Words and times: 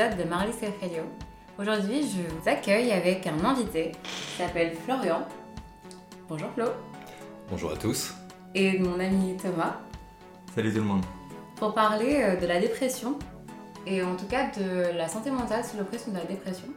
épisode 0.00 0.18
de 0.18 0.24
Marley 0.24 0.52
Self 0.52 0.80
Radio. 0.80 1.02
Aujourd'hui, 1.58 2.02
je 2.02 2.22
vous 2.34 2.48
accueille 2.48 2.90
avec 2.92 3.26
un 3.26 3.44
invité 3.44 3.92
qui 4.02 4.42
s'appelle 4.42 4.74
Florian. 4.84 5.28
Bonjour 6.26 6.50
Flo. 6.54 6.72
Bonjour 7.50 7.72
à 7.72 7.76
tous. 7.76 8.12
Et 8.54 8.78
mon 8.78 8.98
ami 8.98 9.36
Thomas. 9.36 9.76
Salut 10.54 10.70
tout 10.72 10.78
le 10.78 10.84
monde. 10.84 11.04
Pour 11.56 11.74
parler 11.74 12.22
euh, 12.22 12.36
de 12.36 12.46
la 12.46 12.60
dépression 12.60 13.18
et 13.86 14.02
en 14.02 14.16
tout 14.16 14.26
cas 14.26 14.50
de 14.56 14.96
la 14.96 15.06
santé 15.06 15.30
mentale 15.30 15.64
sous 15.64 15.76
l'oppression 15.76 16.12
de 16.12 16.18
la 16.18 16.24
dépression. 16.24 16.68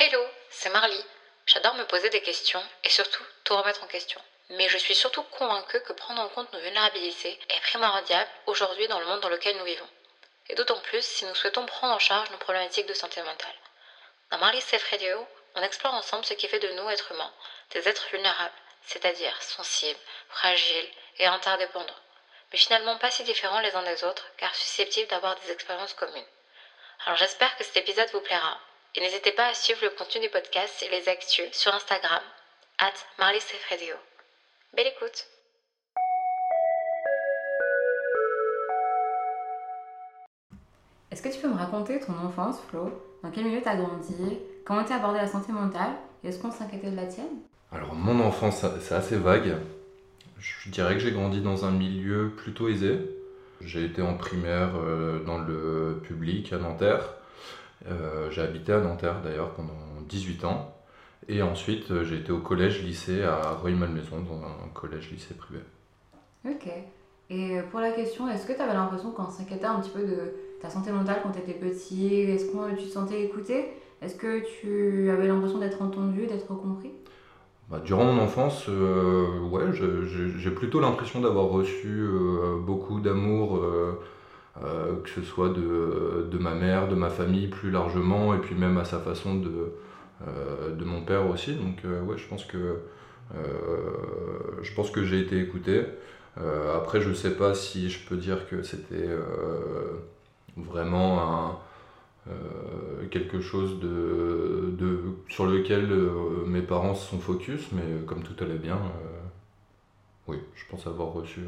Hello, 0.00 0.20
c'est 0.50 0.72
Marly. 0.72 1.04
J'adore 1.44 1.74
me 1.74 1.84
poser 1.84 2.08
des 2.08 2.22
questions 2.22 2.62
et 2.84 2.88
surtout 2.88 3.24
tout 3.44 3.54
remettre 3.54 3.84
en 3.84 3.88
question. 3.88 4.20
Mais 4.56 4.68
je 4.68 4.78
suis 4.78 4.94
surtout 4.94 5.24
convaincue 5.38 5.80
que 5.86 5.92
prendre 5.92 6.22
en 6.22 6.28
compte 6.28 6.50
nos 6.54 6.60
vulnérabilités 6.60 7.38
est 7.50 7.60
primordial 7.70 8.26
aujourd'hui 8.46 8.88
dans 8.88 8.98
le 8.98 9.06
monde 9.06 9.20
dans 9.20 9.28
lequel 9.28 9.56
nous 9.58 9.66
vivons. 9.66 9.88
Et 10.52 10.54
d'autant 10.54 10.80
plus 10.80 11.02
si 11.02 11.24
nous 11.24 11.34
souhaitons 11.34 11.64
prendre 11.64 11.94
en 11.94 11.98
charge 11.98 12.28
nos 12.30 12.36
problématiques 12.36 12.84
de 12.84 12.92
santé 12.92 13.22
mentale. 13.22 13.54
Dans 14.30 14.36
Marley 14.36 14.60
Safe 14.60 14.86
Radio, 14.90 15.26
on 15.54 15.62
explore 15.62 15.94
ensemble 15.94 16.26
ce 16.26 16.34
qui 16.34 16.46
fait 16.46 16.58
de 16.58 16.70
nous, 16.72 16.90
êtres 16.90 17.10
humains, 17.10 17.32
des 17.70 17.88
êtres 17.88 18.06
vulnérables, 18.10 18.52
c'est-à-dire 18.86 19.40
sensibles, 19.42 19.98
fragiles 20.28 20.90
et 21.16 21.24
interdépendants. 21.24 21.96
Mais 22.52 22.58
finalement 22.58 22.98
pas 22.98 23.10
si 23.10 23.24
différents 23.24 23.60
les 23.60 23.74
uns 23.74 23.82
des 23.82 24.04
autres, 24.04 24.26
car 24.36 24.54
susceptibles 24.54 25.08
d'avoir 25.08 25.36
des 25.36 25.52
expériences 25.52 25.94
communes. 25.94 26.28
Alors 27.06 27.16
j'espère 27.16 27.56
que 27.56 27.64
cet 27.64 27.78
épisode 27.78 28.10
vous 28.10 28.20
plaira. 28.20 28.60
Et 28.94 29.00
n'hésitez 29.00 29.32
pas 29.32 29.46
à 29.46 29.54
suivre 29.54 29.82
le 29.82 29.90
contenu 29.90 30.20
du 30.20 30.28
podcast 30.28 30.82
et 30.82 30.90
les 30.90 31.08
actus 31.08 31.50
sur 31.56 31.74
Instagram, 31.74 32.22
at 32.76 32.92
Radio. 33.70 33.96
Belle 34.74 34.88
écoute 34.88 35.31
Est-ce 41.12 41.20
que 41.20 41.28
tu 41.28 41.42
peux 41.42 41.48
me 41.48 41.58
raconter 41.58 42.00
ton 42.00 42.14
enfance, 42.26 42.56
Flo? 42.70 42.90
Dans 43.22 43.30
quel 43.30 43.44
milieu 43.44 43.60
t'as 43.62 43.76
grandi? 43.76 44.38
Comment 44.64 44.82
t'as 44.82 44.96
abordé 44.96 45.18
la 45.18 45.26
santé 45.26 45.52
mentale? 45.52 45.90
Et 46.24 46.28
est-ce 46.28 46.40
qu'on 46.40 46.50
s'inquiétait 46.50 46.90
de 46.90 46.96
la 46.96 47.04
tienne? 47.04 47.26
Alors 47.70 47.94
mon 47.94 48.18
enfance, 48.20 48.64
c'est 48.80 48.94
assez 48.94 49.16
vague. 49.16 49.56
Je 50.38 50.70
dirais 50.70 50.94
que 50.94 51.00
j'ai 51.00 51.12
grandi 51.12 51.42
dans 51.42 51.66
un 51.66 51.70
milieu 51.70 52.32
plutôt 52.34 52.66
aisé. 52.68 52.98
J'ai 53.60 53.84
été 53.84 54.00
en 54.00 54.14
primaire 54.14 54.70
euh, 54.76 55.22
dans 55.22 55.36
le 55.36 56.00
public 56.02 56.50
à 56.54 56.56
Nanterre. 56.56 57.04
Euh, 57.90 58.30
j'ai 58.30 58.40
habité 58.40 58.72
à 58.72 58.80
Nanterre 58.80 59.20
d'ailleurs 59.22 59.50
pendant 59.50 59.74
18 60.08 60.46
ans. 60.46 60.74
Et 61.28 61.42
ensuite, 61.42 61.90
euh, 61.90 62.04
j'ai 62.04 62.20
été 62.20 62.32
au 62.32 62.40
collège-lycée 62.40 63.22
à 63.22 63.50
Rueil-Malmaison, 63.62 64.20
dans 64.20 64.42
un 64.42 64.68
collège-lycée 64.72 65.34
privé. 65.34 65.60
Ok. 66.48 66.70
Et 67.28 67.58
pour 67.70 67.80
la 67.80 67.92
question, 67.92 68.28
est-ce 68.30 68.46
que 68.46 68.54
tu 68.54 68.60
avais 68.60 68.74
l'impression 68.74 69.10
qu'on 69.10 69.30
s'inquiétait 69.30 69.66
un 69.66 69.80
petit 69.80 69.90
peu 69.90 70.00
de 70.00 70.32
ta 70.62 70.70
santé 70.70 70.92
mentale 70.92 71.18
quand 71.22 71.32
tu 71.32 71.40
étais 71.40 71.58
petit 71.58 72.20
Est-ce 72.22 72.46
que 72.46 72.76
tu 72.76 72.84
te 72.86 72.92
sentais 72.92 73.22
écouté 73.22 73.66
Est-ce 74.00 74.14
que 74.14 74.42
tu 74.60 75.10
avais 75.10 75.26
l'impression 75.26 75.58
d'être 75.58 75.82
entendu, 75.82 76.26
d'être 76.26 76.46
compris? 76.46 76.92
Bah, 77.68 77.80
Durant 77.84 78.04
mon 78.04 78.22
enfance, 78.22 78.66
euh, 78.68 79.40
ouais, 79.40 79.72
j'ai 79.72 80.50
plutôt 80.50 80.80
l'impression 80.80 81.20
d'avoir 81.20 81.46
reçu 81.46 81.88
euh, 81.88 82.58
beaucoup 82.58 83.00
d'amour, 83.00 83.60
euh, 83.60 84.96
que 85.02 85.10
ce 85.10 85.22
soit 85.22 85.48
de, 85.48 86.28
de, 86.30 86.38
ma 86.38 86.54
mère, 86.54 86.88
de 86.88 86.94
ma 86.94 87.08
famille 87.10 87.48
plus 87.48 87.70
largement, 87.70 88.34
et 88.34 88.38
puis 88.38 88.54
même 88.54 88.78
à 88.78 88.84
sa 88.84 88.98
façon 88.98 89.36
de, 89.36 89.72
de 90.76 90.84
mon 90.84 91.02
père 91.02 91.28
aussi. 91.28 91.54
Donc 91.54 91.78
ouais, 91.84 92.18
je 92.18 92.28
pense 92.28 92.44
que, 92.44 92.76
je 94.62 94.74
pense 94.74 94.90
que 94.90 95.02
j'ai 95.02 95.20
été 95.20 95.40
écouté. 95.40 95.84
après, 96.76 97.00
je 97.00 97.12
sais 97.14 97.34
pas 97.34 97.54
si 97.54 97.88
je 97.88 98.06
peux 98.06 98.16
dire 98.16 98.46
que 98.48 98.62
c'était 98.62 99.08
vraiment 100.56 101.20
un 101.20 101.58
euh, 102.28 103.08
quelque 103.10 103.40
chose 103.40 103.80
de, 103.80 104.74
de, 104.78 105.00
sur 105.28 105.44
lequel 105.44 105.90
euh, 105.90 106.44
mes 106.46 106.62
parents 106.62 106.94
se 106.94 107.10
sont 107.10 107.18
focus, 107.18 107.72
mais 107.72 107.82
comme 108.06 108.22
tout 108.22 108.36
allait 108.44 108.58
bien, 108.58 108.76
euh, 108.76 109.18
oui, 110.28 110.38
je 110.54 110.62
pense 110.70 110.86
avoir 110.86 111.12
reçu 111.12 111.40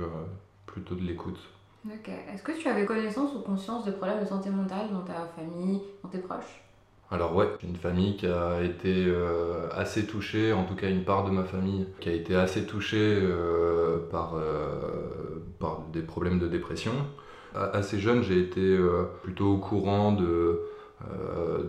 plutôt 0.67 0.97
de 0.97 1.03
l'écoute. 1.03 1.39
Ok. 1.87 2.09
Est-ce 2.09 2.43
que 2.43 2.53
tu 2.53 2.67
avais 2.67 2.87
connaissance 2.87 3.35
ou 3.37 3.41
conscience 3.41 3.85
de 3.85 3.93
problèmes 3.93 4.21
de 4.21 4.27
santé 4.27 4.51
mentale 4.51 4.89
dans 4.93 5.03
ta 5.03 5.29
famille, 5.37 5.81
dans 6.03 6.09
tes 6.09 6.19
proches? 6.19 6.63
Alors 7.11 7.37
ouais, 7.37 7.47
j'ai 7.61 7.69
une 7.69 7.77
famille 7.77 8.17
qui 8.17 8.27
a 8.27 8.61
été 8.63 9.15
assez 9.73 10.07
touchée, 10.07 10.53
en 10.53 10.65
tout 10.65 10.75
cas 10.75 10.89
une 10.89 11.05
part 11.05 11.25
de 11.25 11.31
ma 11.31 11.45
famille 11.45 11.87
qui 12.01 12.09
a 12.09 12.13
été 12.13 12.35
assez 12.35 12.67
touchée 12.67 13.23
par, 14.11 14.35
par 15.61 15.83
des 15.93 16.01
problèmes 16.01 16.41
de 16.41 16.49
dépression 16.49 16.95
assez 17.55 18.01
jeune, 18.01 18.23
j'ai 18.23 18.41
été 18.41 18.61
euh, 18.61 19.05
plutôt 19.23 19.55
au 19.55 19.59
courant 19.59 20.13
de, 20.13 20.61
euh, 21.11 21.63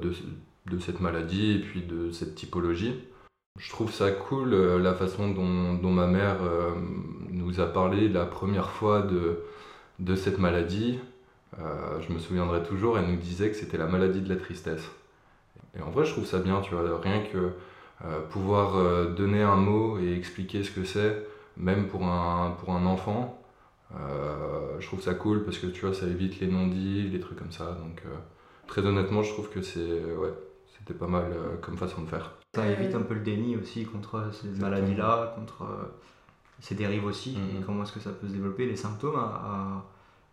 de, 0.66 0.80
cette 0.80 1.00
maladie 1.00 1.54
et 1.54 1.60
puis 1.60 1.82
de 1.82 2.12
cette 2.12 2.36
typologie. 2.36 3.04
Je 3.60 3.70
trouve 3.70 3.92
ça 3.92 4.12
cool 4.12 4.54
euh, 4.54 4.80
la 4.80 4.94
façon 4.94 5.30
dont, 5.30 5.76
dont 5.76 5.92
ma 5.92 6.08
mère 6.08 6.38
nous 7.30 7.60
a 7.60 7.68
parlé 7.68 8.10
la 8.10 8.26
première 8.26 8.70
fois 8.70 9.02
de, 9.02 9.40
de 10.00 10.16
cette 10.16 10.40
maladie. 10.40 11.00
je 11.58 12.14
me 12.14 12.20
souviendrai 12.20 12.64
toujours, 12.64 12.98
elle 12.98 13.08
nous 13.08 13.18
disait 13.18 13.50
que 13.50 13.56
c'était 13.56 13.78
la 13.78 13.88
maladie 13.88 14.22
de 14.22 14.30
la 14.30 14.36
tristesse. 14.36 14.90
Et 15.78 15.82
en 15.82 15.90
vrai, 15.90 16.06
je 16.06 16.12
trouve 16.12 16.26
ça 16.26 16.40
bien, 16.40 16.62
tu 16.62 16.74
vois, 16.74 17.00
rien 17.00 17.22
que 17.22 17.52
pouvoir 18.30 19.10
donner 19.12 19.42
un 19.42 19.56
mot 19.56 19.98
et 20.00 20.14
expliquer 20.14 20.64
ce 20.64 20.72
que 20.72 20.84
c'est, 20.84 21.26
même 21.58 21.88
pour 21.88 22.06
un, 22.06 22.56
pour 22.60 22.74
un 22.74 22.86
enfant, 22.86 23.40
euh, 23.94 24.80
je 24.80 24.88
trouve 24.88 25.02
ça 25.02 25.14
cool 25.14 25.44
parce 25.44 25.58
que 25.58 25.68
tu 25.68 25.82
vois, 25.82 25.94
ça 25.94 26.08
évite 26.08 26.40
les 26.40 26.48
non-dits, 26.48 27.10
les 27.10 27.20
trucs 27.20 27.38
comme 27.38 27.52
ça. 27.52 27.66
Donc, 27.66 28.02
euh, 28.06 28.16
très 28.68 28.86
honnêtement, 28.86 29.24
je 29.24 29.32
trouve 29.32 29.50
que 29.50 29.62
c'est 29.62 29.80
ouais, 29.80 30.34
c'était 30.78 30.98
pas 30.98 31.08
mal 31.08 31.26
euh, 31.32 31.58
comme 31.62 31.78
façon 31.78 32.02
de 32.02 32.08
faire. 32.08 32.36
Ça 32.54 32.68
évite 32.68 32.96
un 32.96 33.02
peu 33.02 33.14
le 33.14 33.22
déni 33.22 33.56
aussi 33.58 33.86
contre 33.86 34.30
ces 34.34 34.48
maladies-là, 34.60 35.34
contre 35.36 35.66
ces 36.60 36.76
dérives 36.76 37.06
aussi, 37.06 37.34
et 37.34 37.60
mm-hmm. 37.60 37.66
comment 37.66 37.84
est-ce 37.84 37.92
que 37.92 38.00
ça 38.00 38.12
peut 38.12 38.28
se 38.28 38.34
développer, 38.34 38.66
les 38.66 38.78
symptômes 38.78 39.18
à, 39.18 39.86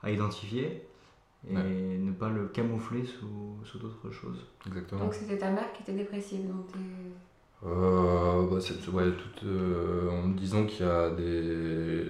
à, 0.02 0.10
identifier 0.10 0.82
et 1.50 1.54
ne 1.98 2.12
pas 2.12 2.28
le 2.28 2.46
camoufler 2.46 3.04
sous, 3.04 3.56
sous 3.64 3.78
d'autres 3.80 4.12
choses. 4.12 4.46
Exactement. 4.68 5.00
Donc 5.00 5.14
c'était 5.14 5.38
ta 5.38 5.50
mère 5.50 5.72
qui 5.72 5.82
était 5.82 5.98
dépressive 5.98 6.46
donc 6.46 6.66
euh, 7.64 8.46
bah, 8.46 8.58
ouais, 8.92 9.10
tout, 9.10 9.46
en 10.08 10.28
disant 10.28 10.64
qu'il 10.66 10.86
y 10.86 10.88
a 10.88 11.10
des 11.10 12.06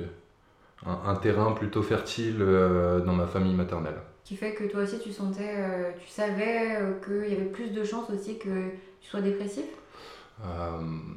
un, 0.86 1.14
terrain 1.16 1.52
plutôt 1.52 1.82
fertile 1.82 2.38
euh, 2.40 3.00
dans 3.00 3.12
ma 3.12 3.26
famille 3.26 3.54
maternelle. 3.54 4.00
Qui 4.24 4.36
fait 4.36 4.54
que 4.54 4.64
toi 4.64 4.82
aussi 4.82 4.98
tu 4.98 5.12
sentais, 5.12 5.54
euh, 5.56 5.90
tu 6.00 6.08
savais 6.08 6.76
euh, 6.76 6.92
qu'il 7.04 7.32
y 7.32 7.36
avait 7.36 7.50
plus 7.50 7.70
de 7.70 7.84
chances 7.84 8.10
aussi 8.10 8.38
que 8.38 8.70
tu 9.00 9.08
sois 9.08 9.20
dépressif? 9.20 9.64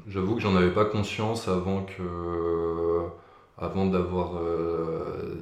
J'avoue 0.07 0.35
que 0.35 0.41
j'en 0.41 0.55
avais 0.55 0.69
pas 0.69 0.85
conscience 0.85 1.47
avant 1.47 1.83
que 1.83 3.01
avant 3.57 3.87
d'avoir 3.87 4.33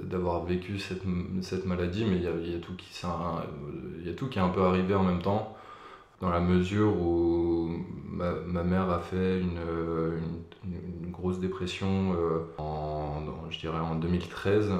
d'avoir 0.04 0.46
vécu 0.46 0.80
cette, 0.80 1.02
cette, 1.42 1.66
maladie, 1.66 2.06
mais 2.06 2.16
il 2.16 2.24
y 2.24 2.28
a, 2.28 2.32
y, 2.32 2.56
a 2.56 2.60
tout 2.60 2.76
qui 2.78 3.02
il 4.00 4.08
y 4.08 4.10
a 4.10 4.14
tout 4.14 4.30
qui 4.30 4.40
est 4.40 4.42
un 4.42 4.50
peu 4.50 4.62
arrivé 4.62 4.96
en 4.96 5.04
même 5.04 5.22
temps 5.22 5.58
dans 6.22 6.30
la 6.30 6.40
mesure 6.40 6.96
où 6.96 7.72
ma, 8.10 8.64
mère 8.64 8.90
a 8.90 9.00
fait 9.00 9.42
une, 9.42 9.60
une, 10.64 10.93
grosse 11.24 11.40
dépression 11.40 12.14
euh, 12.18 12.40
en, 12.58 13.50
je 13.50 13.58
dirais 13.58 13.80
en 13.80 13.96
2013. 13.96 14.74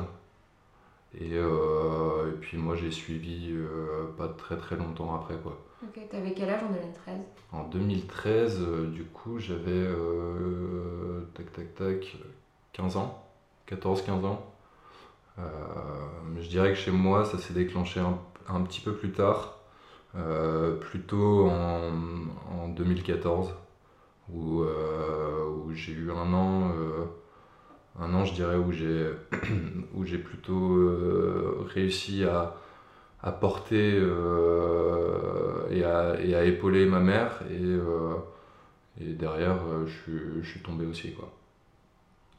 Euh, 1.22 2.32
et, 2.32 2.36
puis 2.42 2.58
moi 2.58 2.76
j'ai 2.76 2.92
suivi 2.92 3.52
euh, 3.52 4.08
pas 4.18 4.28
très 4.28 4.58
très 4.58 4.76
longtemps 4.76 5.16
après 5.16 5.36
quoi. 5.36 5.58
Ok, 5.84 6.02
t'avais 6.10 6.34
quel 6.34 6.50
âge 6.50 6.64
en 6.64 6.74
2013 6.74 7.22
En 7.54 7.64
2013, 7.64 8.60
du 8.92 9.06
coup 9.06 9.40
j'avais 9.40 9.88
tac 11.34 11.54
tac 11.54 11.76
tac 11.76 12.18
15 12.74 12.98
ans, 12.98 13.24
14-15 13.70 14.26
ans. 14.26 14.46
je 15.38 16.48
dirais 16.50 16.70
que 16.74 16.78
chez 16.78 16.92
moi 16.92 17.24
ça 17.24 17.38
s'est 17.38 17.54
déclenché 17.54 18.02
un, 18.02 18.62
petit 18.62 18.82
peu 18.82 18.94
plus 18.94 19.12
tard. 19.12 19.60
Plutôt 20.82 21.48
en, 21.50 22.68
2014, 22.70 23.54
où, 24.32 24.62
euh, 24.62 25.46
où 25.50 25.74
j'ai 25.74 25.94
eu 25.94 26.12
un 26.12 26.34
an, 26.34 26.72
euh, 26.72 27.06
un 28.00 28.14
an 28.14 28.26
je 28.26 28.34
dirais, 28.34 28.56
où 28.56 28.72
j'ai, 28.72 29.12
où 29.94 30.06
j'ai 30.06 30.18
plutôt 30.18 31.66
réussi 31.66 32.24
à, 32.24 32.56
à 33.22 33.32
porter 33.32 33.98
et, 35.72 35.84
à, 35.84 36.16
et, 36.22 36.36
à, 36.36 36.44
épauler 36.44 36.86
ma 36.86 37.00
mère, 37.00 37.42
et, 37.50 39.04
et 39.04 39.14
derrière 39.14 39.58
je, 39.86 40.42
je, 40.42 40.50
suis 40.50 40.62
tombé 40.62 40.86
aussi. 40.86 41.14
Quoi. 41.14 41.32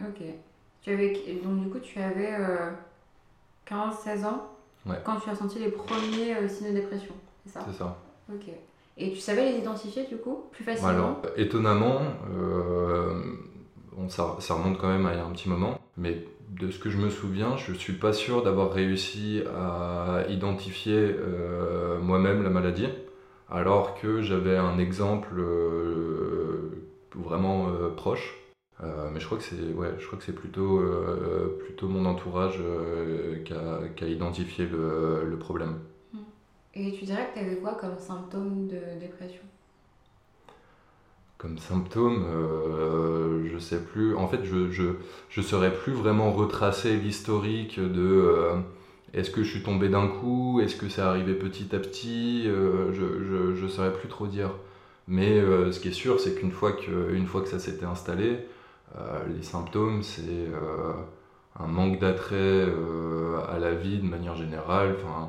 Ok. 0.00 0.22
Tu 0.82 0.90
avais, 0.90 1.12
donc 1.42 1.62
du 1.62 1.70
coup 1.70 1.78
tu 1.78 1.98
avais 1.98 2.37
15-16 3.66 4.25
ans 4.26 4.50
quand 5.04 5.19
tu 5.20 5.30
as 5.30 5.34
senti 5.34 5.58
les 5.58 5.70
premiers 5.70 6.48
signes 6.48 6.75
de 6.75 6.80
dépression 6.80 7.14
c'est 7.46 7.52
ça 7.72 7.98
Ok. 8.32 8.50
Et 8.96 9.11
tu 9.11 9.19
savais 9.19 9.50
les 9.50 9.58
identifier 9.58 10.05
du 10.06 10.17
coup 10.17 10.44
plus 10.52 10.62
facilement 10.62 10.88
Alors, 10.88 11.23
étonnamment, 11.37 12.00
euh, 12.32 13.20
ça, 14.08 14.37
ça, 14.38 14.55
remonte 14.55 14.79
quand 14.79 14.88
même 14.88 15.06
à 15.06 15.25
un 15.25 15.31
petit 15.31 15.49
moment, 15.49 15.81
mais 15.96 16.25
de 16.50 16.70
ce 16.70 16.79
que 16.79 16.91
je 16.91 16.99
me 16.99 17.11
souviens, 17.11 17.56
je 17.56 17.73
suis 17.73 17.94
pas 17.94 18.12
sûr 18.12 18.43
d'avoir 18.44 18.73
réussi 18.73 19.43
à 19.56 20.25
identifier 20.29 20.96
euh, 20.96 21.99
moi-même 21.99 22.44
la 22.44 22.50
maladie, 22.50 22.88
alors 23.50 24.00
que 24.00 24.23
j'avais 24.23 24.56
un 24.56 24.79
exemple 24.79 25.35
euh, 25.38 26.70
vraiment 27.17 27.67
proche. 27.97 28.37
mais 28.81 29.19
je 29.19 29.26
crois 29.26 29.38
que 29.38 29.44
c'est 29.44 29.73
ouais, 29.75 29.90
je 29.99 30.06
crois 30.06 30.19
que 30.19 30.25
c'est 30.25 30.35
plutôt, 30.35 30.82
plutôt 31.64 31.88
mon 31.88 32.05
entourage 32.06 32.61
qui 33.44 33.52
a, 33.52 34.08
identifié 34.08 34.67
le, 34.67 35.25
le 35.25 35.38
problème. 35.38 35.79
Et 36.76 36.93
tu 36.93 37.05
dirais 37.05 37.29
que 37.32 37.38
tu 37.38 37.44
avais 37.44 37.56
quoi 37.56 37.75
comme 37.75 37.99
symptôme 37.99 38.67
de 38.67 38.99
dépression? 38.99 39.43
Comme 41.38 41.59
symptôme, 41.59 42.25
euh, 42.26 43.49
je 43.53 43.59
sais 43.59 43.81
plus. 43.81 44.17
En 44.17 44.26
fait, 44.29 44.44
je, 44.44 44.71
je, 44.71 44.85
je 45.29 45.41
saurais 45.41 45.73
plus 45.73 45.93
vraiment 45.93 46.32
retracer 46.32 46.97
l'historique 46.97 47.79
de 47.79 48.00
euh, 48.00 48.56
est-ce 49.12 49.31
que 49.31 49.44
je 49.44 49.50
suis 49.50 49.62
tombé 49.62 49.88
d'un 49.88 50.09
coup, 50.09 50.61
est-ce 50.61 50.75
que 50.75 50.88
c'est 50.88 51.03
arrivé 51.03 51.35
petit 51.35 51.75
à 51.76 51.79
petit, 51.79 52.44
euh, 52.47 52.93
je, 52.93 53.25
je, 53.25 53.55
je 53.55 53.67
saurais 53.69 53.93
plus 53.93 54.09
trop 54.09 54.26
dire. 54.26 54.50
Mais 55.06 55.38
ce 55.71 55.79
qui 55.81 55.88
est 55.88 55.93
sûr, 55.93 56.19
c'est 56.19 56.35
qu'une 56.35 56.50
fois 56.50 56.73
que, 56.73 57.25
fois 57.26 57.43
que 57.43 57.49
ça 57.49 57.59
s'était 57.59 57.85
installé, 57.85 58.38
les 59.29 59.43
symptômes, 59.43 60.03
c'est 60.03 60.49
un 61.61 61.67
manque 61.67 61.99
d'attrait 62.00 62.67
à 63.50 63.59
la 63.59 63.75
vie 63.75 63.99
de 63.99 64.06
manière 64.06 64.35
générale. 64.35 64.97
Enfin, 64.97 65.29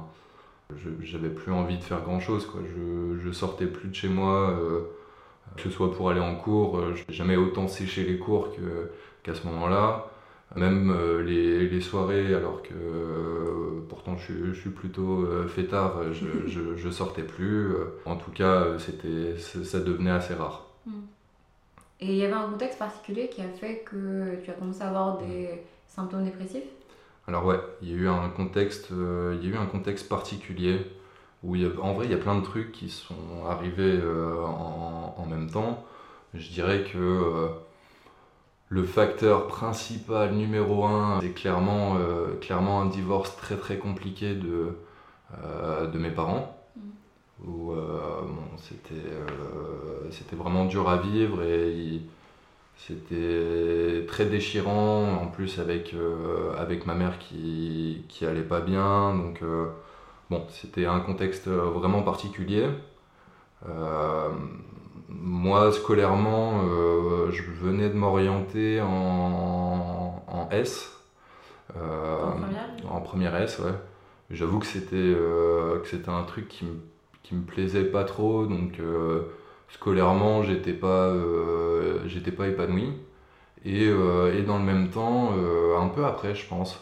j'avais 1.02 1.30
plus 1.30 1.52
envie 1.52 1.78
de 1.78 1.84
faire 1.84 2.02
grand 2.02 2.20
chose. 2.20 2.46
Quoi. 2.46 2.62
Je, 2.66 3.20
je 3.20 3.32
sortais 3.32 3.68
plus 3.68 3.90
de 3.90 3.96
chez 3.96 4.10
moi 4.10 4.58
que 5.56 5.64
ce 5.64 5.70
soit 5.70 5.94
pour 5.94 6.10
aller 6.10 6.20
en 6.20 6.36
cours, 6.36 6.78
euh, 6.78 6.94
je 6.96 7.04
n'ai 7.08 7.14
jamais 7.14 7.36
autant 7.36 7.68
séché 7.68 8.04
les 8.04 8.18
cours 8.18 8.50
qu'à 9.24 9.34
ce 9.34 9.46
moment-là. 9.48 10.08
Même 10.56 10.92
euh, 10.92 11.24
les, 11.24 11.68
les, 11.68 11.82
soirées, 11.82 12.34
alors 12.34 12.62
que 12.62 12.74
euh, 12.74 13.84
pourtant 13.90 14.16
je, 14.16 14.54
je, 14.54 14.54
suis 14.54 14.70
plutôt 14.70 15.26
fêtard, 15.48 16.14
je, 16.14 16.26
je, 16.48 16.76
je, 16.78 16.90
sortais 16.90 17.24
plus. 17.24 17.74
En 18.06 18.16
tout 18.16 18.32
cas, 18.32 18.78
c'était, 18.78 19.38
ça 19.38 19.80
devenait 19.80 20.12
assez 20.12 20.34
rare. 20.34 20.68
Hmm. 20.86 21.02
Et 22.00 22.08
il 22.08 22.16
y 22.16 22.26
avait 22.26 22.34
un 22.34 22.50
contexte 22.50 22.78
particulier 22.78 23.28
qui 23.30 23.42
a 23.42 23.48
fait 23.48 23.80
que 23.80 24.36
tu 24.44 24.52
as 24.52 24.54
commencé 24.54 24.82
à 24.82 24.90
avoir 24.90 25.18
des 25.18 25.50
symptômes 25.88 26.26
dépressifs? 26.26 26.64
Alors 27.28 27.46
ouais, 27.46 27.60
il 27.82 27.90
y 27.90 27.94
a 27.94 27.96
eu 27.96 28.08
un 28.08 28.30
contexte, 28.30 28.90
il 28.92 29.44
y 29.44 29.52
a 29.52 29.56
eu 29.56 29.58
un 29.58 29.66
contexte 29.66 30.08
particulier 30.08 30.80
où 31.46 31.56
en 31.82 31.94
vrai 31.94 32.06
il 32.06 32.12
y 32.12 32.14
a 32.14 32.18
plein 32.18 32.38
de 32.40 32.44
trucs 32.44 32.72
qui 32.72 32.90
sont 32.90 33.46
arrivés 33.48 34.00
euh, 34.02 34.44
en, 34.44 35.26
même 35.30 35.50
temps. 35.50 35.84
Je 36.34 36.50
dirais 36.50 36.84
que 36.84 36.98
euh, 36.98 37.48
le 38.70 38.84
facteur 38.84 39.48
principal 39.48 40.34
numéro 40.34 40.86
un, 40.86 41.20
c'est 41.22 41.34
clairement, 41.34 41.98
euh, 41.98 42.36
clairement 42.42 42.82
un 42.82 42.88
divorce 42.88 43.36
très 43.38 43.58
très 43.58 43.78
compliqué 43.78 44.34
de, 44.34 44.78
de 45.92 45.98
mes 45.98 46.12
parents. 46.12 46.58
Mm. 46.76 47.48
Où 47.48 47.74
bon, 47.74 48.58
c'était 48.58 50.36
vraiment 50.36 50.66
dur 50.66 50.90
à 50.90 50.98
vivre 50.98 51.44
et 51.44 52.02
c'était 52.78 54.06
très 54.08 54.26
déchirant, 54.26 55.14
en 55.22 55.28
plus 55.28 55.60
avec, 55.60 55.96
avec 56.58 56.86
ma 56.86 56.94
mère 56.94 57.18
qui, 57.20 58.04
qui 58.10 58.26
allait 58.26 58.42
pas 58.42 58.62
bien. 58.62 59.16
Donc 59.16 59.42
Bon, 60.32 60.44
c'était 60.50 60.86
un 60.88 61.02
contexte 61.02 61.48
euh, 61.48 61.70
vraiment 61.70 62.02
particulier. 62.02 62.68
Euh, 63.70 64.30
moi, 65.08 65.72
scolairement, 65.72 66.64
euh, 66.64 67.32
je 67.32 67.44
venais 67.44 67.90
de 67.90 67.94
m'orienter 67.94 68.82
en, 68.82 70.24
en, 70.28 70.50
S. 70.50 70.92
en, 71.76 73.02
première 73.02 73.36
S, 73.36 73.60
ouais. 73.60 73.74
J'avoue 74.32 74.60
que 74.60 74.66
c'était 74.66 74.96
que 74.96 75.84
c'était 75.86 76.10
un 76.10 76.24
truc 76.24 76.48
qui 76.48 76.66
me, 76.66 76.80
qui 77.22 77.36
me 77.36 77.44
plaisait 77.44 77.84
pas 77.84 78.04
trop, 78.04 78.48
donc 78.48 78.80
scolairement, 79.70 80.44
j'étais 80.44 80.74
pas, 80.74 81.14
j'étais 82.08 82.32
pas 82.32 82.48
épanoui. 82.48 82.90
Et, 83.66 83.86
et, 83.86 84.42
dans 84.44 84.58
le 84.60 84.64
même 84.64 84.90
temps, 84.90 85.32
un 85.80 85.88
peu 85.88 86.06
après, 86.06 86.36
je 86.36 86.48
pense, 86.48 86.80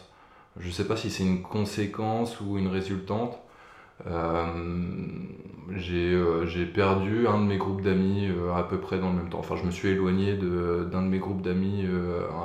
je 0.58 0.70
sais 0.70 0.86
pas 0.86 0.96
si 0.96 1.10
c'est 1.10 1.24
une 1.24 1.42
conséquence 1.42 2.40
ou 2.40 2.58
une 2.58 2.68
résultante. 2.68 3.38
Euh, 4.06 4.46
euh, 5.70 6.46
j'ai 6.46 6.66
perdu 6.66 7.26
un 7.26 7.38
de 7.38 7.44
mes 7.46 7.56
groupes 7.56 7.82
d'amis 7.82 8.28
euh, 8.28 8.52
à 8.54 8.64
peu 8.64 8.78
près 8.78 8.98
dans 8.98 9.10
le 9.10 9.16
même 9.16 9.30
temps. 9.30 9.38
Enfin, 9.38 9.56
je 9.56 9.64
me 9.64 9.70
suis 9.70 9.88
éloigné 9.88 10.34
d'un 10.34 11.02
de, 11.02 11.08
mes 11.08 11.18
groupes 11.18 11.42
d'amis 11.42 11.86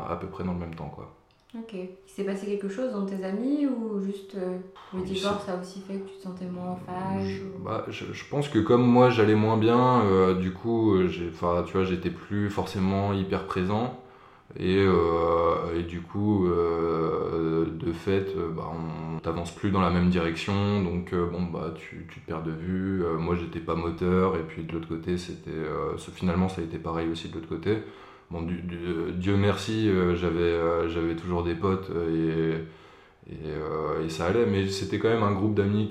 à 0.09 0.15
peu 0.15 0.27
près 0.27 0.43
dans 0.43 0.53
le 0.53 0.59
même 0.59 0.75
temps. 0.75 0.89
Quoi. 0.89 1.18
Ok. 1.57 1.73
Il 1.73 1.89
s'est 2.05 2.25
passé 2.25 2.45
quelque 2.45 2.69
chose 2.69 2.91
dans 2.91 3.05
tes 3.05 3.23
amis 3.23 3.65
ou 3.65 3.99
juste 3.99 4.37
le 4.93 5.01
divorce 5.01 5.49
a 5.49 5.59
aussi 5.59 5.81
fait 5.81 5.95
que 5.95 6.07
tu 6.07 6.15
te 6.17 6.23
sentais 6.23 6.45
moins 6.45 6.71
en 6.71 6.75
phase 6.75 7.27
je, 7.27 7.41
bah, 7.63 7.85
je, 7.89 8.05
je, 8.13 8.25
pense 8.25 8.49
que 8.49 8.59
comme 8.59 8.85
moi 8.85 9.09
j'allais 9.09 9.33
moins 9.33 9.57
bien, 9.57 10.03
du 10.35 10.51
coup, 10.51 10.95
tu 11.07 11.31
vois, 11.41 11.83
j'étais 11.85 12.11
plus 12.11 12.51
forcément 12.51 13.13
hyper 13.13 13.45
présent. 13.45 13.99
Et, 14.57 14.83
euh, 14.83 15.77
et, 15.77 15.83
du 15.83 16.01
coup, 16.01 16.47
euh, 16.47 17.67
de 17.71 17.91
fait, 17.91 18.33
euh, 18.35 18.49
bah, 18.49 18.71
on 18.73 19.19
t'avance 19.19 19.51
plus 19.51 19.69
dans 19.69 19.81
la 19.81 19.91
même 19.91 20.09
direction, 20.09 20.81
donc 20.81 21.13
bon, 21.13 21.43
bah, 21.43 21.73
tu, 21.75 22.07
tu, 22.09 22.19
te 22.19 22.25
perds 22.25 22.41
de 22.41 22.51
vue. 22.51 23.03
moi, 23.19 23.35
j'étais 23.35 23.59
pas 23.59 23.75
moteur, 23.75 24.35
et 24.37 24.43
puis 24.43 24.63
de 24.63 24.73
l'autre 24.73 24.87
côté, 24.87 25.17
c'était 25.17 25.51
finalement, 26.13 26.49
ça 26.49 26.61
a 26.61 26.63
été 26.63 26.79
pareil 26.79 27.09
aussi 27.09 27.29
de 27.29 27.35
l'autre 27.35 27.49
côté. 27.49 27.83
Bon, 28.31 28.43
du, 28.43 28.61
Dieu 29.13 29.37
merci, 29.37 29.89
j'avais 30.15 30.89
j'avais 30.89 31.15
toujours 31.15 31.43
des 31.43 31.55
potes 31.55 31.89
et, 31.89 32.53
et, 33.31 34.05
et, 34.05 34.09
ça 34.09 34.27
allait, 34.27 34.45
mais 34.45 34.67
c'était 34.67 34.99
quand 34.99 35.09
même 35.09 35.23
un 35.23 35.33
groupe 35.33 35.55
d'amis 35.55 35.89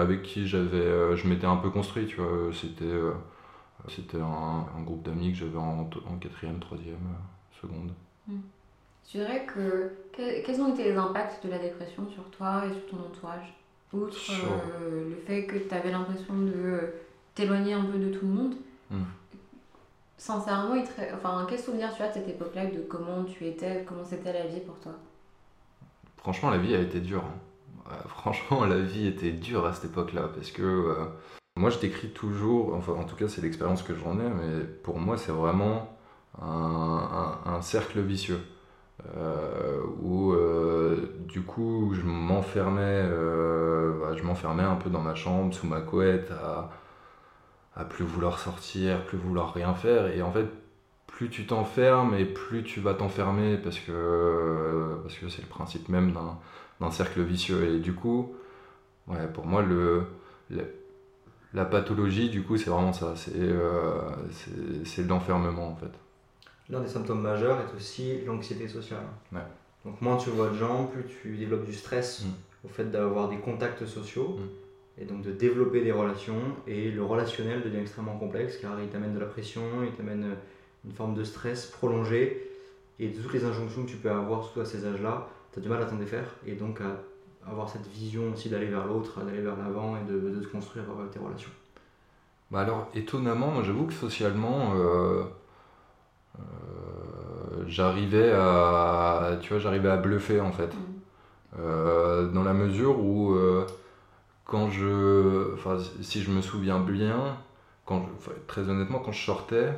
avec 0.00 0.22
qui 0.22 0.46
j'avais, 0.46 1.16
je 1.16 1.26
m'étais 1.26 1.46
un 1.46 1.56
peu 1.56 1.70
construit, 1.70 2.06
tu 2.06 2.16
vois. 2.20 2.52
C'était 2.52 2.94
c'était 3.88 4.18
un, 4.18 4.66
un, 4.76 4.82
groupe 4.82 5.02
d'amis 5.04 5.32
que 5.32 5.38
j'avais 5.38 5.58
en, 5.58 5.80
en 5.80 6.16
quatrième, 6.18 6.58
troisième 6.58 6.96
seconde. 7.60 7.92
Hmm. 8.26 8.40
Tu 9.08 9.18
dirais 9.18 9.46
que, 9.46 9.92
quels 10.12 10.60
ont 10.60 10.72
été 10.74 10.84
les 10.84 10.96
impacts 10.96 11.44
de 11.44 11.50
la 11.50 11.58
dépression 11.58 12.08
sur 12.10 12.24
toi 12.30 12.64
et 12.66 12.72
sur 12.72 12.86
ton 12.86 13.04
entourage? 13.04 13.54
Outre 13.92 14.16
euh, 14.30 15.10
le 15.10 15.16
fait 15.26 15.46
que 15.46 15.56
tu 15.56 15.72
avais 15.72 15.92
l'impression 15.92 16.34
de 16.34 16.92
t'éloigner 17.34 17.74
un 17.74 17.84
peu 17.84 17.98
de 17.98 18.10
tout 18.10 18.26
le 18.26 18.32
monde, 18.32 18.54
hmm. 18.90 19.02
Sincèrement, 20.16 20.74
il 20.74 20.84
enfin, 21.14 21.46
quel 21.48 21.58
souvenir 21.58 21.94
tu 21.94 22.02
as 22.02 22.08
de 22.08 22.14
cette 22.14 22.28
époque-là, 22.28 22.66
de 22.66 22.80
comment 22.80 23.24
tu 23.24 23.46
étais, 23.46 23.84
comment 23.86 24.04
c'était 24.04 24.32
la 24.32 24.46
vie 24.46 24.60
pour 24.60 24.78
toi? 24.80 24.92
Franchement, 26.16 26.50
la 26.50 26.58
vie 26.58 26.74
a 26.74 26.80
été 26.80 27.00
dure. 27.00 27.24
Hein. 27.24 27.94
franchement, 28.08 28.64
la 28.64 28.78
vie 28.78 29.06
était 29.06 29.32
dure 29.32 29.64
à 29.66 29.72
cette 29.72 29.86
époque-là 29.86 30.28
parce 30.34 30.50
que 30.50 30.62
euh, 30.62 31.04
moi, 31.56 31.70
je 31.70 31.78
t'écris 31.78 32.10
toujours, 32.10 32.74
enfin, 32.74 32.92
en 32.92 33.04
tout 33.04 33.16
cas, 33.16 33.28
c'est 33.28 33.40
l'expérience 33.40 33.82
que 33.82 33.94
j'en 33.94 34.18
ai, 34.18 34.28
mais 34.28 34.64
pour 34.82 34.98
moi, 34.98 35.16
c'est 35.16 35.32
vraiment 35.32 35.96
un, 36.42 37.60
cercle 37.62 38.00
vicieux. 38.00 38.40
Euh, 39.16 39.82
où 40.02 40.32
euh, 40.32 41.14
du 41.28 41.42
coup 41.42 41.92
je 41.94 42.00
m'enfermais 42.00 42.80
euh, 43.04 43.92
bah, 44.00 44.16
je 44.16 44.22
m'enfermais 44.22 44.62
un 44.62 44.76
peu 44.76 44.88
dans 44.88 45.02
ma 45.02 45.14
chambre 45.14 45.54
sous 45.54 45.66
ma 45.66 45.82
couette 45.82 46.32
à 47.76 47.84
plus 47.84 48.04
vouloir 48.04 48.38
sortir 48.38 49.04
plus 49.04 49.18
vouloir 49.18 49.52
rien 49.52 49.74
faire 49.74 50.06
et 50.08 50.22
en 50.22 50.32
fait 50.32 50.46
plus 51.06 51.30
tu 51.30 51.46
t'enfermes 51.46 52.14
et 52.14 52.24
plus 52.24 52.62
tu 52.62 52.80
vas 52.80 52.94
t'enfermer 52.94 53.58
parce 53.58 53.78
que 53.78 54.98
parce 55.02 55.14
que 55.16 55.28
c'est 55.28 55.42
le 55.42 55.48
principe 55.48 55.88
même 55.88 56.12
d'un 56.80 56.90
cercle 56.90 57.22
vicieux 57.22 57.74
et 57.74 57.78
du 57.78 57.94
coup 57.94 58.34
ouais, 59.08 59.26
pour 59.32 59.46
moi 59.46 59.62
le, 59.62 60.04
la 61.54 61.64
pathologie 61.64 62.28
du 62.28 62.42
coup 62.42 62.56
c'est 62.56 62.70
vraiment 62.70 62.92
ça 62.92 63.14
c'est 63.16 65.06
l'enfermement 65.06 65.68
en 65.68 65.76
fait 65.76 65.92
L'un 66.68 66.80
des 66.80 66.88
symptômes 66.88 67.20
majeurs 67.20 67.60
est 67.60 67.76
aussi 67.76 68.20
l'anxiété 68.24 68.66
sociale. 68.66 69.04
Donc 69.84 70.00
moins 70.00 70.16
tu 70.16 70.30
vois 70.30 70.48
de 70.48 70.54
gens, 70.54 70.86
plus 70.86 71.04
tu 71.04 71.36
développes 71.36 71.64
du 71.64 71.72
stress 71.72 72.24
mm. 72.24 72.66
au 72.66 72.68
fait 72.68 72.90
d'avoir 72.90 73.28
des 73.28 73.38
contacts 73.38 73.86
sociaux 73.86 74.36
mm. 74.38 74.65
Et 74.98 75.04
donc 75.04 75.22
de 75.22 75.32
développer 75.32 75.82
des 75.82 75.92
relations. 75.92 76.40
Et 76.66 76.90
le 76.90 77.04
relationnel 77.04 77.62
devient 77.62 77.78
extrêmement 77.78 78.18
complexe 78.18 78.56
car 78.58 78.80
il 78.80 78.88
t'amène 78.88 79.14
de 79.14 79.18
la 79.18 79.26
pression, 79.26 79.62
il 79.84 79.92
t'amène 79.92 80.24
euh, 80.24 80.34
une 80.84 80.92
forme 80.92 81.14
de 81.14 81.24
stress 81.24 81.66
prolongé. 81.66 82.50
Et 82.98 83.12
toutes 83.12 83.32
les 83.32 83.44
injonctions 83.44 83.84
que 83.84 83.90
tu 83.90 83.96
peux 83.96 84.10
avoir, 84.10 84.42
surtout 84.44 84.60
à 84.60 84.64
ces 84.64 84.86
âges-là, 84.86 85.28
tu 85.52 85.58
as 85.58 85.62
du 85.62 85.68
mal 85.68 85.82
à 85.82 85.86
t'en 85.86 85.96
défaire. 85.96 86.34
Et 86.46 86.54
donc 86.54 86.80
à 86.80 87.50
avoir 87.50 87.68
cette 87.68 87.86
vision 87.86 88.32
aussi 88.32 88.48
d'aller 88.48 88.66
vers 88.66 88.86
l'autre, 88.86 89.22
d'aller 89.22 89.42
vers 89.42 89.56
l'avant 89.56 89.96
et 89.96 90.10
de, 90.10 90.18
de, 90.18 90.40
te 90.40 90.48
construire 90.48 90.84
euh, 90.84 91.06
tes 91.06 91.18
relations. 91.18 91.50
Bah 92.50 92.60
alors 92.60 92.88
étonnamment, 92.94 93.62
j'avoue 93.62 93.86
que 93.86 93.94
socialement... 93.94 94.74
Euh 94.76 95.24
euh, 96.38 97.64
j'arrivais 97.66 98.32
à, 98.32 99.38
tu 99.40 99.50
vois, 99.50 99.58
j'arrivais 99.58 99.88
à 99.88 99.96
bluffer 99.96 100.40
en 100.40 100.52
fait. 100.52 100.72
Mm. 100.74 100.78
Euh, 101.58 102.28
dans 102.28 102.42
la 102.42 102.52
mesure 102.52 102.98
où, 103.00 103.34
euh, 103.34 103.66
quand 104.46 104.70
je, 104.70 105.54
enfin, 105.54 105.78
si 106.02 106.22
je 106.22 106.30
me 106.30 106.40
souviens 106.40 106.80
bien, 106.80 107.36
quand 107.84 108.06
très 108.46 108.68
honnêtement, 108.68 109.00
quand 109.00 109.12
je 109.12 109.24
sortais, 109.24 109.68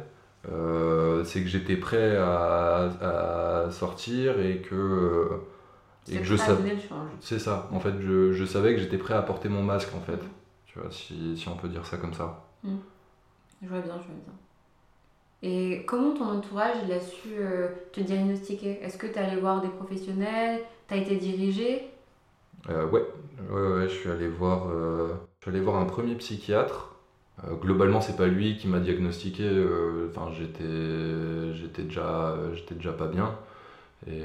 c'est 1.25 1.43
que 1.43 1.49
j'étais 1.49 1.77
prêt 1.77 2.17
à, 2.17 3.69
sortir 3.71 4.41
et 4.41 4.59
que, 4.59 5.41
et 6.11 6.19
que 6.19 6.25
je 6.25 6.37
savais. 6.37 6.77
C'est 7.21 7.39
ça. 7.39 7.69
En 7.73 7.81
fait, 7.81 7.95
je, 8.01 8.33
je 8.33 8.45
savais 8.45 8.75
que 8.75 8.81
j'étais 8.81 8.99
prêt 8.99 9.15
à 9.15 9.23
porter 9.23 9.49
mon 9.49 9.63
masque 9.63 9.95
en 9.95 10.01
fait. 10.01 10.21
Tu 10.67 10.79
vois, 10.79 10.91
si, 10.91 11.37
si 11.37 11.49
on 11.49 11.57
peut 11.57 11.69
dire 11.69 11.85
ça 11.85 11.97
comme 11.97 12.15
ça. 12.15 12.45
Mm. 12.63 12.77
Je 13.63 13.69
vois 13.69 13.81
bien, 13.81 13.95
je 13.95 14.07
vois 14.07 14.21
bien. 14.25 14.35
Et 15.43 15.85
comment 15.87 16.15
ton 16.15 16.25
entourage 16.25 16.77
il 16.85 16.93
a 16.93 17.01
su 17.01 17.29
euh, 17.39 17.69
te 17.93 18.01
diagnostiquer? 18.01 18.81
Est-ce 18.83 18.99
que 18.99 19.07
tu 19.07 19.15
es 19.15 19.19
allé 19.19 19.41
voir 19.41 19.61
des 19.61 19.69
professionnels? 19.69 20.63
Tu 20.89 20.95
as 20.95 20.97
été 20.97 21.17
dirigé? 21.17 21.91
Euh, 22.71 22.87
ouais. 22.87 23.05
ouais. 23.51 23.89
je 23.89 23.95
suis 23.95 24.11
allé 24.11 24.29
voir, 24.29 24.69
euh, 24.69 25.15
je 25.41 25.45
suis 25.49 25.57
allé 25.57 25.65
voir 25.65 25.77
un 25.77 25.85
premier 25.85 26.15
psychiatre. 26.17 26.95
globalement, 27.63 28.01
c'est 28.01 28.17
pas 28.17 28.27
lui 28.27 28.57
qui 28.57 28.69
m'a 28.69 28.81
diagnostiqué. 28.81 29.49
Enfin, 30.09 30.31
j'étais, 30.33 31.83
déjà, 31.83 32.37
déjà 32.71 32.93
pas 32.93 33.07
bien. 33.07 33.35
Et 34.07 34.23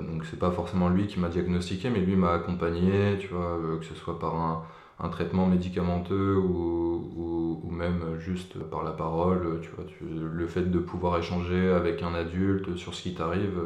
donc 0.00 0.26
c'est 0.26 0.38
pas 0.38 0.50
forcément 0.50 0.88
lui 0.88 1.06
qui 1.06 1.18
m'a 1.18 1.28
diagnostiqué, 1.28 1.90
mais 1.90 2.00
lui 2.00 2.16
m'a 2.16 2.32
accompagné, 2.32 3.18
tu 3.18 3.28
vois, 3.28 3.58
que 3.78 3.86
ce 3.86 3.94
soit 3.94 4.18
par 4.18 4.34
un, 4.34 4.64
un 5.00 5.08
traitement 5.08 5.46
médicamenteux 5.46 6.36
ou, 6.36 7.60
ou, 7.64 7.70
même 7.70 8.18
juste 8.18 8.58
par 8.58 8.82
la 8.82 8.92
parole. 8.92 9.60
Tu 9.62 9.70
vois, 9.70 9.84
le 10.00 10.46
fait 10.46 10.70
de 10.70 10.78
pouvoir 10.78 11.18
échanger 11.18 11.70
avec 11.70 12.02
un 12.02 12.14
adulte 12.14 12.76
sur 12.76 12.94
ce 12.94 13.02
qui 13.02 13.14
t'arrive, 13.14 13.60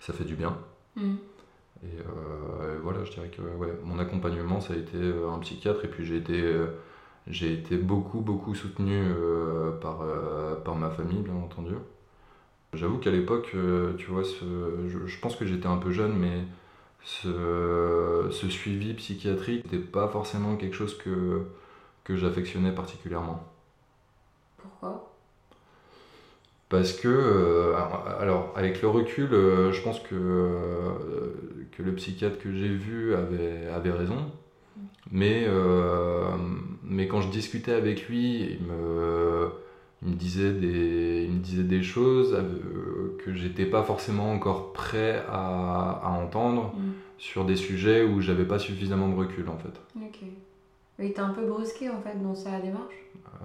ça 0.00 0.12
fait 0.12 0.24
du 0.24 0.34
bien. 0.36 0.56
Mm. 0.96 1.14
Euh, 1.82 2.76
et, 2.76 2.78
voilà, 2.80 3.04
je 3.04 3.12
dirais 3.12 3.28
que 3.28 3.42
ouais, 3.42 3.72
mon 3.82 3.98
accompagnement, 3.98 4.60
ça 4.60 4.74
a 4.74 4.76
été 4.76 4.96
euh, 4.96 5.30
un 5.30 5.38
psychiatre. 5.38 5.84
Et 5.84 5.88
puis 5.88 6.04
j'ai 6.04 6.16
été, 6.16 6.40
euh, 6.40 6.66
j'ai 7.26 7.52
été 7.52 7.76
beaucoup, 7.76 8.20
beaucoup 8.20 8.54
soutenu 8.54 9.02
par, 9.80 10.04
par 10.64 10.76
ma 10.76 10.90
famille, 10.90 11.20
bien 11.20 11.34
entendu. 11.34 11.74
J'avoue 12.74 12.98
qu'à 12.98 13.10
l'époque, 13.10 13.54
tu 13.98 14.06
vois, 14.06 14.22
je, 14.24 15.06
je, 15.06 15.20
pense 15.20 15.36
que 15.36 15.46
j'étais 15.46 15.68
un 15.68 15.76
peu 15.76 15.92
jeune, 15.92 16.12
mais 16.14 16.42
ce, 17.02 18.28
ce 18.30 18.48
suivi 18.48 18.94
psychiatrique 18.94 19.64
n'était 19.64 19.84
pas 19.84 20.08
forcément 20.08 20.56
quelque 20.56 20.74
chose 20.74 20.98
que, 20.98 21.46
que 22.02 22.16
j'affectionnais 22.16 22.72
particulièrement. 22.72 23.44
Pourquoi? 24.58 25.12
Parce 26.68 26.92
que, 26.92 27.74
alors 28.18 28.52
avec 28.56 28.82
le 28.82 28.88
recul, 28.88 29.28
je 29.30 29.82
pense 29.82 30.00
que, 30.00 31.24
que 31.76 31.82
le 31.82 31.94
psychiatre 31.94 32.38
que 32.38 32.52
j'ai 32.52 32.68
vu 32.68 33.14
avait, 33.14 33.68
avait 33.74 33.90
raison. 33.90 34.30
Mais, 35.10 35.46
mais 36.82 37.06
quand 37.06 37.20
je 37.20 37.28
discutais 37.28 37.72
avec 37.72 38.08
lui, 38.08 38.56
il 38.58 38.66
me, 38.66 39.50
il 40.04 40.12
me 40.12 40.16
disait 40.16 40.52
des, 40.52 41.24
il 41.24 41.32
me 41.32 41.40
disait 41.40 41.62
des 41.62 41.82
choses 41.82 42.34
euh, 42.34 43.16
que 43.24 43.32
j'étais 43.32 43.64
pas 43.64 43.82
forcément 43.82 44.32
encore 44.32 44.72
prêt 44.72 45.24
à, 45.28 46.00
à 46.02 46.10
entendre 46.10 46.74
mm. 46.76 46.92
sur 47.18 47.44
des 47.46 47.56
sujets 47.56 48.04
où 48.04 48.20
j'avais 48.20 48.44
pas 48.44 48.58
suffisamment 48.58 49.08
de 49.08 49.14
recul 49.14 49.48
en 49.48 49.56
fait. 49.56 49.80
Ok. 49.96 50.20
Il 50.98 51.12
t'a 51.12 51.24
un 51.24 51.30
peu 51.30 51.46
brusqué 51.46 51.88
en 51.88 52.00
fait 52.02 52.22
dans 52.22 52.34
sa 52.34 52.60
démarche? 52.60 52.94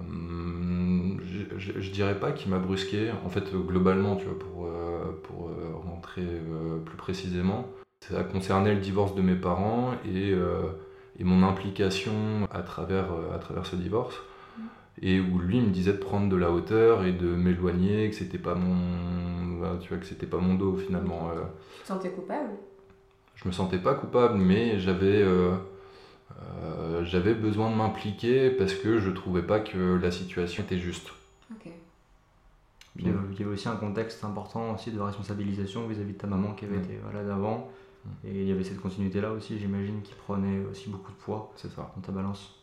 Euh, 0.02 1.16
je, 1.58 1.80
je, 1.80 1.92
dirais 1.92 2.20
pas 2.20 2.32
qu'il 2.32 2.52
m'a 2.52 2.60
brusqué. 2.60 3.10
En 3.26 3.30
fait, 3.30 3.52
globalement, 3.54 4.18
tu 4.18 4.26
vois, 4.26 4.38
pour, 4.38 4.66
euh, 4.66 5.20
pour 5.24 5.50
rentrer 5.84 6.28
plus 6.86 6.98
précisément, 6.98 7.68
ça 8.02 8.24
concernait 8.24 8.74
le 8.74 8.80
divorce 8.80 9.16
de 9.16 9.22
mes 9.22 9.36
parents 9.36 9.94
et, 10.06 10.32
et 10.32 11.24
mon 11.24 11.44
implication 11.44 12.48
à 12.52 12.62
travers, 12.62 13.08
à 13.34 13.40
travers 13.40 13.66
ce 13.66 13.76
divorce 13.76 14.16
et 15.02 15.20
où 15.20 15.40
lui 15.40 15.62
me 15.62 15.70
disait 15.70 15.94
de 15.94 15.98
prendre 15.98 16.30
de 16.30 16.36
la 16.36 16.52
hauteur 16.52 17.06
et 17.06 17.14
de 17.14 17.28
m'éloigner, 17.28 18.10
que 18.10 18.16
c'était 18.16 18.38
pas 18.38 18.56
mon, 18.56 19.78
tu 19.80 19.90
vois, 19.90 19.98
que 19.98 20.06
c'était 20.06 20.26
pas 20.26 20.38
mon 20.38 20.56
dos 20.56 20.76
finalement. 20.78 21.30
Euh. 21.32 21.44
Tu 21.78 21.84
te 21.84 21.88
sentais 21.88 22.10
coupable? 22.10 22.52
Je 23.36 23.48
me 23.48 23.54
sentais 23.54 23.78
pas 23.78 23.94
coupable, 23.94 24.38
mais 24.38 24.80
j'avais 24.80 25.22
euh, 25.22 25.56
euh, 26.42 27.06
j'avais 27.06 27.34
besoin 27.34 27.72
de 27.72 27.76
m'impliquer 27.76 28.50
parce 28.50 28.74
que 28.74 29.00
je 29.00 29.10
trouvais 29.10 29.44
pas 29.44 29.62
que 29.62 29.98
la 30.02 30.12
situation 30.12 30.64
était 30.64 30.78
juste. 30.80 31.10
Ok. 31.52 31.72
il 32.98 33.08
y 33.08 33.10
avait 33.10 33.46
aussi 33.46 33.70
un 33.70 33.76
contexte 33.76 34.24
important 34.24 34.76
aussi 34.76 34.92
de 34.92 35.00
responsabilisation 35.00 35.88
vis-à-vis 35.88 36.14
de 36.14 36.18
ta 36.18 36.28
maman 36.28 36.54
qui 36.54 36.66
avait 36.66 36.78
été 36.78 37.00
malade 37.06 37.30
avant. 37.30 37.58
Mm. 37.58 37.89
Et 38.24 38.42
il 38.42 38.48
y 38.48 38.52
avait 38.52 38.64
cette 38.64 38.82
continuité 38.82 39.22
là 39.22 39.32
aussi, 39.32 39.58
j'imagine, 39.60 40.02
qui 40.02 40.14
prenait 40.14 40.64
aussi 40.66 40.90
beaucoup 40.90 41.12
de 41.12 41.18
poids 41.18 41.52
C'est 41.56 41.70
ça. 41.72 41.92
dans 41.96 42.02
ta 42.02 42.12
balance. 42.12 42.56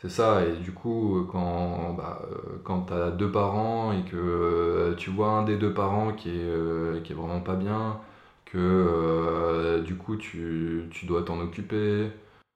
C'est 0.00 0.10
ça, 0.10 0.44
et 0.44 0.56
du 0.58 0.72
coup, 0.72 1.26
quand, 1.32 1.94
bah, 1.94 2.20
euh, 2.30 2.60
quand 2.64 2.82
tu 2.82 2.92
as 2.92 3.10
deux 3.10 3.32
parents 3.32 3.92
et 3.92 4.04
que 4.04 4.16
euh, 4.16 4.94
tu 4.96 5.10
vois 5.10 5.28
un 5.30 5.42
des 5.44 5.56
deux 5.56 5.72
parents 5.72 6.12
qui 6.12 6.28
est, 6.30 6.32
euh, 6.34 7.00
qui 7.00 7.12
est 7.12 7.14
vraiment 7.16 7.40
pas 7.40 7.54
bien, 7.56 7.98
que 8.44 9.82
du 9.84 9.96
coup 9.96 10.16
tu, 10.16 10.84
tu 10.90 11.06
dois 11.06 11.22
t'en 11.24 11.40
occuper, 11.40 12.10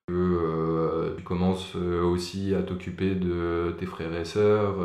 que 0.06 1.14
tu 1.16 1.22
commences 1.24 1.74
aussi 1.76 2.54
à 2.54 2.62
t'occuper 2.62 3.14
de 3.16 3.74
tes 3.78 3.86
frères 3.86 4.14
et 4.14 4.24
sœurs 4.24 4.76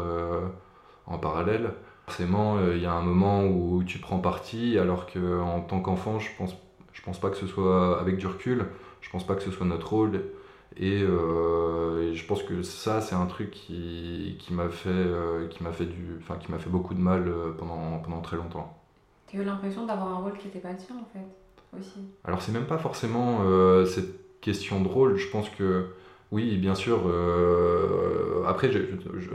en 1.06 1.18
parallèle, 1.20 1.74
forcément 2.08 2.58
il 2.72 2.82
y 2.82 2.86
a 2.86 2.94
un 2.94 3.02
moment 3.04 3.46
où 3.46 3.84
tu 3.84 4.00
prends 4.00 4.20
parti, 4.20 4.78
alors 4.80 5.06
qu'en 5.08 5.62
tant 5.62 5.82
qu'enfant, 5.82 6.20
je 6.20 6.30
pense, 6.38 6.56
pense 7.06 7.20
pas 7.20 7.30
que 7.30 7.38
ce 7.38 7.48
soit 7.48 8.00
avec 8.00 8.18
du 8.18 8.28
recul, 8.28 8.66
je 9.02 9.10
pense 9.10 9.26
pas 9.26 9.36
que 9.36 9.44
ce 9.44 9.52
soit 9.52 9.66
notre 9.66 9.94
rôle. 9.94 10.22
Euh, 10.82 12.12
et, 12.12 12.16
je 12.16 12.26
pense 12.26 12.44
que 12.44 12.62
ça, 12.62 13.02
c'est 13.02 13.16
un 13.16 13.26
truc 13.26 13.52
qui, 13.52 14.36
qui 14.40 14.54
m'a 14.54 14.70
fait, 14.70 14.90
euh, 14.90 15.48
qui 15.48 15.64
m'a 15.64 15.72
fait, 15.72 15.86
du, 15.86 16.18
enfin, 16.20 16.36
qui 16.38 16.52
m'a 16.52 16.58
fait 16.58 16.70
beaucoup 16.70 16.94
de 16.94 17.00
mal 17.00 17.28
euh, 17.28 17.52
pendant, 17.58 18.00
pendant 18.00 18.22
très 18.22 18.38
longtemps. 18.38 18.78
Tu 19.28 19.38
as 19.38 19.42
eu 19.42 19.46
l'impression 19.46 19.86
d'avoir 19.86 20.10
un 20.10 20.18
rôle 20.18 20.38
qui 20.38 20.48
n'était 20.48 20.60
pas 20.60 20.72
le 20.72 20.78
tien, 20.78 20.96
en 20.96 21.06
fait, 21.14 21.78
aussi? 21.78 22.02
Alors, 22.24 22.42
c'est 22.42 22.52
même 22.52 22.66
pas 22.66 22.78
forcément 22.78 23.40
cette 23.86 24.40
question 24.42 24.82
de 24.82 24.88
rôle. 24.88 25.16
Je 25.18 25.30
pense 25.30 25.50
que, 25.50 25.88
oui, 26.32 26.58
bien 26.58 26.76
sûr. 26.76 27.00
après, 28.48 28.72
je, 28.72 28.80
je, 29.18 29.30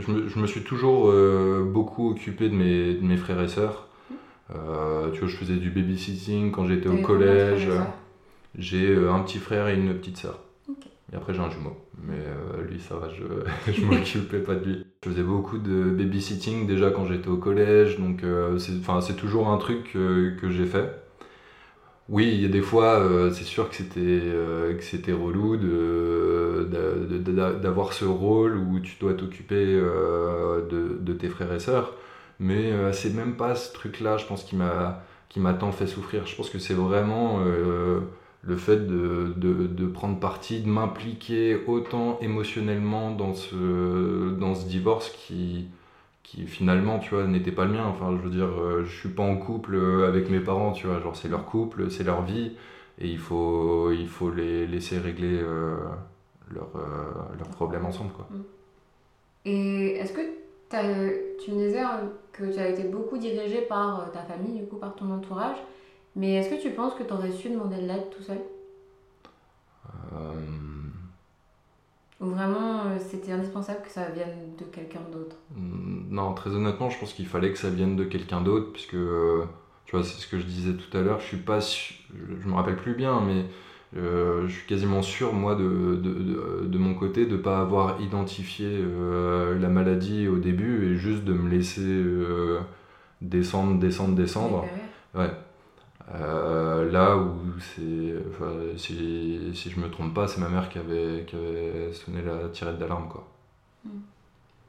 je, 0.00 0.10
me, 0.10 0.28
je, 0.28 0.38
me, 0.38 0.46
suis 0.46 0.62
toujours 0.62 1.12
beaucoup 1.64 2.10
occupé 2.10 2.48
de 2.48 2.54
mes, 2.54 2.94
de 2.94 3.04
mes 3.04 3.16
frères 3.16 3.40
et 3.40 3.48
sœurs. 3.48 3.88
Mmh. 4.50 5.12
tu 5.12 5.20
vois, 5.20 5.28
je 5.28 5.36
faisais 5.36 5.56
du 5.56 5.70
babysitting 5.70 6.50
quand 6.50 6.66
j'étais 6.66 6.88
au 6.88 6.98
collège. 6.98 7.68
J'ai 8.58 8.96
un 8.96 9.20
petit 9.20 9.38
frère 9.38 9.68
et 9.68 9.74
une 9.74 9.94
petite 9.94 10.16
sœur. 10.16 10.40
Et 11.12 11.16
après, 11.16 11.34
j'ai 11.34 11.40
un 11.40 11.50
jumeau. 11.50 11.76
Mais 12.02 12.14
euh, 12.14 12.62
lui, 12.68 12.78
ça 12.80 12.94
va, 12.96 13.08
je, 13.08 13.24
je 13.72 13.84
m'occupais 13.84 14.38
pas 14.38 14.54
de 14.54 14.64
lui. 14.64 14.86
Je 15.02 15.10
faisais 15.10 15.22
beaucoup 15.22 15.58
de 15.58 15.90
babysitting 15.90 16.66
déjà 16.66 16.90
quand 16.90 17.06
j'étais 17.06 17.28
au 17.28 17.36
collège. 17.36 17.98
Donc, 17.98 18.22
euh, 18.22 18.58
c'est 18.58 19.16
toujours 19.16 19.48
un 19.48 19.58
truc 19.58 19.92
que 19.92 20.50
j'ai 20.50 20.66
fait. 20.66 21.02
Oui, 22.08 22.28
il 22.32 22.40
y 22.40 22.44
a 22.44 22.48
des 22.48 22.60
fois, 22.60 22.98
euh, 22.98 23.30
c'est 23.30 23.44
sûr 23.44 23.70
que 23.70 23.76
c'était 23.76 25.12
relou 25.12 25.56
d'avoir 27.62 27.92
ce 27.92 28.04
rôle 28.04 28.56
où 28.56 28.80
tu 28.80 28.96
dois 29.00 29.14
t'occuper 29.14 29.64
de, 29.64 30.98
de, 31.00 31.12
tes 31.12 31.28
frères 31.28 31.52
et 31.52 31.60
sœurs. 31.60 31.94
Mais 32.40 32.72
c'est 32.92 33.14
même 33.14 33.36
pas 33.36 33.54
ce 33.54 33.72
truc-là, 33.72 34.16
je 34.16 34.26
pense, 34.26 34.44
qui 34.44 34.56
m'a 34.56 35.54
tant 35.54 35.72
fait 35.72 35.86
souffrir. 35.86 36.26
Je 36.26 36.34
pense 36.34 36.50
que 36.50 36.58
c'est 36.58 36.74
vraiment 36.74 37.38
le 38.42 38.56
fait 38.56 38.86
de, 38.86 39.34
de, 39.36 39.86
prendre 39.86 40.18
parti, 40.18 40.60
de 40.60 40.68
m'impliquer 40.68 41.60
autant 41.66 42.18
émotionnellement 42.20 43.10
dans 43.12 43.34
ce, 43.34 44.30
dans 44.30 44.54
ce 44.54 44.66
divorce 44.66 45.10
qui, 45.10 45.68
qui 46.30 46.46
finalement, 46.46 46.98
tu 47.00 47.10
vois, 47.14 47.26
n'était 47.26 47.52
pas 47.52 47.64
le 47.64 47.72
mien. 47.72 47.86
Enfin, 47.86 48.16
je 48.16 48.22
veux 48.22 48.30
dire, 48.30 48.46
euh, 48.46 48.84
je 48.84 48.96
suis 49.00 49.08
pas 49.08 49.22
en 49.22 49.36
couple 49.36 49.76
avec 50.06 50.30
mes 50.30 50.40
parents, 50.40 50.72
tu 50.72 50.86
vois, 50.86 51.00
genre 51.00 51.16
c'est 51.16 51.28
leur 51.28 51.44
couple, 51.44 51.90
c'est 51.90 52.04
leur 52.04 52.22
vie, 52.22 52.52
et 52.98 53.08
il 53.08 53.18
faut, 53.18 53.90
il 53.90 54.08
faut 54.08 54.30
les 54.30 54.66
laisser 54.66 54.98
régler 54.98 55.40
euh, 55.42 55.76
leurs 56.50 56.70
leur 56.74 57.48
euh, 57.48 57.52
problèmes 57.52 57.84
ensemble, 57.84 58.12
quoi. 58.12 58.28
Mm. 58.30 58.42
Et 59.46 59.96
est-ce 59.96 60.12
que 60.12 60.20
tu 60.70 61.52
me 61.52 61.66
disais 61.66 61.80
hein, 61.80 62.00
que 62.32 62.44
tu 62.44 62.58
as 62.58 62.68
été 62.68 62.84
beaucoup 62.84 63.18
dirigé 63.18 63.62
par 63.62 64.10
ta 64.12 64.20
famille, 64.20 64.60
du 64.60 64.66
coup, 64.66 64.76
par 64.76 64.94
ton 64.94 65.10
entourage. 65.10 65.58
Mais 66.16 66.34
est-ce 66.34 66.50
que 66.50 66.60
tu 66.60 66.70
penses 66.70 66.94
que 66.94 67.02
tu 67.02 67.12
aurais 67.12 67.32
su 67.32 67.50
demander 67.50 67.76
de 67.76 67.86
l'aide 67.86 68.10
tout 68.10 68.22
seul? 68.22 68.40
Euh... 70.12 70.32
Ou 72.20 72.26
vraiment 72.26 72.80
euh, 72.80 72.98
c'était 72.98 73.32
indispensable 73.32 73.80
que 73.82 73.90
ça 73.90 74.10
vienne 74.10 74.54
de 74.58 74.64
quelqu'un 74.64 75.00
d'autre? 75.10 75.36
Non, 75.56 76.34
très 76.34 76.50
honnêtement, 76.50 76.90
je 76.90 76.98
pense 76.98 77.14
qu'il 77.14 77.26
fallait 77.26 77.50
que 77.50 77.58
ça 77.58 77.70
vienne 77.70 77.96
de 77.96 78.04
quelqu'un 78.04 78.42
d'autre, 78.42 78.72
puisque 78.72 78.94
euh, 78.94 79.44
tu 79.86 79.96
vois, 79.96 80.04
c'est 80.04 80.20
ce 80.20 80.26
que 80.26 80.38
je 80.38 80.44
disais 80.44 80.74
tout 80.74 80.94
à 80.96 81.00
l'heure. 81.00 81.20
Je 81.20 81.26
suis 81.26 81.38
pas, 81.38 81.60
je, 81.60 82.46
me 82.46 82.54
rappelle 82.54 82.76
plus 82.76 82.94
bien, 82.94 83.22
mais 83.22 83.40
euh, 83.40 83.44
je 83.94 84.48
suis 84.48 84.66
quasiment 84.66 85.02
sûr, 85.02 85.32
moi, 85.32 85.54
de, 85.54 85.96
de, 85.96 86.66
de, 86.66 86.78
mon 86.78 86.94
côté, 86.94 87.26
de 87.26 87.36
ne 87.36 87.42
pas 87.42 87.60
avoir 87.60 88.00
identifié 88.00 88.84
la 89.60 89.68
maladie 89.68 90.28
au 90.28 90.38
début 90.38 90.86
et 90.86 90.96
juste 90.96 91.24
de 91.24 91.32
me 91.32 91.48
laisser 91.48 92.02
descendre, 93.20 93.78
descendre, 93.78 94.14
descendre. 94.14 94.64
Ouais. 95.14 95.30
Euh, 96.14 96.90
là 96.90 97.16
où 97.16 97.36
c'est. 97.60 98.14
Enfin, 98.30 98.50
si, 98.76 99.50
si, 99.54 99.70
je 99.70 99.78
me 99.78 99.88
trompe 99.90 100.14
pas, 100.14 100.26
c'est 100.26 100.40
ma 100.40 100.48
mère 100.48 100.68
qui 100.68 100.78
avait, 100.78 101.24
qui 101.26 101.36
avait 101.36 101.92
sonné 101.92 102.22
la 102.22 102.48
tirette 102.48 102.78
d'alarme. 102.78 103.08
quoi. 103.08 103.26
Hmm. 103.84 104.00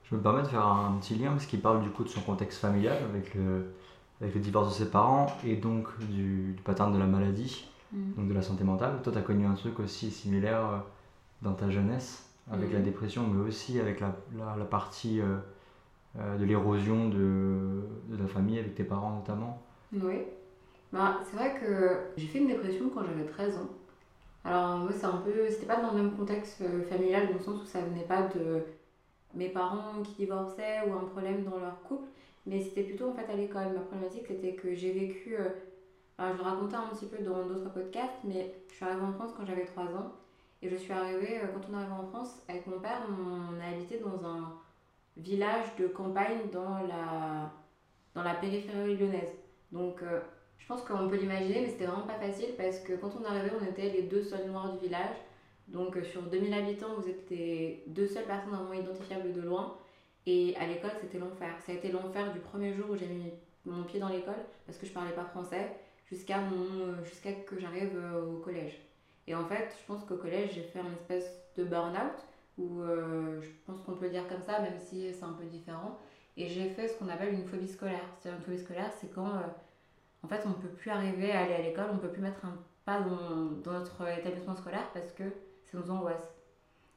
Je 0.04 0.16
me 0.16 0.22
permets 0.22 0.44
de 0.44 0.48
faire 0.48 0.66
un 0.66 0.98
petit 1.00 1.16
lien 1.16 1.32
parce 1.32 1.46
qu'il 1.46 1.62
parle 1.62 1.82
du 1.82 1.90
coup 1.90 2.04
de 2.04 2.10
son 2.10 2.22
contexte 2.22 2.60
familial 2.60 2.98
avec 3.10 3.34
le, 3.34 3.74
avec 4.22 4.36
le 4.36 4.42
divorce 4.42 4.70
de 4.70 4.84
ses 4.84 4.92
parents 4.92 5.28
et 5.46 5.56
donc 5.56 5.88
du, 6.10 6.54
du 6.54 6.62
pattern 6.64 6.94
de 6.94 7.00
la 7.00 7.06
maladie, 7.06 7.66
Mm. 7.94 8.16
donc 8.18 8.28
de 8.28 8.34
la 8.34 8.42
santé 8.42 8.64
mentale. 8.64 9.02
Toi, 9.04 9.12
tu 9.14 9.18
as 9.20 9.22
connu 9.22 9.46
un 9.46 9.54
truc 9.56 9.80
aussi 9.80 10.12
similaire 10.12 10.66
euh, 10.66 10.80
dans 11.42 11.54
ta 11.54 11.70
jeunesse 11.70 12.26
avec 12.52 12.72
Mm. 12.72 12.74
la 12.74 12.82
dépression, 12.82 13.28
mais 13.28 13.40
aussi 13.42 13.80
avec 13.80 14.00
la, 14.02 14.16
la, 14.38 14.56
la 14.58 14.66
partie 14.66 15.22
euh, 15.22 15.38
euh, 16.20 16.38
de 16.38 16.46
l'érosion 16.46 17.10
de, 17.10 17.84
de 18.10 18.18
ta 18.18 18.28
famille, 18.28 18.60
avec 18.60 18.76
tes 18.76 18.86
parents 18.86 19.12
notamment? 19.16 19.62
Oui. 19.94 20.22
Bah, 20.94 21.20
c'est 21.26 21.38
vrai 21.38 21.60
que 21.60 22.00
j'ai 22.18 22.28
fait 22.28 22.40
une 22.40 22.48
dépression 22.48 22.90
quand 22.90 23.04
j'avais 23.06 23.26
13 23.26 23.58
ans. 23.58 23.70
Alors, 24.46 24.78
moi, 24.80 24.92
c'est 24.94 25.06
un 25.06 25.18
peu. 25.18 25.50
C'était 25.50 25.68
pas 25.68 25.78
dans 25.82 25.92
le 25.92 25.98
même 26.04 26.16
contexte 26.18 26.64
familial, 26.90 27.28
dans 27.28 27.34
le 27.36 27.40
sens 27.40 27.62
où 27.64 27.66
ça 27.66 27.82
venait 27.82 28.06
pas 28.06 28.24
de 28.24 28.64
mes 29.34 29.50
parents 29.50 30.02
qui 30.04 30.14
divorçaient 30.16 30.82
ou 30.88 30.94
un 30.94 31.06
problème 31.06 31.44
dans 31.44 31.60
leur 31.60 31.82
couple, 31.84 32.08
mais 32.46 32.62
c'était 32.62 32.84
plutôt 32.84 33.10
en 33.10 33.14
fait 33.14 33.30
à 33.32 33.36
l'école. 33.36 33.74
Ma 33.74 33.82
problématique, 33.82 34.28
c'était 34.28 34.56
que 34.56 34.74
j'ai 34.76 34.92
vécu. 34.94 35.36
Alors, 36.22 36.36
je 36.38 36.44
le 36.44 36.50
racontais 36.50 36.76
un 36.76 36.88
petit 36.94 37.08
peu 37.08 37.24
dans 37.24 37.48
d'autres 37.48 37.72
podcasts, 37.72 38.20
mais 38.24 38.54
je 38.70 38.76
suis 38.76 38.86
arrivée 38.86 39.02
en 39.02 39.14
France 39.14 39.32
quand 39.36 39.44
j'avais 39.44 39.66
3 39.66 39.86
ans. 39.86 40.12
Et 40.62 40.70
je 40.70 40.76
suis 40.76 40.94
arrivée, 40.94 41.40
euh, 41.40 41.48
quand 41.48 41.62
on 41.68 41.74
est 41.74 41.78
arrivé 41.78 41.94
en 41.94 42.06
France, 42.06 42.44
avec 42.48 42.68
mon 42.68 42.80
père, 42.80 43.02
on 43.10 43.60
a 43.60 43.76
habité 43.76 43.98
dans 43.98 44.24
un 44.24 44.54
village 45.18 45.76
de 45.80 45.88
campagne 45.88 46.52
dans 46.54 46.78
la, 46.88 47.52
dans 48.14 48.22
la 48.22 48.36
périphérie 48.36 48.98
lyonnaise. 48.98 49.34
Donc, 49.72 50.04
euh, 50.04 50.20
je 50.60 50.68
pense 50.68 50.84
qu'on 50.84 51.10
peut 51.10 51.16
l'imaginer, 51.16 51.62
mais 51.62 51.70
c'était 51.70 51.88
vraiment 51.88 52.06
pas 52.06 52.20
facile 52.20 52.54
parce 52.56 52.78
que 52.82 52.94
quand 52.94 53.10
on 53.20 53.24
est 53.24 53.28
arrivé, 53.28 53.50
on 53.60 53.66
était 53.66 53.90
les 53.90 54.04
deux 54.04 54.22
seuls 54.22 54.46
noirs 54.46 54.74
du 54.74 54.78
village. 54.78 55.16
Donc, 55.70 55.98
euh, 55.98 56.04
sur 56.04 56.22
2000 56.22 56.54
habitants, 56.54 56.94
vous 57.00 57.08
les 57.32 57.84
deux 57.88 58.08
seules 58.08 58.26
personnes 58.26 58.54
vraiment 58.54 58.74
identifiables 58.74 59.34
de 59.34 59.42
loin. 59.42 59.76
Et 60.28 60.56
à 60.58 60.68
l'école, 60.68 60.92
c'était 61.02 61.18
l'enfer. 61.18 61.56
Ça 61.66 61.72
a 61.72 61.76
été 61.76 61.92
l'enfer 61.92 62.32
du 62.32 62.40
premier 62.40 62.76
jour 62.76 62.92
où 62.92 62.96
j'ai 62.96 63.08
mis 63.08 63.32
mon 63.66 63.84
pied 63.84 64.00
dans 64.00 64.10
l'école 64.10 64.46
parce 64.68 64.78
que 64.78 64.86
je 64.86 64.92
parlais 64.92 65.14
pas 65.14 65.26
français 65.26 65.81
jusqu'à 66.12 66.40
mon 66.40 67.04
jusqu'à 67.04 67.32
que 67.32 67.60
j'arrive 67.60 67.96
euh, 67.96 68.26
au 68.26 68.40
collège. 68.40 68.80
Et 69.28 69.36
en 69.36 69.46
fait, 69.46 69.74
je 69.80 69.86
pense 69.88 70.04
qu'au 70.04 70.18
collège, 70.18 70.52
j'ai 70.56 70.64
fait 70.64 70.80
une 70.80 70.94
espèce 70.94 71.42
de 71.56 71.64
burn-out 71.64 72.18
où 72.58 72.82
euh, 72.82 73.40
je 73.42 73.50
pense 73.66 73.82
qu'on 73.82 73.94
peut 73.94 74.06
le 74.06 74.12
dire 74.12 74.28
comme 74.28 74.42
ça, 74.42 74.60
même 74.60 74.78
si 74.78 75.14
c'est 75.14 75.24
un 75.24 75.34
peu 75.34 75.46
différent. 75.46 75.98
Et 76.38 76.48
j'ai 76.48 76.70
fait 76.70 76.88
ce 76.88 76.98
qu'on 76.98 77.10
appelle 77.10 77.34
une 77.34 77.46
phobie 77.46 77.68
scolaire. 77.68 78.04
C'est-à-dire 78.20 78.40
une 78.40 78.46
phobie 78.46 78.64
scolaire, 78.64 78.92
c'est 79.00 79.14
quand 79.14 79.28
euh, 79.28 79.42
en 80.24 80.28
fait 80.28 80.44
on 80.46 80.54
peut 80.54 80.70
plus 80.70 80.92
arriver 80.92 81.32
à 81.32 81.42
aller 81.42 81.54
à 81.54 81.62
l'école, 81.62 81.88
on 81.94 81.98
peut 81.98 82.10
plus 82.10 82.22
mettre 82.22 82.46
un 82.46 82.58
pas 82.86 83.00
dans, 83.00 83.52
dans 83.64 83.74
notre 83.74 84.08
établissement 84.08 84.56
scolaire 84.56 84.90
parce 84.94 85.12
que 85.12 85.24
ça 85.66 85.78
nous 85.78 85.92
angoisse. 85.92 86.34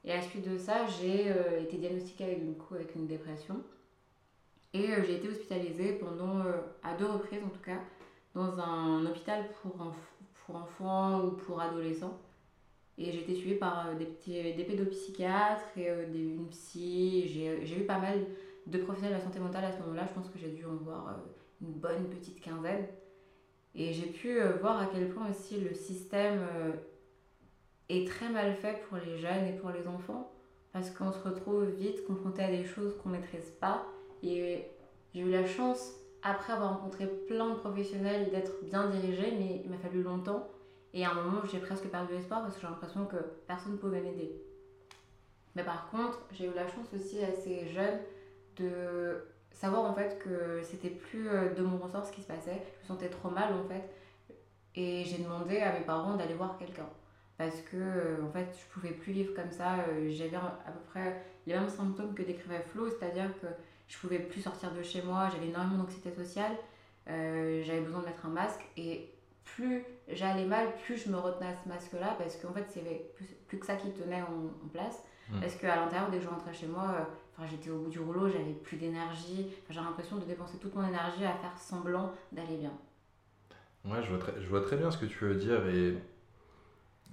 Et 0.05 0.13
à 0.13 0.17
la 0.17 0.23
suite 0.23 0.49
de 0.49 0.59
ça, 0.59 0.87
j'ai 0.87 1.31
euh, 1.31 1.63
été 1.63 1.79
diagnostiquée 1.79 2.25
avec, 2.25 2.47
du 2.47 2.55
coup, 2.55 2.75
avec 2.75 2.95
une 2.95 3.07
dépression. 3.07 3.63
Et 4.75 4.91
euh, 4.91 5.03
j'ai 5.07 5.17
été 5.17 5.29
hospitalisée 5.29 5.95
pendant, 5.95 6.41
euh, 6.41 6.53
à 6.83 6.95
deux 6.95 7.07
reprises 7.07 7.43
en 7.43 7.49
tout 7.49 7.63
cas, 7.65 7.79
dans 8.35 8.59
un 8.59 9.07
hôpital 9.07 9.45
pour, 9.63 9.73
pour 10.45 10.57
enfants 10.57 11.25
ou 11.25 11.31
pour 11.33 11.61
adolescents. 11.61 12.19
Et 12.97 13.11
j'ai 13.11 13.21
été 13.21 13.35
suivie 13.35 13.57
par 13.57 13.89
euh, 13.89 13.95
des, 13.95 14.05
petits, 14.05 14.55
des 14.55 14.65
pédopsychiatres 14.65 15.77
et 15.77 15.91
euh, 15.91 16.07
des, 16.11 16.21
une 16.21 16.47
psy. 16.49 17.27
J'ai 17.27 17.81
eu 17.81 17.87
pas 17.87 17.99
mal 17.99 18.25
de 18.67 18.79
professionnels 18.79 19.15
de 19.15 19.19
la 19.19 19.25
santé 19.25 19.41
mentale 19.41 19.65
à 19.65 19.73
ce 19.73 19.79
moment-là. 19.81 20.07
Je 20.07 20.15
pense 20.15 20.29
que 20.29 20.39
j'ai 20.39 20.51
dû 20.51 20.65
en 20.65 20.77
voir 20.77 21.09
euh, 21.09 21.13
une 21.61 21.73
bonne 21.73 22.09
petite 22.09 22.41
quinzaine. 22.41 22.87
Et 23.75 23.93
j'ai 23.93 24.07
pu 24.07 24.41
euh, 24.41 24.57
voir 24.61 24.81
à 24.81 24.87
quel 24.87 25.09
point 25.09 25.29
aussi 25.31 25.59
le 25.59 25.75
système 25.75 26.41
euh, 26.55 26.73
est 27.89 28.07
très 28.07 28.29
mal 28.29 28.55
fait 28.55 28.81
pour 28.89 28.99
les 28.99 29.19
jeunes 29.19 29.47
et 29.47 29.57
pour 29.57 29.71
les 29.71 29.87
enfants. 29.89 30.31
Parce 30.73 30.91
qu'on 30.91 31.13
se 31.13 31.19
retrouve 31.19 31.65
vite 31.65 32.05
confronté 32.07 32.43
à 32.43 32.51
des 32.51 32.65
choses 32.65 32.97
qu'on 32.99 33.09
ne 33.09 33.17
maîtrise 33.17 33.51
pas. 33.61 33.85
Et 34.23 34.65
j'ai 35.15 35.21
eu 35.21 35.31
la 35.31 35.47
chance, 35.47 35.93
après 36.25 36.55
avoir 36.55 36.71
rencontré 36.71 37.07
plein 37.07 37.51
de 37.51 37.55
professionnels, 37.55 38.31
d'être 38.31 38.65
bien 38.65 38.89
dirigée, 38.89 39.35
mais 39.39 39.61
il 39.63 39.71
m'a 39.71 39.77
fallu 39.77 40.03
longtemps. 40.03 40.49
Et 40.95 41.05
à 41.05 41.11
un 41.11 41.15
moment, 41.15 41.43
j'ai 41.51 41.59
presque 41.59 41.89
perdu 41.89 42.15
espoir 42.15 42.43
parce 42.43 42.55
que 42.55 42.63
j'ai 42.63 42.67
l'impression 42.67 43.05
que 43.05 43.17
personne 43.47 43.73
ne 43.73 43.77
pouvait 43.77 44.01
m'aider. 44.01 44.33
Mais 45.55 45.63
par 45.63 45.91
contre, 45.91 46.21
j'ai 46.33 46.47
eu 46.47 46.55
la 46.55 46.67
chance 46.67 46.87
aussi 46.95 47.23
assez 47.23 47.69
jeune 47.69 47.99
de 48.57 49.23
savoir 49.53 49.85
en 49.85 49.95
fait 49.95 50.19
que 50.19 50.63
c'était 50.63 50.91
plus 50.91 51.29
euh, 51.29 51.53
de 51.55 51.63
mon 51.63 51.77
ressort 51.79 52.07
ce 52.07 52.13
qui 52.13 52.23
se 52.23 52.27
passait. 52.27 52.63
Je 52.79 52.83
me 52.83 52.89
sentais 52.89 53.09
trop 53.09 53.31
mal 53.31 53.53
en 53.53 53.69
fait. 53.69 53.83
Et 54.77 55.05
j'ai 55.05 55.19
demandé 55.19 55.59
à 55.59 55.73
mes 55.73 55.85
parents 55.85 56.17
d'aller 56.17 56.35
voir 56.35 56.57
quelqu'un. 56.59 56.89
Parce 57.37 57.61
que 57.63 57.77
euh, 57.77 58.25
en 58.25 58.31
fait, 58.31 58.49
je 58.59 58.73
pouvais 58.73 58.93
plus 58.93 59.13
vivre 59.13 59.35
comme 59.35 59.51
ça. 59.51 59.81
Euh, 59.89 60.09
J'avais 60.09 60.37
à 60.37 60.73
peu 60.73 60.81
près 60.91 61.23
les 61.47 61.55
mêmes 61.55 61.69
symptômes 61.69 62.15
que 62.15 62.23
décrivait 62.23 62.61
Flo, 62.61 62.89
c'est-à-dire 62.89 63.31
que 63.41 63.47
je 63.89 63.99
pouvais 63.99 64.19
plus 64.19 64.41
sortir 64.41 64.73
de 64.73 64.83
chez 64.83 65.03
moi, 65.03 65.29
j'avais 65.33 65.49
énormément 65.49 65.83
d'anxiété 65.83 66.13
sociale, 66.13 66.53
euh, 67.09 67.63
j'avais 67.65 67.81
besoin 67.81 68.01
de 68.01 68.07
mettre 68.07 68.27
un 68.27 68.31
masque 68.31 68.65
et 68.77 69.11
plus 69.45 69.85
j'allais 70.09 70.47
mal, 70.47 70.69
plus 70.85 70.97
je 70.97 71.11
me 71.11 71.19
retenais 71.19 71.49
à 71.49 71.55
ce 71.55 71.69
masque-là 71.69 72.17
parce 72.19 72.37
qu'en 72.37 72.53
fait, 72.53 72.67
c'est 72.69 73.13
plus, 73.15 73.27
plus 73.47 73.59
que 73.59 73.67
ça 73.67 73.77
qui 73.77 73.91
tenait 73.93 74.23
en, 74.23 74.65
en 74.65 74.69
place. 74.73 75.03
Mm. 75.31 75.41
Parce 75.41 75.55
qu'à 75.57 75.77
l'intérieur, 75.77 76.11
dès 76.11 76.19
que 76.19 76.25
je 76.25 76.29
rentrais 76.29 76.55
chez 76.55 76.67
moi, 76.67 77.09
euh, 77.41 77.45
j'étais 77.51 77.71
au 77.71 77.79
bout 77.79 77.91
du 77.91 78.01
rouleau, 78.01 78.29
j'avais 78.29 78.53
plus 78.53 78.77
d'énergie, 78.77 79.47
j'avais 79.71 79.87
l'impression 79.87 80.17
de 80.17 80.25
dépenser 80.25 80.59
toute 80.59 80.75
mon 80.75 80.87
énergie 80.87 81.25
à 81.25 81.35
faire 81.35 81.59
semblant 81.59 82.13
d'aller 82.33 82.57
bien. 82.57 82.73
Ouais, 83.85 84.03
je 84.03 84.09
vois, 84.11 84.19
très, 84.19 84.41
je 84.41 84.49
vois 84.49 84.63
très 84.63 84.77
bien 84.77 84.91
ce 84.91 84.97
que 84.97 85.05
tu 85.05 85.25
veux 85.25 85.35
dire 85.35 85.67
et, 85.69 85.99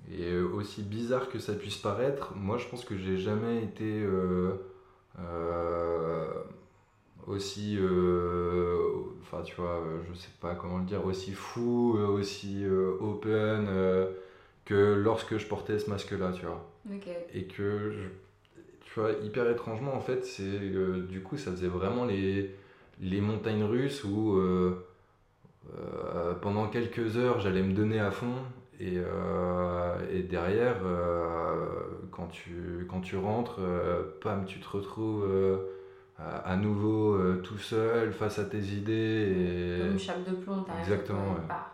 et 0.10 0.32
euh, 0.32 0.48
aussi 0.54 0.84
bizarre 0.84 1.28
que 1.30 1.38
ça 1.38 1.54
puisse 1.54 1.78
paraître, 1.78 2.34
moi 2.36 2.58
je 2.58 2.68
pense 2.68 2.86
que 2.86 2.98
j'ai 2.98 3.18
jamais 3.18 3.62
été 3.64 4.02
euh, 4.02 4.56
euh, 5.20 6.44
aussi, 7.28 7.78
euh, 7.80 8.78
enfin 9.22 9.42
tu 9.44 9.56
vois, 9.56 9.82
euh, 9.82 10.00
je 10.12 10.18
sais 10.18 10.30
pas 10.40 10.56
comment 10.56 10.80
le 10.80 10.86
dire, 10.86 11.06
aussi 11.06 11.32
fou, 11.34 11.96
euh, 11.98 12.08
aussi 12.08 12.64
open 13.00 13.68
que 14.66 14.94
lorsque 14.96 15.38
je 15.38 15.48
portais 15.48 15.80
ce 15.80 15.90
masque-là, 15.90 16.32
tu 16.34 16.46
vois. 16.46 16.70
Et 17.34 17.44
que, 17.46 17.92
je- 17.92 18.62
tu 18.82 19.00
vois, 19.00 19.12
hyper 19.24 19.50
étrangement, 19.50 19.94
en 19.96 20.02
fait, 20.02 20.26
c'est 20.26 20.60
du 21.10 21.22
coup, 21.24 21.38
ça 21.38 21.52
faisait 21.52 21.68
vraiment 21.68 22.06
les, 22.06 22.56
les 23.00 23.22
montagnes 23.22 23.64
russes 23.64 24.04
où 24.04 24.36
euh, 24.38 24.86
euh, 25.78 26.34
pendant 26.36 26.68
quelques 26.68 27.18
heures, 27.18 27.40
j'allais 27.40 27.64
me 27.64 27.74
donner 27.74 28.00
à 28.00 28.12
fond. 28.12 28.34
Et, 28.80 28.96
euh, 28.98 29.96
et 30.12 30.24
derrière, 30.24 30.78
quand, 32.12 32.28
tu, 32.28 32.86
quand 32.90 33.00
tu 33.02 33.16
rentres, 33.16 33.60
pam, 34.22 34.46
tu 34.46 34.60
te 34.60 34.68
retrouves 34.68 35.26
à, 36.46 36.56
nouveau 36.56 37.16
euh, 37.16 37.42
tout 37.44 37.58
seul 37.58 38.12
face 38.14 38.40
à 38.40 38.46
tes 38.46 38.60
idées. 38.62 39.82
Et 39.84 39.86
une 39.86 40.00
chape 40.00 40.24
de 40.24 40.36
plomb, 40.36 40.64
t'arrives. 40.64 40.82
Exactement, 40.84 41.34
ouais. 41.34 41.42
Bah. 41.48 41.72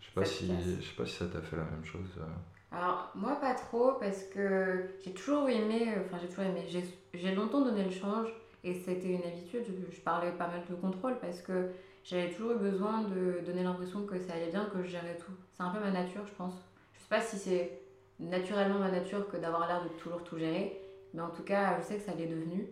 je 0.00 0.06
sais 0.06 0.12
pas 0.14 0.24
ça 0.24 0.32
si, 0.32 0.52
je 0.80 0.86
sais 0.86 0.94
pas 0.96 1.06
si 1.06 1.14
ça 1.14 1.26
t'a 1.26 1.40
fait 1.40 1.56
la 1.56 1.64
même 1.64 1.84
chose. 1.84 2.08
euh. 2.18 2.76
Alors, 2.76 3.10
moi, 3.14 3.36
pas 3.40 3.54
trop, 3.54 3.92
parce 3.98 4.24
que 4.24 4.84
j'ai 5.04 5.12
toujours 5.12 5.48
aimé, 5.48 5.94
enfin, 6.04 6.18
j'ai 6.20 6.28
toujours 6.28 6.44
aimé, 6.44 6.64
j'ai 6.68 6.84
j'ai 7.14 7.34
longtemps 7.34 7.62
donné 7.62 7.84
le 7.84 7.90
change, 7.90 8.28
et 8.62 8.74
c'était 8.74 9.08
une 9.08 9.22
habitude, 9.24 9.62
je, 9.66 9.96
je 9.96 10.00
parlais 10.02 10.30
pas 10.32 10.48
mal 10.48 10.62
de 10.68 10.74
contrôle, 10.74 11.18
parce 11.20 11.40
que 11.40 11.70
j'avais 12.04 12.30
toujours 12.30 12.52
eu 12.52 12.58
besoin 12.58 13.02
de 13.02 13.40
donner 13.44 13.62
l'impression 13.62 14.04
que 14.04 14.18
ça 14.18 14.34
allait 14.34 14.50
bien, 14.50 14.66
que 14.66 14.82
je 14.82 14.88
gérais 14.88 15.16
tout. 15.16 15.32
C'est 15.54 15.62
un 15.62 15.70
peu 15.70 15.80
ma 15.80 15.90
nature, 15.90 16.22
je 16.26 16.34
pense. 16.34 16.54
Je 16.94 17.00
sais 17.00 17.08
pas 17.08 17.20
si 17.20 17.38
c'est 17.38 17.80
naturellement 18.20 18.78
ma 18.78 18.90
nature 18.90 19.28
que 19.28 19.36
d'avoir 19.36 19.66
l'air 19.66 19.82
de 19.82 19.88
toujours 20.00 20.22
tout 20.22 20.38
gérer, 20.38 20.80
mais 21.14 21.22
en 21.22 21.30
tout 21.30 21.42
cas, 21.42 21.78
je 21.78 21.84
sais 21.84 21.96
que 21.96 22.02
ça 22.02 22.14
l'est 22.14 22.26
devenu. 22.26 22.66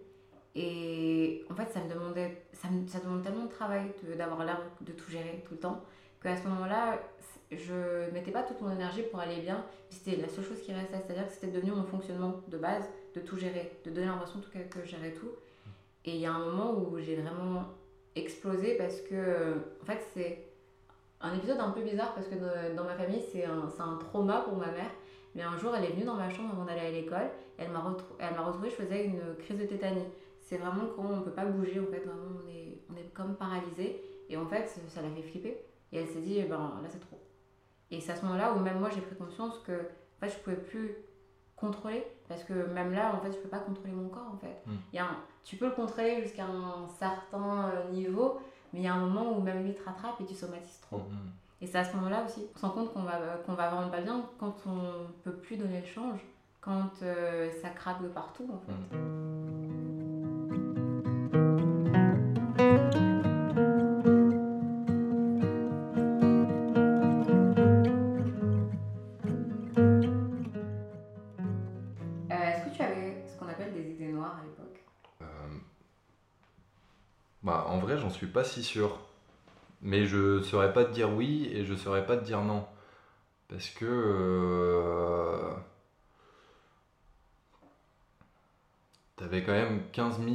Et 0.59 1.45
en 1.51 1.55
fait, 1.55 1.71
ça 1.71 1.81
me 1.81 1.89
demandait, 1.93 2.43
ça, 2.55 2.69
me- 2.71 2.87
ça 2.89 2.99
demande 3.01 3.23
tellement 3.23 3.45
de 3.45 3.51
travail 3.51 3.93
d'avoir 4.17 4.43
l'air 4.45 4.59
de 4.81 4.93
tout 4.93 5.11
gérer 5.11 5.45
tout 5.47 5.53
le 5.55 5.61
temps, 5.61 5.83
qu'à 6.23 6.35
ce 6.37 6.49
moment-là, 6.49 6.99
je 7.53 8.11
mettais 8.13 8.31
pas 8.31 8.43
toute 8.43 8.61
mon 8.63 8.73
énergie 8.73 9.03
pour 9.03 9.21
aller 9.21 9.41
bien, 9.43 9.63
c'était 9.91 10.17
la 10.17 10.29
seule 10.29 10.45
chose 10.45 10.61
qui 10.63 10.73
restait, 10.73 10.97
c'est-à-dire 11.07 11.27
que 11.27 11.33
c'était 11.35 11.49
devenu 11.49 11.73
mon 11.73 11.85
fonctionnement 11.85 12.41
de 12.49 12.57
base, 12.57 12.85
de 13.15 13.21
tout 13.21 13.37
gérer, 13.37 13.71
de 13.85 13.91
donner 13.91 14.07
l'impression 14.07 14.41
que 14.41 14.81
je 14.83 14.89
gérais 14.89 15.13
tout. 15.13 15.29
Et 16.07 16.13
il 16.13 16.21
y 16.21 16.27
a 16.27 16.33
un 16.33 16.39
moment 16.39 16.73
où 16.73 16.99
j'ai 16.99 17.17
vraiment 17.17 17.65
explosé 18.15 18.77
parce 18.77 19.01
que, 19.03 19.57
en 19.83 19.85
fait, 19.85 20.01
c'est 20.15 20.45
un 21.21 21.35
épisode 21.35 21.61
un 21.61 21.71
peu 21.71 21.83
bizarre 21.83 22.15
parce 22.15 22.29
que 22.29 22.35
dans, 22.75 22.85
ma 22.85 22.95
famille, 22.95 23.23
c'est 23.31 23.45
un, 23.45 23.69
un 23.79 23.97
trauma 23.97 24.41
pour 24.49 24.57
ma 24.57 24.71
mère. 24.71 24.91
Mais 25.35 25.43
un 25.43 25.57
jour, 25.59 25.75
elle 25.77 25.85
est 25.85 25.93
venue 25.93 26.05
dans 26.05 26.15
ma 26.15 26.31
chambre 26.31 26.55
avant 26.55 26.65
d'aller 26.65 26.81
à 26.87 26.91
l'école, 26.91 27.29
et 27.59 27.63
elle 27.63 27.71
m'a 27.71 27.81
retrouvée, 27.81 28.71
je 28.71 28.75
faisais 28.75 29.05
une 29.05 29.21
crise 29.39 29.59
de 29.59 29.67
tétanie. 29.67 30.07
C'est 30.47 30.59
vraiment 30.59 30.85
quand 30.95 31.05
on 31.05 31.23
peut 31.23 31.33
pas 31.33 31.45
bouger, 31.45 31.81
en 31.81 31.87
fait, 31.87 31.99
vraiment, 32.05 32.39
on 32.45 32.49
est, 32.49 32.79
on 32.89 32.97
est 32.97 33.13
comme 33.13 33.35
paralysé. 33.35 34.01
Et 34.29 34.37
en 34.37 34.47
fait, 34.47 34.69
ça 34.89 35.03
l'a 35.03 35.11
fait 35.11 35.23
flipper. 35.23 35.61
Et 35.93 35.99
elle 35.99 36.07
s'est 36.07 36.21
dit, 36.21 36.39
eh 36.39 36.45
ben 36.45 36.57
là, 36.83 36.89
c'est 36.89 37.01
trop. 37.01 37.21
Et 37.91 38.01
c'est 38.01 38.13
à 38.13 38.17
ce 38.17 38.25
moment-là 38.25 38.53
où 38.53 38.61
même 38.61 38.79
moi 38.79 38.89
j'ai 38.95 39.01
pris 39.01 39.17
conscience 39.17 39.59
que 39.67 39.73
en 39.73 40.21
fait, 40.21 40.29
je 40.31 40.39
pouvais 40.39 40.57
plus 40.57 40.95
contrôler 41.57 42.05
parce 42.29 42.45
que 42.45 42.53
même 42.53 42.93
là 42.93 43.15
en 43.15 43.21
fait 43.21 43.33
je 43.33 43.39
peux 43.39 43.49
pas 43.49 43.61
contrôler 43.61 43.93
mon 43.93 44.09
corps 44.09 44.31
en 44.35 44.37
fait. 44.39 44.61
Mm. 44.67 44.73
Il 44.93 44.97
y 44.97 44.99
a 44.99 45.05
un- 45.05 45.17
tu 45.45 45.57
peux 45.57 45.67
le 45.67 45.71
contrôler 45.73 46.21
jusqu'à 46.23 46.45
un 46.47 46.87
certain 46.99 47.71
euh, 47.71 47.91
niveau 47.93 48.41
mais 48.73 48.81
il 48.81 48.85
y 48.85 48.89
a 48.89 48.95
un 48.95 49.01
moment 49.07 49.37
où 49.39 49.41
même 49.41 49.63
lui 49.65 49.73
te 49.75 49.83
rattrape 49.85 50.21
et 50.21 50.25
tu 50.27 50.35
somatises 50.35 50.81
trop. 50.81 50.99
Mhm. 50.99 51.31
Et 51.63 51.67
c'est 51.67 51.79
à 51.79 51.85
ce 51.85 51.95
moment-là 51.97 52.25
aussi 52.25 52.47
on 52.55 52.59
se 52.59 52.67
rend 52.67 52.73
compte 52.73 52.93
qu'on 52.93 53.03
va, 53.05 53.19
qu'on 53.47 53.55
va 53.55 53.71
vraiment 53.71 53.89
pas 53.91 54.01
bien 54.03 54.29
quand 54.39 54.55
on 54.67 55.07
peut 55.25 55.37
plus 55.37 55.57
donner 55.57 55.81
le 55.81 55.87
change, 55.87 56.19
quand 56.61 56.91
euh, 57.03 57.51
ça 57.63 57.71
craque 57.71 58.03
de 58.03 58.09
partout 58.09 58.51
en 58.53 58.59
fait. 58.59 58.97
Mhm. 58.97 59.86
Vrai, 77.87 77.99
j'en 77.99 78.11
suis 78.11 78.27
pas 78.27 78.45
si 78.45 78.63
sûr. 78.63 78.99
Mais 79.83 80.07
je 80.07 80.43
saurais 80.43 80.73
pas 80.73 80.85
te 80.85 80.93
dire 80.93 81.13
oui 81.13 81.49
et 81.53 81.65
je 81.65 81.75
saurais 81.75 82.07
pas 82.07 82.17
te 82.17 82.25
dire 82.25 82.43
non. 82.43 82.67
Parce 83.49 83.69
que. 83.71 83.85
Euh, 83.87 85.51
T'avais 89.17 89.43
quand 89.43 89.53
même 89.53 89.81
15 89.93 90.19
000, 90.19 90.29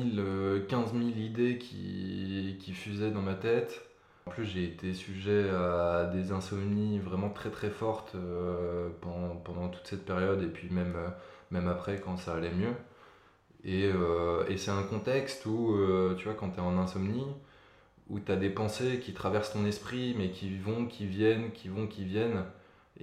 idées 1.15 1.59
qui, 1.59 2.57
qui 2.59 2.73
fusaient 2.73 3.11
dans 3.11 3.21
ma 3.21 3.35
tête. 3.35 3.79
En 4.25 4.31
plus, 4.31 4.45
j'ai 4.45 4.63
été 4.63 4.95
sujet 4.95 5.49
à 5.51 6.05
des 6.05 6.31
insomnies 6.31 6.97
vraiment 6.97 7.29
très 7.29 7.51
très 7.51 7.69
fortes 7.69 8.13
euh, 8.15 8.89
pendant, 9.01 9.35
pendant, 9.35 9.69
toute 9.69 9.85
cette 9.85 10.03
période 10.03 10.41
et 10.41 10.47
puis 10.47 10.69
même, 10.71 10.95
euh, 10.95 11.09
même 11.51 11.67
après 11.67 11.99
quand 11.99 12.17
ça 12.17 12.33
allait 12.33 12.53
mieux. 12.53 12.73
Et, 13.63 13.91
euh, 13.93 14.43
et 14.47 14.57
c'est 14.57 14.71
un 14.71 14.83
contexte 14.83 15.45
où, 15.45 15.77
tu 16.17 16.25
vois, 16.25 16.33
quand 16.33 16.49
tu 16.49 16.57
es 16.57 16.61
en 16.61 16.77
insomnie, 16.77 17.27
où 18.09 18.19
tu 18.19 18.31
as 18.31 18.35
des 18.35 18.49
pensées 18.49 18.99
qui 18.99 19.13
traversent 19.13 19.53
ton 19.53 19.65
esprit 19.65 20.15
mais 20.17 20.31
qui 20.31 20.57
vont, 20.57 20.85
qui 20.85 21.05
viennent, 21.05 21.51
qui 21.51 21.69
vont, 21.69 21.87
qui 21.87 22.03
viennent. 22.03 22.45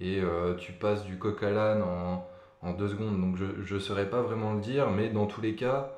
Et 0.01 0.21
tu 0.59 0.73
passes 0.73 1.05
du 1.05 1.18
coq 1.18 1.42
à 1.42 1.51
l'âne 1.51 1.83
en, 1.83 2.27
en, 2.62 2.73
deux 2.73 2.88
secondes. 2.88 3.21
Donc 3.21 3.37
je 3.37 3.75
ne 3.75 3.81
saurais 3.81 4.11
pas 4.11 4.21
vraiment 4.23 4.55
le 4.55 4.61
dire, 4.61 4.90
mais 4.90 5.09
dans 5.09 5.27
tous 5.27 5.40
les 5.40 5.55
cas, 5.55 5.92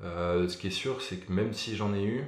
ce 0.00 0.56
qui 0.56 0.68
est 0.68 0.70
sûr, 0.70 1.02
c'est 1.02 1.18
que 1.18 1.32
même 1.32 1.52
si 1.52 1.76
j'en 1.76 1.94
ai 1.94 2.04
eu, 2.04 2.24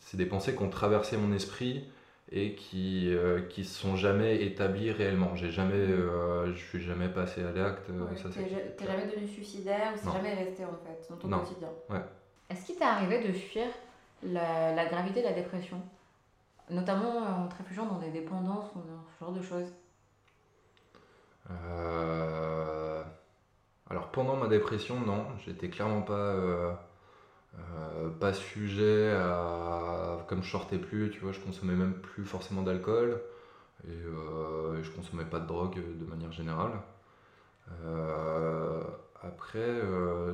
c'est 0.00 0.16
des 0.16 0.26
pensées 0.26 0.54
qui 0.54 0.62
ont 0.62 0.70
traversé 0.70 1.16
mon 1.16 1.32
esprit 1.32 1.84
et 2.30 2.54
qui 2.54 3.14
euh, 3.14 3.42
qui 3.42 3.64
se 3.64 3.78
sont 3.80 3.96
jamais 3.96 4.42
établies 4.42 4.90
réellement. 4.90 5.34
J'ai 5.34 5.50
jamais, 5.50 5.74
euh, 5.74 6.52
je 6.54 6.58
suis 6.58 6.82
jamais 6.82 7.08
passé 7.08 7.42
à 7.42 7.52
l'acte. 7.52 7.88
Euh, 7.90 8.04
ouais, 8.04 8.14
t'es 8.76 8.84
jamais 8.84 9.06
devenu 9.06 9.26
suicidaire 9.26 9.92
ou 9.94 9.98
c'est 9.98 10.12
jamais 10.12 10.34
resté 10.34 10.64
en 10.64 10.76
fait 10.84 11.06
dans 11.10 11.16
ton 11.16 11.28
quotidien? 11.38 11.68
Ouais. 11.88 12.02
Est-ce 12.50 12.66
qu'il 12.66 12.76
t'est 12.76 12.84
arrivé 12.84 13.26
de 13.26 13.32
fuir 13.32 13.66
la, 14.22 14.74
la, 14.74 14.86
gravité 14.86 15.20
de 15.20 15.26
la 15.26 15.32
dépression, 15.32 15.80
notamment 16.70 17.44
en 17.44 17.48
te 17.48 17.56
réfugiant 17.56 17.86
dans 17.86 17.98
des 17.98 18.10
dépendances 18.10 18.70
ou 18.74 18.80
dans 18.80 19.04
ce 19.14 19.24
genre 19.24 19.32
de 19.32 19.42
choses? 19.42 19.72
Alors 23.90 24.10
pendant 24.10 24.36
ma 24.36 24.48
dépression, 24.48 25.00
non, 25.00 25.24
j'étais 25.46 25.70
clairement 25.70 26.02
pas 26.02 26.87
euh, 27.58 28.08
pas 28.20 28.32
sujet 28.32 29.12
à. 29.12 30.24
Comme 30.28 30.42
je 30.42 30.50
sortais 30.50 30.78
plus, 30.78 31.10
tu 31.10 31.20
vois, 31.20 31.32
je 31.32 31.40
consommais 31.40 31.74
même 31.74 31.94
plus 31.94 32.24
forcément 32.24 32.62
d'alcool 32.62 33.20
et, 33.86 33.90
euh, 33.90 34.82
je 34.82 34.90
consommais 34.90 35.24
pas 35.24 35.40
de 35.40 35.46
drogue 35.46 35.76
de 35.98 36.04
manière 36.04 36.32
générale. 36.32 36.72
Euh, 37.84 38.82
après, 39.22 39.80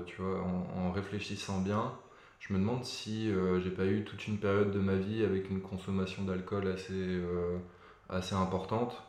tu 0.06 0.20
vois, 0.20 0.40
en, 0.76 0.90
réfléchissant 0.92 1.60
bien, 1.60 1.92
je 2.40 2.52
me 2.52 2.58
demande 2.58 2.84
si 2.84 3.32
j'ai 3.62 3.70
pas 3.70 3.86
eu 3.86 4.04
toute 4.04 4.26
une 4.26 4.38
période 4.38 4.70
de 4.72 4.80
ma 4.80 4.94
vie 4.96 5.24
avec 5.24 5.50
une 5.50 5.60
consommation 5.60 6.24
d'alcool 6.24 6.68
assez, 6.68 7.22
assez 8.08 8.34
importante. 8.34 9.02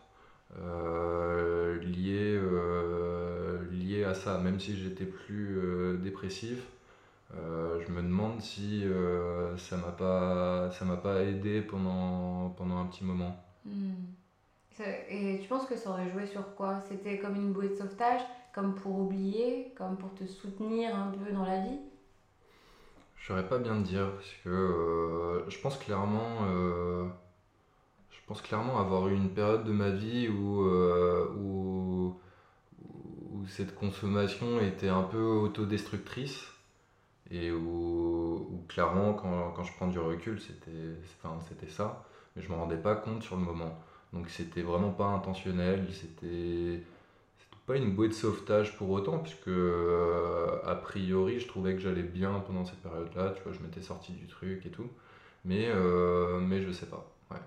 liée, 1.82 2.40
à 4.06 4.14
ça, 4.14 4.38
même 4.38 4.60
si 4.60 4.78
j'étais 4.78 5.06
plus 5.06 5.98
dépressif, 6.02 6.60
euh, 7.38 7.82
je 7.86 7.92
me 7.92 8.02
demande 8.02 8.40
si 8.42 8.86
euh, 8.86 9.58
ça 9.58 9.76
m'a 9.78 9.92
pas 9.92 10.72
ça 10.72 10.86
m'a 10.86 10.96
pas 10.96 11.24
aidé 11.24 11.62
pendant 11.62 12.50
pendant 12.58 12.78
un 12.78 12.86
petit 12.86 13.04
moment. 13.04 13.44
Hmm. 13.66 13.94
Et 15.10 15.40
tu 15.42 15.48
penses 15.48 15.66
que 15.66 15.76
ça 15.76 15.90
aurait 15.90 16.10
joué 16.12 16.28
sur 16.28 16.54
quoi? 16.56 16.82
C'était 16.90 17.18
comme 17.18 17.36
une 17.36 17.54
bouée 17.54 17.70
de 17.70 17.76
sauvetage, 17.76 18.20
comme 18.54 18.76
pour 18.76 19.00
oublier, 19.00 19.74
comme 19.78 19.98
pour 19.98 20.14
te 20.14 20.26
soutenir 20.26 20.94
un 20.94 21.12
peu 21.12 21.32
dans 21.32 21.46
la 21.46 21.62
vie? 21.62 21.80
Je 23.16 23.28
saurais 23.28 23.48
pas 23.48 23.58
bien 23.58 23.82
te 23.82 23.88
dire 23.88 24.12
parce 24.12 24.34
que 24.44 24.50
euh, 24.50 25.50
je 25.50 25.58
pense 25.60 25.78
clairement 25.78 26.46
je 28.12 28.28
pense 28.28 28.42
clairement 28.42 28.80
avoir 28.80 29.08
eu 29.08 29.16
une 29.16 29.30
période 29.30 29.64
de 29.66 29.72
ma 29.72 29.92
vie 29.92 30.28
où, 30.28 30.66
où, 30.66 32.20
où 33.32 33.48
cette 33.48 33.76
consommation 33.76 34.60
était 34.60 34.90
un 34.90 35.04
peu 35.04 35.22
autodestructrice 35.22 36.55
et 37.32 37.52
où, 37.52 38.64
clairement, 38.68 39.14
quand, 39.14 39.52
quand, 39.52 39.64
je 39.64 39.74
prends 39.74 39.88
du 39.88 40.00
recul, 40.00 40.40
c'était 40.40 40.72
enfin, 41.24 41.40
ça, 41.68 42.06
mais 42.36 42.42
je 42.42 42.50
ne 42.50 42.54
me 42.56 42.60
rendais 42.60 42.78
pas 42.78 42.96
compte 42.96 43.24
sur 43.24 43.36
le 43.36 43.42
moment. 43.42 43.80
Donc 44.14 44.30
c'était 44.30 44.62
vraiment 44.62 44.92
pas 44.92 45.06
intentionnel, 45.06 45.88
c'était 45.92 46.84
pas 47.66 47.76
une 47.78 47.96
bouée 47.96 48.08
de 48.08 48.14
sauvetage 48.14 48.78
pour 48.78 48.90
autant, 48.92 49.20
puisque 49.20 49.48
euh, 49.48 50.60
a 50.66 50.76
priori 50.76 51.40
je 51.40 51.48
trouvais 51.48 51.74
que 51.74 51.80
j'allais 51.80 52.04
bien 52.04 52.40
pendant 52.42 52.66
cette 52.66 52.82
période-là, 52.82 53.32
tu 53.36 53.44
vois, 53.44 53.54
je 53.54 53.60
m'étais 53.60 53.82
sorti 53.82 54.14
du 54.14 54.28
truc 54.28 54.66
et 54.66 54.70
tout, 54.70 54.90
mais, 55.46 55.68
euh, 55.70 56.40
mais 56.40 56.62
je 56.62 56.72
sais 56.72 56.86
pas. 56.86 57.06
Ouais. 57.32 57.38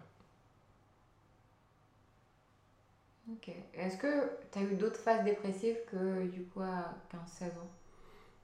Ok. 3.32 3.50
Est-ce 3.74 3.96
que 3.96 4.28
tu 4.52 4.58
as 4.58 4.62
eu 4.62 4.74
d'autres 4.74 4.98
phases 5.00 5.24
dépressives 5.24 5.78
que 5.90 6.26
du 6.26 6.42
coup 6.44 6.60
à 6.60 6.94
15-16 7.12 7.50
ans? 7.58 7.70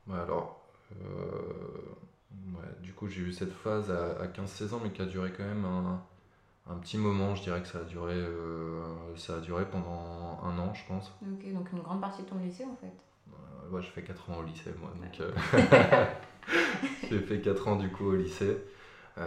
Ouais, 0.06 0.20
Alors, 0.20 0.63
ouais, 1.00 2.82
du 2.82 2.92
coup, 2.92 3.08
j'ai 3.08 3.22
eu 3.22 3.32
cette 3.32 3.52
phase 3.52 3.90
à, 3.90 4.26
15-16 4.26 4.74
ans, 4.74 4.80
mais 4.82 4.90
qui 4.90 5.02
a 5.02 5.06
duré 5.06 5.32
quand 5.36 5.44
même 5.44 5.64
un, 5.64 6.02
un, 6.70 6.76
petit 6.76 6.98
moment. 6.98 7.34
Je 7.34 7.42
dirais 7.42 7.62
que 7.62 7.68
ça 7.68 7.80
a 7.80 7.84
duré, 7.84 8.14
euh, 8.14 8.82
ça 9.16 9.36
a 9.36 9.40
duré 9.40 9.64
pendant 9.68 10.40
un 10.42 10.58
an, 10.58 10.72
je 10.74 10.86
pense. 10.86 11.12
Ok, 11.22 11.52
donc 11.52 11.72
une 11.72 11.80
grande 11.80 12.00
partie 12.00 12.22
de 12.22 12.28
ton 12.28 12.38
lycée 12.38 12.64
en 12.64 12.76
fait. 12.76 12.92
ouais, 13.70 13.82
je 13.82 13.88
fais 13.88 14.02
4 14.02 14.30
ans 14.30 14.38
au 14.38 14.42
lycée, 14.42 14.74
moi. 14.80 14.92
Donc, 15.00 15.20
euh, 15.20 16.06
j'ai 17.10 17.20
fait 17.20 17.40
4 17.40 17.68
ans 17.68 17.76
du 17.76 17.90
coup 17.90 18.06
au 18.06 18.14
lycée. 18.16 18.58
et 19.16 19.20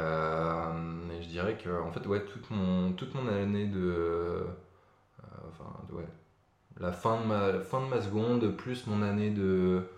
je 1.22 1.28
dirais 1.28 1.58
que 1.58 1.70
en 1.82 1.92
fait, 1.92 2.06
ouais, 2.08 2.24
toute, 2.26 2.50
mon, 2.52 2.94
toute 2.94 3.14
mon 3.16 3.28
année 3.28 3.68
de. 3.68 4.46
enfin, 5.50 5.72
ouais. 5.92 6.08
La 6.80 6.92
fin 6.92 7.20
de, 7.22 7.26
ma, 7.26 7.60
fin 7.60 7.82
de 7.82 7.88
ma 7.88 8.02
seconde, 8.02 8.56
plus 8.56 8.86
mon 8.86 9.02
année 9.02 9.32
de 9.32 9.42
euh, 9.42 9.90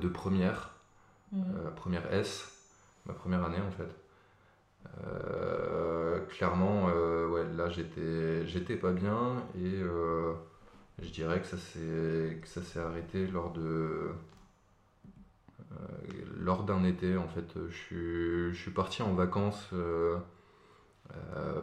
de 0.00 0.08
première, 0.08 0.70
mhm. 1.32 1.44
euh, 1.54 1.70
première 1.70 2.12
S, 2.12 2.50
ma 3.06 3.14
première 3.14 3.44
année 3.44 3.60
en 3.60 3.70
fait. 3.70 3.90
Euh, 5.04 6.20
clairement, 6.26 6.86
ouais, 6.86 7.44
là 7.54 7.68
j'étais, 7.68 8.46
j'étais 8.46 8.76
pas 8.76 8.92
bien 8.92 9.44
et 9.54 9.78
je 11.02 11.10
dirais 11.10 11.40
que 11.40 11.46
ça 11.46 11.58
s'est, 11.58 12.38
que 12.40 12.48
ça 12.48 12.62
s'est 12.62 12.80
arrêté 12.80 13.26
lors 13.26 13.52
de, 13.52 14.08
lors 16.38 16.64
d'un 16.64 16.84
été 16.84 17.16
en 17.16 17.28
fait. 17.28 17.58
Je 17.68 17.76
suis, 17.76 18.54
je 18.54 18.58
suis 18.58 18.70
parti 18.70 19.02
en 19.02 19.12
vacances 19.12 19.68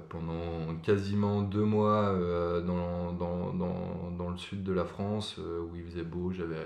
pendant 0.09 0.75
quasiment 0.83 1.41
deux 1.41 1.65
mois 1.65 2.13
dans, 2.61 3.13
dans, 3.13 3.53
dans, 3.53 4.11
dans, 4.11 4.29
le 4.29 4.37
sud 4.37 4.63
de 4.63 4.73
la 4.73 4.85
France 4.85 5.37
où 5.37 5.75
il 5.75 5.85
faisait 5.85 6.03
beau, 6.03 6.31
j'avais 6.31 6.65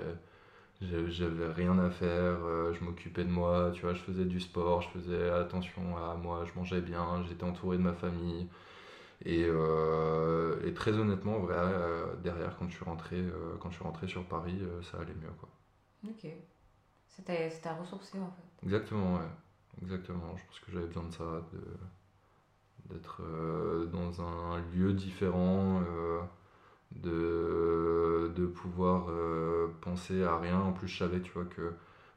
j'avais 0.81 1.47
rien 1.51 1.77
à 1.79 1.89
faire, 1.89 2.43
euh, 2.43 2.73
je 2.73 2.83
m'occupais 2.83 3.23
de 3.23 3.29
moi, 3.29 3.71
tu 3.73 3.81
vois, 3.81 3.93
je 3.93 4.01
faisais 4.01 4.25
du 4.25 4.39
sport, 4.39 4.81
je 4.81 4.89
faisais 4.89 5.29
attention 5.29 5.95
à 5.97 6.15
moi, 6.15 6.43
je 6.45 6.57
mangeais 6.57 6.81
bien, 6.81 7.23
j'étais 7.27 7.43
entouré 7.43 7.77
de 7.77 7.83
ma 7.83 7.93
famille. 7.93 8.47
Et, 9.23 9.45
euh, 9.45 10.59
et 10.65 10.73
très 10.73 10.97
honnêtement, 10.97 11.39
vrai, 11.39 11.55
euh, 11.57 12.15
derrière, 12.23 12.57
quand 12.57 12.67
je 12.67 12.75
suis 12.75 12.85
rentré, 12.85 13.23
quand 13.59 13.69
je 13.69 13.75
suis 13.75 13.83
rentré 13.83 14.07
sur 14.07 14.25
Paris, 14.25 14.59
ça 14.81 14.97
allait 14.97 15.13
mieux. 15.13 15.31
Quoi. 15.39 15.49
Ok. 16.09 16.27
C'était 17.07 17.51
à 17.65 17.73
ressourcer 17.75 18.17
en 18.17 18.31
fait. 18.31 18.65
Exactement, 18.65 19.17
ouais. 19.17 19.29
Exactement. 19.83 20.35
Je 20.35 20.45
pense 20.45 20.59
que 20.59 20.71
j'avais 20.71 20.87
besoin 20.87 21.03
de 21.03 21.13
ça, 21.13 21.41
d'être 22.89 23.21
dans 23.91 24.21
un 24.21 24.59
lieu 24.73 24.93
différent 24.93 25.81
de, 26.95 28.31
de 28.35 28.45
pouvoir 28.45 29.07
euh, 29.09 29.67
penser 29.81 30.23
à 30.23 30.37
rien. 30.37 30.59
En 30.59 30.73
plus, 30.73 30.87
je 30.87 30.97
savais, 30.97 31.21
tu 31.21 31.31
vois, 31.31 31.45
que, 31.45 31.73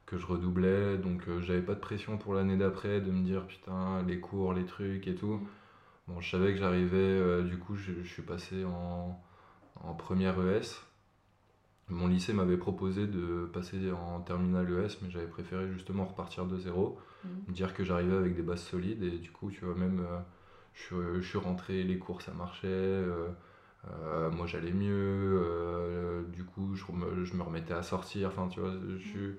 que 0.07 0.19
je 0.19 0.27
redoublais, 0.27 0.99
donc 0.99 1.29
euh, 1.29 1.41
j'avais 1.41 1.63
pas 1.63 1.75
de 1.75 1.81
pression 1.81 2.19
pour 2.19 2.35
l'année 2.35 2.57
d'après 2.57 3.01
de 3.01 3.11
me 3.11 3.25
dire 3.25 3.47
putain, 3.47 4.03
les 4.07 4.21
cours, 4.21 4.53
les 4.53 4.65
trucs 4.67 5.07
et 5.07 5.15
tout. 5.15 5.41
Bon, 6.09 6.21
je 6.21 6.31
savais 6.31 6.53
que 6.53 6.59
j'arrivais, 6.59 6.97
euh, 6.97 7.43
du 7.43 7.59
coup, 7.59 7.77
je, 7.77 8.03
suis 8.03 8.23
passé 8.23 8.65
en, 8.65 9.19
en 9.83 9.95
première 9.95 10.39
ES. 10.41 10.83
Mon 11.89 12.07
lycée 12.07 12.33
m'avait 12.33 12.57
proposé 12.57 13.07
de 13.07 13.49
passer 13.53 13.93
en 13.93 14.21
terminale 14.21 14.71
ES, 14.71 14.99
mais 15.03 15.11
j'avais 15.11 15.27
préféré 15.27 15.71
justement 15.71 16.05
repartir 16.05 16.47
de 16.47 16.59
zéro, 16.59 16.99
mmh. 17.25 17.29
me 17.49 17.53
dire 17.53 17.75
que 17.75 17.85
j'arrivais 17.85 18.17
avec 18.17 18.35
des 18.35 18.43
bases 18.43 18.63
solides, 18.63 19.03
et 19.03 19.19
du 19.19 19.31
coup, 19.31 19.51
tu 19.51 19.65
vois, 19.65 19.75
même, 19.75 20.07
je, 20.75 21.21
je, 21.21 21.27
suis 21.27 21.39
rentré, 21.39 21.83
les 21.83 21.99
cours, 21.99 22.23
ça 22.23 22.33
marchait. 22.33 22.69
Euh, 22.69 23.29
moi 24.33 24.47
j'allais 24.47 24.73
mieux, 24.73 25.41
euh, 25.43 26.23
du 26.33 26.45
coup 26.45 26.75
je 26.75 26.85
me, 26.93 27.25
je 27.25 27.35
me, 27.35 27.43
remettais 27.43 27.75
à 27.75 27.83
sortir, 27.83 28.29
enfin 28.29 28.49
tu 28.49 28.61
vois, 28.61 28.73
je, 28.99 29.33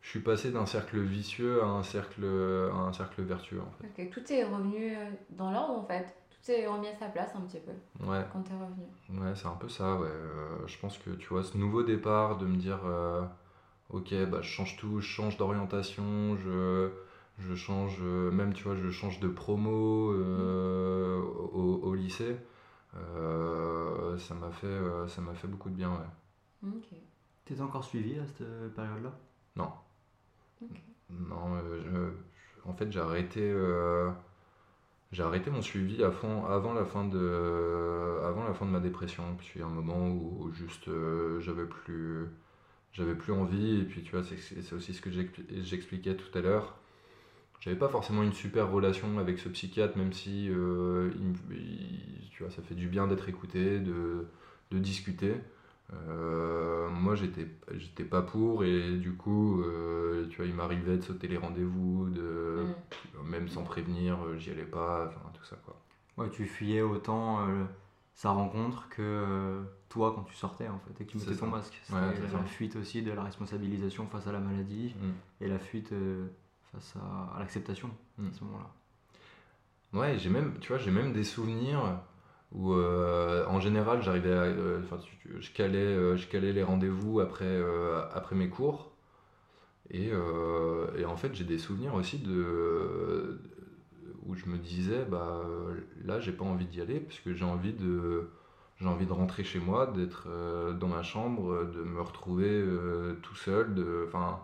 je 0.00 0.08
suis 0.08 0.20
passé 0.20 0.50
d'un 0.50 0.66
cercle 0.66 0.98
vicieux 1.00 1.62
à 1.62 1.66
un 1.66 1.82
cercle, 1.82 2.24
à 2.24 2.76
un 2.76 2.92
cercle 2.92 3.22
vertueux 3.22 3.60
en 3.60 3.70
fait. 3.82 4.08
tout 4.10 4.32
est 4.32 4.44
revenu 4.44 4.94
euh, 4.96 5.10
dans 5.30 5.50
l'ordre 5.50 5.74
en 5.74 5.84
fait, 5.84 6.14
tout 6.30 6.50
est 6.50 6.66
remis 6.66 6.88
à 6.88 6.96
sa 6.96 7.06
place 7.06 7.32
un 7.34 7.40
petit 7.40 7.60
peu 7.60 8.06
ouais. 8.06 8.24
quand 8.32 8.42
t'es 8.42 8.54
revenu. 8.54 9.22
Ouais, 9.22 9.34
c'est 9.34 9.46
un 9.46 9.56
peu 9.56 9.68
ça, 9.68 9.96
ouais. 9.96 10.08
je 10.66 10.78
pense 10.78 10.98
que 10.98 11.10
tu 11.10 11.28
vois, 11.28 11.42
ce 11.42 11.56
nouveau 11.56 11.82
départ 11.82 12.38
de 12.38 12.46
me 12.46 12.56
dire, 12.56 12.80
ok, 13.90 14.14
bah, 14.30 14.38
je 14.42 14.48
change 14.48 14.76
tout, 14.76 15.00
je 15.00 15.06
change 15.06 15.36
d'orientation, 15.36 16.36
je, 16.36 16.90
Je 17.38 17.54
change, 17.54 18.00
même 18.00 18.54
tu 18.54 18.64
vois, 18.64 18.76
je 18.76 18.90
change 18.90 19.20
de 19.20 19.28
promo 19.28 20.12
au, 21.52 21.80
au, 21.82 21.94
lycée. 21.94 22.36
Ça 22.92 24.34
m'a 24.34 24.50
fait, 24.50 24.78
ça 25.08 25.20
m'a 25.20 25.34
fait 25.34 25.48
beaucoup 25.48 25.70
de 25.70 25.74
bien, 25.74 25.90
ouais. 25.90 26.68
Ok. 26.68 26.88
T'étais 27.44 27.60
encore 27.60 27.84
suivi 27.84 28.18
à 28.18 28.26
cette 28.26 28.74
période-là? 28.74 29.12
Non. 29.56 29.70
Non, 31.10 31.60
en 32.64 32.74
fait, 32.74 32.90
j'ai 32.90 33.00
arrêté 33.00 33.52
j'ai 35.12 35.22
arrêté 35.22 35.50
mon 35.50 35.62
suivi 35.62 36.02
à 36.04 36.10
fond, 36.10 36.46
avant, 36.46 36.74
la 36.74 36.84
fin 36.84 37.04
de, 37.04 38.20
avant 38.24 38.44
la 38.44 38.54
fin 38.54 38.66
de 38.66 38.70
ma 38.70 38.80
dépression. 38.80 39.36
Puis 39.38 39.62
un 39.62 39.68
moment 39.68 40.08
où, 40.10 40.50
juste 40.52 40.88
euh, 40.88 41.40
j'avais 41.40 41.66
plus, 41.66 42.26
j'avais 42.92 43.14
plus 43.14 43.32
envie. 43.32 43.80
Et 43.80 43.84
puis 43.84 44.02
tu 44.02 44.12
vois, 44.16 44.24
c'est 44.24 44.72
aussi 44.74 44.94
ce 44.94 45.00
que 45.00 45.10
j'expliquais 45.10 46.16
tout 46.16 46.36
à 46.36 46.42
l'heure. 46.42 46.76
J'avais 47.66 47.78
pas 47.78 47.88
forcément 47.88 48.22
une 48.22 48.32
super 48.32 48.70
relation 48.70 49.18
avec 49.18 49.40
ce 49.40 49.48
psychiatre, 49.48 49.98
même 49.98 50.12
si 50.12 50.48
euh, 50.50 51.10
tu 52.30 52.44
vois, 52.44 52.52
ça 52.52 52.62
fait 52.62 52.76
du 52.76 52.86
bien 52.86 53.08
d'être 53.08 53.28
écouté, 53.28 53.80
de, 53.80 54.28
de 54.70 54.78
discuter. 54.78 55.34
Euh, 55.92 56.88
moi, 56.90 57.16
j'étais, 57.16 57.48
j'étais 57.74 58.04
pas 58.04 58.22
pour 58.22 58.62
et 58.62 58.92
du 58.98 59.14
coup, 59.14 59.62
euh, 59.62 60.28
tu 60.28 60.36
vois, 60.36 60.46
il 60.46 60.54
m'arrivait 60.54 60.96
de 60.96 61.02
sauter 61.02 61.26
les 61.26 61.38
rendez-vous, 61.38 62.08
de 62.10 62.66
mm. 63.18 63.28
même 63.28 63.48
sans 63.48 63.64
prévenir, 63.64 64.16
euh, 64.24 64.38
j'y 64.38 64.52
allais 64.52 64.62
pas, 64.62 65.06
enfin 65.08 65.28
tout 65.34 65.44
ça 65.44 65.56
quoi. 65.64 65.76
Ouais, 66.18 66.30
tu 66.30 66.46
fuyais 66.46 66.82
autant 66.82 67.40
sa 68.14 68.30
rencontre 68.30 68.88
que 68.90 69.60
toi 69.88 70.12
quand 70.14 70.22
tu 70.22 70.34
sortais 70.34 70.68
en 70.68 70.78
fait 70.78 71.02
et 71.02 71.04
que 71.04 71.10
tu 71.10 71.18
mettais 71.18 71.34
ton 71.34 71.48
masque. 71.48 71.78
C'était 71.82 72.32
la 72.32 72.44
fuite 72.44 72.76
aussi 72.76 73.02
de 73.02 73.10
la 73.10 73.24
responsabilisation 73.24 74.06
face 74.06 74.28
à 74.28 74.32
la 74.32 74.40
maladie 74.40 74.94
mm. 75.00 75.44
et 75.44 75.48
la 75.48 75.58
fuite 75.58 75.92
face 76.72 76.94
à, 76.96 77.38
l'acceptation 77.38 77.90
à 78.18 78.32
ce 78.32 78.44
moment-là. 78.44 78.70
Ouais, 79.92 80.18
j'ai 80.18 80.30
même, 80.30 80.58
tu 80.60 80.68
vois, 80.68 80.78
j'ai 80.78 80.90
même 80.90 81.12
des 81.12 81.24
souvenirs 81.24 82.00
où 82.52 82.72
euh, 82.72 83.44
en 83.46 83.60
général 83.60 84.02
j'arrivais 84.02 84.30
euh, 84.30 84.80
je 85.38 85.50
calais 85.52 85.78
euh, 85.78 86.16
je 86.16 86.26
calais 86.26 86.52
les 86.52 86.62
rendez-vous 86.62 87.20
après 87.20 87.60
après 88.14 88.36
mes 88.36 88.48
cours 88.48 88.92
et, 89.90 90.10
et 90.98 91.04
en 91.04 91.16
fait 91.16 91.34
j'ai 91.34 91.44
des 91.44 91.58
souvenirs 91.58 91.94
aussi 91.94 92.18
de 92.18 93.40
où 94.24 94.34
je 94.34 94.46
me 94.46 94.58
disais 94.58 95.04
bah 95.04 95.42
là 96.04 96.18
j'ai 96.18 96.32
pas 96.32 96.44
envie 96.44 96.66
d'y 96.66 96.80
aller 96.80 97.00
parce 97.00 97.20
que 97.20 97.34
j'ai 97.34 97.44
envie 97.44 97.72
de 97.72 98.30
j'ai 98.78 98.86
envie 98.86 99.06
de 99.06 99.12
rentrer 99.12 99.44
chez 99.44 99.60
moi 99.60 99.86
d'être 99.86 100.28
dans 100.80 100.88
ma 100.88 101.02
chambre 101.02 101.64
de 101.64 101.82
me 101.82 102.00
retrouver 102.00 102.64
tout 103.22 103.36
seul 103.36 103.74
de 103.74 104.04
enfin 104.08 104.40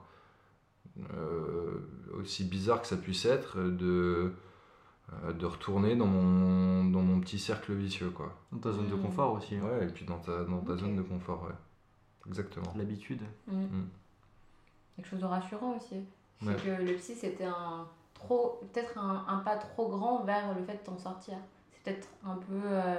aussi 2.14 2.44
bizarre 2.44 2.80
que 2.82 2.86
ça 2.86 2.96
puisse 2.96 3.24
être 3.24 3.58
de 3.58 4.32
euh, 5.24 5.32
de 5.32 5.46
retourner 5.46 5.96
dans 5.96 6.06
mon, 6.06 6.84
dans 6.84 7.02
mon 7.02 7.20
petit 7.20 7.38
cercle 7.38 7.72
vicieux. 7.74 8.10
Quoi. 8.10 8.32
Dans 8.50 8.58
ta 8.58 8.72
zone 8.72 8.88
de 8.88 8.94
mmh. 8.94 9.02
confort 9.02 9.32
aussi. 9.34 9.56
Hein. 9.56 9.64
Ouais, 9.64 9.84
et 9.84 9.88
puis 9.88 10.04
dans 10.04 10.18
ta, 10.18 10.44
dans 10.44 10.60
ta 10.60 10.76
zone 10.76 10.96
de 10.96 11.02
confort, 11.02 11.42
ouais. 11.44 12.28
Exactement. 12.28 12.72
L'habitude. 12.76 13.20
Mmh. 13.46 13.62
Mmh. 13.62 13.88
Quelque 14.96 15.08
chose 15.08 15.20
de 15.20 15.26
rassurant 15.26 15.76
aussi. 15.76 15.96
C'est 16.40 16.56
que 16.64 16.82
le 16.82 16.94
psy, 16.96 17.14
c'était 17.14 17.44
un 17.44 17.86
trop 18.14 18.60
peut-être 18.72 18.98
un, 18.98 19.24
un, 19.28 19.38
pas 19.38 19.56
trop 19.56 19.88
grand 19.88 20.24
vers 20.24 20.54
le 20.54 20.64
fait 20.64 20.74
de 20.74 20.84
t'en 20.84 20.98
sortir. 20.98 21.36
C'est 21.72 21.82
peut-être 21.82 22.08
un 22.24 22.36
peu 22.36 22.60
euh, 22.64 22.96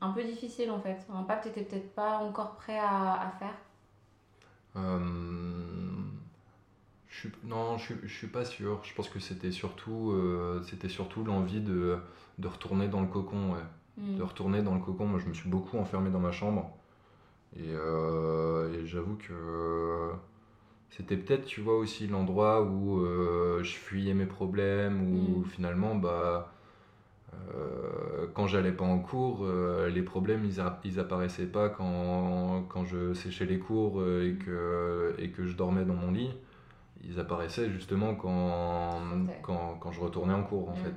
un 0.00 0.10
peu 0.10 0.24
difficile 0.24 0.70
en 0.70 0.80
fait. 0.80 1.06
Un 1.12 1.22
pas 1.24 1.36
que 1.36 1.48
t'étais 1.48 1.64
peut-être 1.64 1.94
pas 1.94 2.18
encore 2.18 2.56
prêt 2.56 2.78
à, 2.78 3.28
à 3.28 3.30
faire. 3.32 3.54
Euh, 4.76 5.63
non, 7.44 7.78
je, 7.78 7.94
je 8.02 8.12
suis 8.12 8.26
pas 8.26 8.44
sûr. 8.44 8.80
Je 8.84 8.94
pense 8.94 9.08
que 9.08 9.20
c'était 9.20 9.50
surtout, 9.50 10.12
euh, 10.12 10.62
c'était 10.64 10.88
surtout 10.88 11.24
l'envie 11.24 11.60
de, 11.60 11.96
de 12.38 12.48
retourner 12.48 12.88
dans 12.88 13.00
le 13.00 13.06
cocon. 13.06 13.52
Ouais. 13.52 13.60
Mm. 13.98 14.16
De 14.16 14.22
retourner 14.22 14.62
dans 14.62 14.74
le 14.74 14.80
cocon. 14.80 15.06
Moi, 15.06 15.20
je 15.20 15.28
me 15.28 15.34
suis 15.34 15.48
beaucoup 15.48 15.78
enfermé 15.78 16.10
dans 16.10 16.20
ma 16.20 16.32
chambre. 16.32 16.70
Et, 17.56 17.70
euh, 17.70 18.84
j'avoue 18.84 19.16
que 19.16 20.10
c'était 20.90 21.16
peut-être, 21.16 21.44
tu 21.46 21.60
vois, 21.60 21.76
aussi 21.76 22.06
l'endroit 22.08 22.62
où 22.62 23.00
euh, 23.00 23.62
je 23.62 23.72
fuyais 23.72 24.14
mes 24.14 24.26
problèmes, 24.26 25.00
où 25.02 25.40
mm. 25.40 25.44
finalement, 25.44 25.94
bah, 25.94 26.50
quand 28.32 28.46
j'allais 28.46 28.72
pas 28.72 28.84
en 28.84 28.98
cours, 28.98 29.46
les 29.92 30.02
problèmes, 30.02 30.44
ils, 30.44 30.62
ils 30.84 31.00
apparaissaient 31.00 31.46
pas 31.46 31.68
quand, 31.68 32.64
quand 32.68 32.84
je 32.84 33.12
séchais 33.12 33.44
les 33.44 33.58
cours 33.58 34.02
et 34.02 34.34
que, 34.34 35.14
et 35.18 35.30
que 35.30 35.44
je 35.44 35.54
dormais 35.56 35.84
dans 35.84 35.94
mon 35.94 36.10
lit 36.10 36.30
ils 37.08 37.20
apparaissaient 37.20 37.70
justement 37.70 38.14
quand, 38.14 39.00
quand, 39.42 39.76
quand, 39.80 39.92
je 39.92 40.00
retournais 40.00 40.34
en 40.34 40.42
cours 40.42 40.68
en 40.68 40.72
mm. 40.72 40.76
fait. 40.76 40.94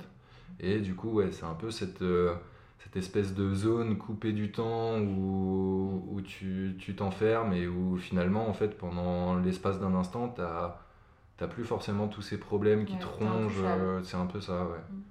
Et 0.60 0.80
du 0.80 0.94
coup, 0.94 1.10
ouais, 1.10 1.30
c'est 1.30 1.44
un 1.44 1.54
peu 1.54 1.70
cette, 1.70 2.02
euh, 2.02 2.34
cette 2.80 2.96
espèce 2.96 3.34
de 3.34 3.54
zone 3.54 3.96
coupée 3.96 4.32
du 4.32 4.50
temps 4.50 4.98
où, 4.98 6.04
où 6.10 6.20
tu 6.20 6.94
t'enfermes 6.96 7.52
et 7.52 7.66
où 7.66 7.96
finalement, 7.96 8.48
en 8.48 8.52
fait, 8.52 8.76
pendant 8.76 9.36
l'espace 9.36 9.78
d'un 9.78 9.94
instant, 9.94 10.34
tu 10.34 10.42
n'as 10.42 11.48
plus 11.48 11.64
forcément 11.64 12.08
tous 12.08 12.22
ces 12.22 12.38
problèmes 12.38 12.84
qui 12.84 12.98
te 12.98 13.06
rongent. 13.06 13.62
Euh, 13.62 14.02
c'est 14.02 14.16
un 14.16 14.26
peu 14.26 14.40
ça, 14.40 14.64
ouais. 14.64 14.78
Mm. 14.90 15.02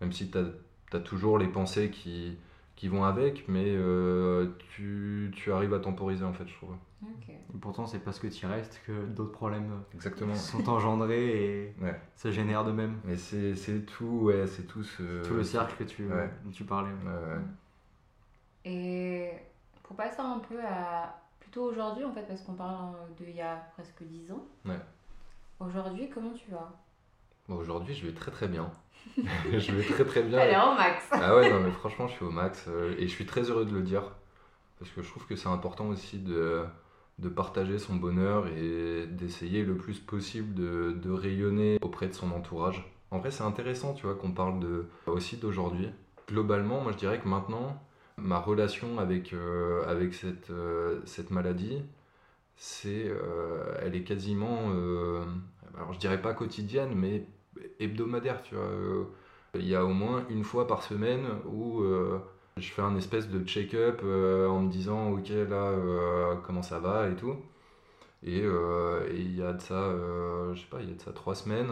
Même 0.00 0.12
si 0.12 0.30
tu 0.30 0.38
as, 0.38 0.44
as, 0.92 1.00
toujours 1.00 1.38
les 1.38 1.48
pensées 1.48 1.90
qui, 1.90 2.36
qui 2.76 2.88
vont 2.88 3.04
avec, 3.04 3.48
mais 3.48 3.66
euh, 3.66 4.46
tu, 4.70 5.32
tu, 5.34 5.50
arrives 5.52 5.74
à 5.74 5.80
temporiser 5.80 6.24
en 6.24 6.32
fait, 6.32 6.46
je 6.46 6.54
trouve. 6.54 6.74
Et 7.00 7.58
pourtant, 7.60 7.86
c'est 7.86 8.00
parce 8.00 8.18
que 8.18 8.26
tu 8.26 8.44
y 8.44 8.48
restes 8.48 8.80
que 8.86 9.06
d'autres 9.06 9.32
problèmes 9.32 9.82
Exactement. 9.94 10.34
sont 10.34 10.68
engendrés 10.68 11.64
et 11.64 11.74
ça 12.16 12.30
génère 12.30 12.64
de 12.64 12.72
même. 12.72 12.98
Mais 13.04 13.16
c'est 13.16 13.86
tout, 13.86 14.20
ouais, 14.22 14.46
c'est 14.46 14.64
tout 14.64 14.82
ce... 14.82 15.22
Tout 15.26 15.34
le 15.34 15.44
cercle 15.44 15.76
que 15.76 15.84
tu, 15.84 16.08
tu 16.52 16.64
parlais. 16.64 16.90
Et 18.64 19.30
pour 19.82 19.96
passer 19.96 20.20
un 20.20 20.40
peu 20.40 20.60
à 20.64 21.22
plutôt 21.40 21.62
aujourd'hui 21.62 22.04
en 22.04 22.12
fait, 22.12 22.26
parce 22.28 22.42
qu'on 22.42 22.54
parle 22.54 22.94
d'il 23.16 23.30
y 23.30 23.40
a 23.40 23.56
presque 23.74 24.02
10 24.02 24.32
ans. 24.32 24.46
Aujourd'hui, 25.60 26.10
comment 26.12 26.32
tu 26.32 26.50
vas? 26.50 26.70
Aujourd'hui, 27.48 27.94
je 27.94 28.06
vais 28.06 28.12
très 28.12 28.30
très 28.30 28.48
bien. 28.48 28.70
je 29.16 29.72
vais 29.72 29.82
très 29.82 30.04
très 30.04 30.22
bien. 30.22 30.38
Elle 30.38 30.54
est 30.54 30.56
au 30.56 30.74
max. 30.74 31.08
ah 31.10 31.34
ouais, 31.34 31.50
non, 31.50 31.60
mais 31.60 31.70
franchement, 31.70 32.06
je 32.06 32.12
suis 32.12 32.24
au 32.24 32.30
max. 32.30 32.66
Euh, 32.68 32.94
et 32.98 33.08
je 33.08 33.12
suis 33.12 33.24
très 33.24 33.42
heureux 33.42 33.64
de 33.64 33.72
le 33.72 33.80
dire. 33.80 34.02
Parce 34.78 34.90
que 34.90 35.02
je 35.02 35.08
trouve 35.08 35.26
que 35.26 35.34
c'est 35.34 35.48
important 35.48 35.86
aussi 35.86 36.18
de, 36.18 36.64
de 37.18 37.28
partager 37.28 37.78
son 37.78 37.96
bonheur 37.96 38.46
et 38.48 39.06
d'essayer 39.06 39.64
le 39.64 39.76
plus 39.76 39.98
possible 39.98 40.54
de, 40.54 41.10
rayonner 41.10 41.78
auprès 41.82 42.08
de 42.08 42.12
son 42.12 42.30
entourage. 42.30 42.90
En 43.10 43.18
vrai, 43.18 43.30
c'est 43.30 43.42
intéressant, 43.42 43.94
tu 43.94 44.06
vois, 44.06 44.14
qu'on 44.14 44.32
parle 44.32 44.60
de, 44.60 44.86
aussi 45.06 45.36
d'aujourd'hui. 45.36 45.88
Globalement, 46.28 46.80
moi, 46.80 46.92
je 46.92 46.98
dirais 46.98 47.18
que 47.18 47.28
maintenant, 47.28 47.82
ma 48.16 48.38
relation 48.38 48.98
avec, 48.98 49.32
euh, 49.32 49.82
avec 49.88 50.14
cette, 50.14 50.50
euh, 50.50 51.00
cette 51.06 51.30
maladie, 51.30 51.82
c'est, 52.56 53.10
elle 53.80 53.94
est 53.94 54.02
quasiment, 54.02 54.72
alors 55.76 55.92
je 55.92 55.98
dirais 55.98 56.20
pas 56.20 56.34
quotidienne, 56.34 56.90
mais 56.96 57.24
hebdomadaire, 57.80 58.42
tu 58.42 58.54
vois. 58.54 58.64
Euh, 58.64 59.04
il 59.54 59.66
y 59.66 59.74
a 59.74 59.84
au 59.84 59.92
moins 59.92 60.24
une 60.28 60.44
fois 60.44 60.66
par 60.66 60.82
semaine 60.82 61.26
où 61.46 61.80
euh, 61.80 62.18
je 62.60 62.70
fais 62.72 62.82
un 62.82 62.96
espèce 62.96 63.28
de 63.28 63.44
check-up 63.46 64.00
euh, 64.04 64.48
en 64.48 64.60
me 64.60 64.70
disant 64.70 65.12
ok 65.12 65.28
là 65.48 65.72
comment 66.44 66.62
ça 66.62 66.78
va 66.78 67.08
et 67.08 67.16
tout. 67.16 67.36
Et 68.24 68.40
il 68.40 69.36
y 69.36 69.42
a 69.42 69.52
de 69.52 69.60
ça, 69.60 69.92
je 70.54 70.60
sais 70.60 70.66
pas, 70.68 70.78
il 70.80 70.88
y 70.88 70.92
a 70.92 70.94
de 70.94 71.00
ça 71.00 71.12
trois 71.12 71.34
semaines, 71.36 71.70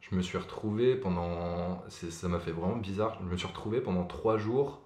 je 0.00 0.14
me 0.16 0.22
suis 0.22 0.38
retrouvé 0.38 0.96
pendant, 0.96 1.82
ça 1.88 2.28
m'a 2.28 2.38
fait 2.38 2.52
vraiment 2.52 2.76
bizarre, 2.76 3.18
je 3.20 3.26
me 3.26 3.36
suis 3.36 3.46
retrouvé 3.46 3.80
pendant 3.80 4.04
trois 4.04 4.38
jours 4.38 4.82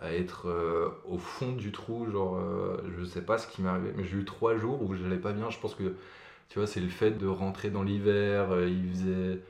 à 0.00 0.12
être 0.12 0.48
au 1.06 1.18
fond 1.18 1.52
du 1.52 1.70
trou, 1.70 2.10
genre 2.10 2.40
je 2.98 3.04
sais 3.04 3.22
pas 3.22 3.38
ce 3.38 3.46
qui 3.46 3.62
m'est 3.62 3.68
arrivé, 3.68 3.92
mais 3.96 4.04
j'ai 4.04 4.16
eu 4.16 4.24
trois 4.24 4.56
jours 4.56 4.82
où 4.82 4.94
j'allais 4.94 5.18
pas 5.18 5.32
bien, 5.32 5.50
je 5.50 5.58
pense 5.60 5.76
que 5.76 5.94
tu 6.48 6.58
vois 6.58 6.66
c'est 6.66 6.80
le 6.80 6.88
fait 6.88 7.12
de 7.12 7.28
rentrer 7.28 7.70
dans 7.70 7.84
l'hiver, 7.84 8.48
il 8.66 8.90
faisait 8.90 9.40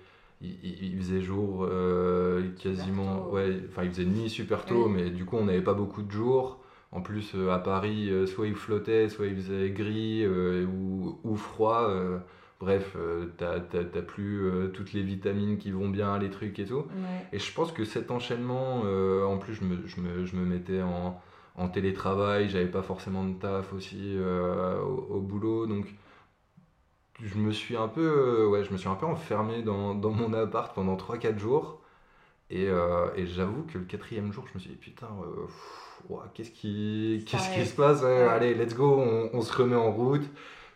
il, 0.63 0.97
faisait 0.99 1.21
jour 1.21 1.67
euh, 1.69 2.51
quasiment. 2.59 3.29
Ouais, 3.31 3.61
enfin, 3.69 3.85
il 3.85 3.91
faisait 3.91 4.05
nuit 4.05 4.31
super 4.31 4.65
tôt, 4.65 4.89
mais 4.89 5.11
du 5.11 5.25
coup, 5.25 5.37
on 5.37 5.45
n'avait 5.45 5.63
pas 5.63 5.75
beaucoup 5.75 6.03
de 6.03 6.11
jours. 6.11 6.61
En 6.93 7.01
plus, 7.01 7.33
euh, 7.35 7.51
à 7.51 7.59
Paris, 7.59 8.09
euh, 8.11 8.27
soit 8.27 8.47
il 8.47 8.55
flottait, 8.55 9.09
soit 9.09 9.27
il 9.27 9.35
faisait 9.35 9.71
gris 9.71 10.27
ou, 10.27 11.19
ou, 11.25 11.37
froid. 11.37 11.91
bref, 12.61 12.97
t'as 13.37 13.61
plus 14.03 14.49
toutes 14.73 14.93
les 14.93 15.03
vitamines 15.03 15.59
qui 15.59 15.71
vont 15.71 15.89
bien, 15.89 16.19
les 16.19 16.31
trucs 16.31 16.59
et 16.59 16.65
tout. 16.65 16.85
Et 17.33 17.39
je 17.39 17.53
pense 17.53 17.73
que 17.73 17.85
cet 17.85 18.11
enchaînement, 18.11 18.83
en 19.27 19.39
plus, 19.39 19.55
je 19.55 19.65
me, 19.65 19.87
je 19.87 20.01
me, 20.01 20.25
je 20.25 20.37
me 20.37 20.45
mettais 20.45 20.83
en, 20.83 21.21
en 21.57 21.69
télétravail, 21.69 22.49
j'avais 22.49 22.67
pas 22.67 22.83
forcément 22.83 23.25
de 23.25 23.35
taf 23.35 23.73
aussi 23.73 24.17
au, 24.19 25.17
au, 25.17 25.21
boulot. 25.21 25.67
Donc, 25.67 25.87
je 27.23 27.37
me 27.39 27.53
suis 27.53 27.77
un 27.77 27.89
peu, 27.89 28.01
euh, 28.45 28.49
ouais, 28.49 28.65
je 28.65 28.73
me 28.73 28.77
suis 28.77 28.89
un 28.89 28.95
peu 28.97 29.07
enfermé 29.07 29.63
dans, 29.63 29.95
dans 29.95 30.11
mon 30.11 30.33
appart 30.33 30.75
pendant 30.75 30.97
3-4 30.97 31.39
jours. 31.39 31.81
Et, 32.51 32.69
euh, 32.69 33.09
et 33.17 33.27
j'avoue 33.27 33.65
que 33.65 33.79
le 33.79 33.85
quatrième 33.85 34.33
jour, 34.33 34.45
je 34.49 34.55
me 34.55 34.61
suis 34.61 34.71
dit, 34.71 34.77
putain, 34.77 35.09
euh, 35.25 36.17
qu'est-ce 36.35 36.51
qui, 36.51 37.25
qu'est-ce 37.29 37.51
qui 37.55 37.65
se 37.67 37.75
passe 37.75 38.03
Allez, 38.03 38.55
let's 38.55 38.75
go, 38.75 38.99
on, 39.01 39.31
on, 39.37 39.41
se 39.43 39.53
remet 39.57 39.77
en 39.77 39.91
route. 39.93 40.25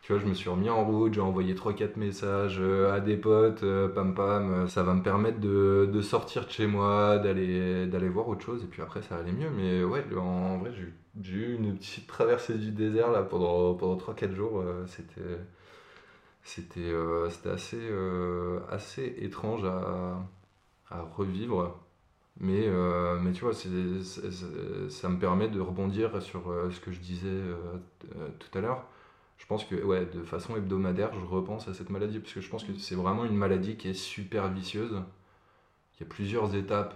Tu 0.02 0.12
vois, 0.12 0.20
je 0.22 0.26
me 0.26 0.34
suis 0.34 0.48
remis 0.48 0.70
en 0.70 0.84
route, 0.84 1.12
j'ai 1.14 1.20
envoyé 1.20 1.54
3-4 1.54 1.96
messages 1.98 2.60
à 2.60 3.00
des 3.00 3.16
potes, 3.16 3.64
pam 3.94 4.14
pam. 4.14 4.68
Ça 4.68 4.82
va 4.82 4.94
me 4.94 5.02
permettre 5.02 5.40
de, 5.40 5.88
de 5.92 6.00
sortir 6.00 6.46
de 6.46 6.50
chez 6.50 6.66
moi, 6.66 7.18
d'aller 7.18 7.86
d'aller 7.86 8.08
voir 8.08 8.28
autre 8.28 8.42
chose, 8.44 8.62
et 8.64 8.66
puis 8.66 8.80
après 8.82 9.02
ça 9.02 9.16
allait 9.16 9.32
mieux. 9.32 9.50
Mais 9.50 9.84
ouais, 9.84 10.04
en, 10.16 10.20
en 10.20 10.58
vrai, 10.58 10.70
j'ai 11.20 11.34
eu- 11.36 11.54
une 11.56 11.76
petite 11.76 12.06
traversée 12.06 12.54
du 12.54 12.70
désert 12.70 13.10
là 13.10 13.22
pendant, 13.22 13.74
pendant 13.74 13.96
3-4 13.96 14.34
jours. 14.34 14.62
C'était 14.86 15.20
c'était 16.48 16.80
euh, 16.80 17.30
c'était 17.30 17.50
assez, 17.50 17.78
euh, 17.80 18.60
assez 18.70 19.14
étrange 19.20 19.64
à, 19.64 20.18
à 20.90 21.02
revivre. 21.02 21.76
Mais, 22.40 22.66
euh, 22.68 23.18
mais 23.20 23.32
tu 23.32 23.42
vois, 23.44 23.54
c'est- 23.54 23.70
ça 24.90 25.08
me 25.10 25.18
permet 25.18 25.48
de 25.48 25.60
rebondir 25.60 26.22
sur 26.22 26.42
ce 26.72 26.80
que 26.80 26.92
je 26.92 27.00
disais 27.00 27.42
tout 28.38 28.58
à 28.58 28.60
l'heure. 28.60 28.84
Je 29.38 29.46
pense 29.46 29.64
que 29.64 29.74
ouais, 29.76 30.06
de 30.06 30.22
façon 30.24 30.56
hebdomadaire, 30.56 31.12
je 31.14 31.24
repense 31.24 31.68
à 31.68 31.74
cette 31.74 31.90
maladie 31.90 32.18
parce 32.20 32.32
que 32.34 32.40
je 32.40 32.48
pense 32.50 32.64
que 32.64 32.74
c'est 32.78 32.94
vraiment 32.96 33.24
une 33.24 33.36
maladie 33.36 33.76
qui 33.76 33.88
est 33.88 33.94
super 33.94 34.48
vicieuse. 34.52 35.02
Il 35.98 36.02
y 36.02 36.06
a 36.06 36.08
plusieurs 36.08 36.54
étapes 36.54 36.94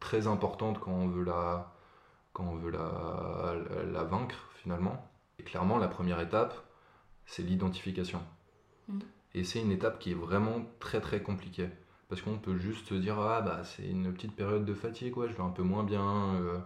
très 0.00 0.26
importantes 0.26 0.80
quand 0.80 0.92
on 0.92 1.08
veut 1.08 1.24
la, 1.24 1.72
quand 2.34 2.44
on 2.44 2.56
veut 2.56 2.70
la, 2.70 3.56
la, 3.70 3.84
la 3.84 4.04
vaincre 4.04 4.50
finalement. 4.62 5.08
Et 5.38 5.44
clairement, 5.44 5.78
la 5.78 5.88
première 5.88 6.20
étape, 6.20 6.54
c'est 7.26 7.42
l'identification. 7.42 8.20
Et 9.34 9.44
c'est 9.44 9.60
une 9.60 9.72
étape 9.72 9.98
qui 9.98 10.12
est 10.12 10.14
vraiment 10.14 10.64
très 10.80 11.00
très 11.00 11.22
compliquée. 11.22 11.68
Parce 12.08 12.22
qu'on 12.22 12.38
peut 12.38 12.56
juste 12.56 12.88
se 12.88 12.94
dire, 12.94 13.18
ah 13.18 13.40
bah 13.42 13.62
c'est 13.64 13.86
une 13.86 14.12
petite 14.12 14.34
période 14.34 14.64
de 14.64 14.74
fatigue, 14.74 15.12
quoi, 15.12 15.26
je 15.28 15.34
vais 15.34 15.42
un 15.42 15.50
peu 15.50 15.62
moins 15.62 15.82
bien, 15.84 16.34
euh, 16.36 16.58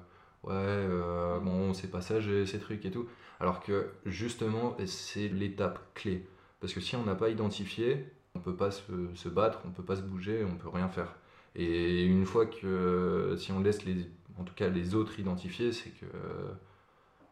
ouais, 0.45 0.53
euh, 0.55 1.41
bon, 1.41 1.73
c'est 1.75 1.91
passager, 1.91 2.47
ces 2.47 2.61
trucs 2.61 2.85
et 2.85 2.91
tout. 2.91 3.09
Alors 3.41 3.61
que 3.61 3.91
justement, 4.05 4.77
c'est 4.87 5.29
l'étape 5.29 5.81
clé. 5.95 6.27
Parce 6.61 6.75
que 6.75 6.81
si 6.81 6.95
on 6.97 7.05
n'a 7.05 7.15
pas 7.15 7.31
identifié, 7.31 8.07
on 8.35 8.41
peut 8.41 8.55
pas 8.57 8.71
se, 8.71 8.83
se 9.15 9.29
battre, 9.29 9.61
on 9.67 9.71
peut 9.71 9.85
pas 9.85 9.97
se 9.97 10.03
bouger, 10.03 10.45
on 10.45 10.57
peut 10.57 10.69
rien 10.69 10.89
faire. 10.89 11.17
Et 11.57 12.05
une 12.05 12.27
fois 12.27 12.47
que, 12.47 13.35
si 13.39 13.51
on 13.53 13.61
laisse 13.61 13.85
les, 13.85 14.11
en 14.39 14.45
tout 14.45 14.55
cas 14.55 14.69
les 14.69 14.95
autres 14.95 15.19
identifier, 15.19 15.73
c'est 15.73 15.91
que 15.91 16.07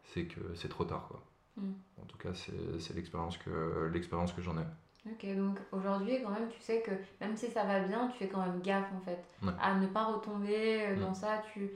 c'est 0.03 0.25
que 0.25 0.39
c'est 0.55 0.69
trop 0.69 0.85
tard, 0.85 1.07
quoi. 1.07 1.23
Mm. 1.57 1.71
En 2.01 2.05
tout 2.05 2.17
cas, 2.17 2.29
c'est 2.33 2.93
l'expérience 2.95 3.37
que 3.37 3.89
l'expérience 3.93 4.33
que 4.33 4.41
j'en 4.41 4.57
ai. 4.57 4.65
Ok, 5.09 5.25
donc 5.35 5.57
aujourd'hui, 5.71 6.21
quand 6.23 6.29
même, 6.31 6.49
tu 6.49 6.59
sais 6.61 6.81
que 6.81 6.91
même 7.21 7.35
si 7.35 7.47
ça 7.49 7.63
va 7.63 7.79
bien, 7.79 8.07
tu 8.09 8.17
fais 8.19 8.27
quand 8.27 8.41
même 8.45 8.61
gaffe 8.61 8.91
en 8.95 8.99
fait 9.01 9.23
Ouais. 9.43 9.53
à 9.61 9.75
ne 9.75 9.87
pas 9.87 10.05
retomber 10.05 10.81
euh, 10.87 10.99
dans 10.99 11.11
Mm. 11.11 11.15
ça. 11.15 11.41
Tu, 11.53 11.69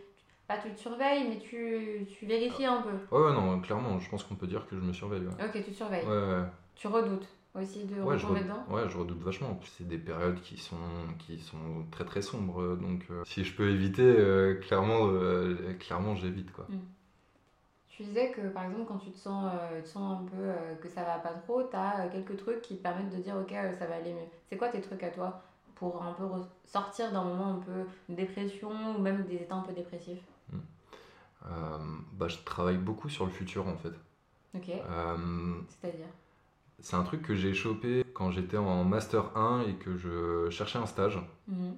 pas 0.48 0.58
tu 0.58 0.70
te 0.72 0.80
surveilles, 0.80 1.30
mais 1.30 1.40
tu, 1.40 2.06
tu 2.18 2.26
vérifies 2.26 2.66
un 2.66 2.82
peu. 2.82 2.92
Ouais, 3.16 3.26
ouais, 3.28 3.34
non, 3.34 3.60
clairement, 3.62 3.98
je 4.00 4.10
pense 4.10 4.24
qu'on 4.26 4.36
peut 4.36 4.48
dire 4.48 4.68
que 4.68 4.76
je 4.76 4.82
me 4.82 4.92
surveille. 4.94 5.26
Ouais, 5.26 5.46
Ok, 5.46 5.64
tu 5.66 5.74
surveilles. 5.74 6.06
ouais. 6.06 6.44
Tu 6.76 6.88
redoutes 6.88 7.28
aussi 7.56 7.86
de 7.86 8.02
Ouais, 8.02 8.16
retomber 8.16 8.42
re- 8.42 8.44
dedans. 8.44 8.66
ouais, 8.70 8.90
je 8.90 8.98
redoute 8.98 9.22
vachement. 9.22 9.58
C'est 9.78 9.88
des 9.88 9.98
périodes 9.98 10.42
qui 10.42 10.58
sont, 10.58 10.76
qui 11.20 11.40
sont 11.40 11.86
très 11.92 12.04
très 12.04 12.22
sombres. 12.22 12.76
Donc, 12.76 13.06
euh, 13.10 13.24
si 13.26 13.46
je 13.46 13.56
peux 13.56 13.70
éviter, 13.70 14.02
euh, 14.04 14.56
clairement, 14.56 15.08
euh, 15.08 15.74
clairement 15.80 16.16
j'évite. 16.16 16.52
quoi. 16.52 16.68
Tu 17.96 18.04
disais 18.04 18.32
que 18.32 18.42
par 18.50 18.66
exemple, 18.66 18.86
quand 18.88 18.98
tu 18.98 19.12
te 19.12 19.18
sens, 19.18 19.52
euh, 19.54 19.82
tu 19.82 19.88
sens 19.90 20.22
un 20.22 20.26
peu 20.26 20.42
euh, 20.42 20.76
que 20.82 20.90
ça 20.90 21.04
va 21.04 21.20
pas 21.20 21.34
trop, 21.34 21.62
tu 21.64 21.76
as 21.76 22.08
quelques 22.12 22.38
trucs 22.38 22.62
qui 22.62 22.78
te 22.78 22.82
permettent 22.82 23.12
de 23.16 23.22
dire 23.22 23.36
ok, 23.36 23.52
euh, 23.52 23.72
ça 23.78 23.86
va 23.86 23.96
aller 23.96 24.14
mieux. 24.14 24.28
C'est 24.50 24.58
quoi 24.58 24.70
tes 24.70 24.82
trucs 24.82 25.04
à 25.04 25.10
toi 25.12 25.44
pour 25.76 26.02
un 26.02 26.14
peu 26.14 26.26
sortir 26.66 27.12
d'un 27.12 27.24
moment 27.24 27.54
un 27.56 27.60
peu 27.60 27.86
de 28.10 28.16
dépression 28.16 28.72
ou 28.98 29.00
même 29.02 29.24
des 29.26 29.36
états 29.36 29.56
un 29.56 29.62
peu 29.62 29.74
dépressifs? 29.74 30.24
Euh, 31.46 31.78
bah, 32.14 32.28
je 32.30 32.38
travaille 32.46 32.78
beaucoup 32.78 33.10
sur 33.10 33.26
le 33.26 33.32
futur 33.32 33.68
en 33.68 33.76
fait. 33.78 33.94
Ok, 34.56 34.70
Euh, 34.70 35.18
c'est-à-dire? 35.70 36.06
c'est 36.80 36.96
un 36.96 37.04
truc 37.04 37.22
que 37.22 37.36
j'ai 37.36 37.54
chopé 37.54 38.04
quand 38.14 38.32
j'étais 38.32 38.58
en 38.58 38.84
Master 38.84 39.36
1 39.38 39.62
et 39.68 39.74
que 39.76 39.98
je 39.98 40.50
cherchais 40.50 40.80
un 40.80 40.86
stage. 40.86 41.20
Mhm. 41.48 41.78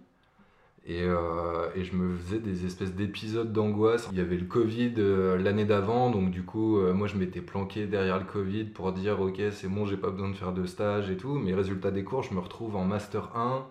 Et, 0.88 1.02
euh, 1.04 1.70
et 1.76 1.84
je 1.84 1.96
me 1.96 2.16
faisais 2.16 2.40
des 2.40 2.66
espèces 2.66 2.94
d'épisodes 2.94 3.52
d'angoisse. 3.52 4.08
Il 4.12 4.18
y 4.20 4.22
avait 4.22 4.38
le 4.38 4.46
Covid 4.46 4.94
euh, 5.00 5.36
l'année 5.38 5.66
d'avant, 5.66 6.12
donc 6.12 6.30
du 6.30 6.44
coup, 6.44 6.78
euh, 6.78 6.94
moi 6.94 7.08
je 7.08 7.16
m'étais 7.18 7.42
planqué 7.42 7.88
derrière 7.88 8.20
le 8.20 8.26
Covid 8.26 8.66
pour 8.66 8.92
dire 8.92 9.20
ok, 9.20 9.42
c'est 9.52 9.68
bon, 9.68 9.88
j'ai 9.88 9.98
pas 9.98 10.12
besoin 10.12 10.30
de 10.30 10.36
faire 10.36 10.54
de 10.54 10.66
stage 10.68 11.10
et 11.10 11.18
tout. 11.18 11.34
Mais 11.34 11.56
résultat 11.56 11.90
des 11.90 12.04
cours, 12.04 12.22
je 12.22 12.34
me 12.36 12.40
retrouve 12.40 12.76
en 12.76 12.86
Master 12.86 13.36
1 13.36 13.66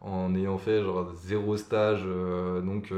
en 0.00 0.34
ayant 0.34 0.58
fait 0.58 0.82
genre 0.82 1.12
zéro 1.14 1.56
stage. 1.56 2.04
donc 2.64 2.92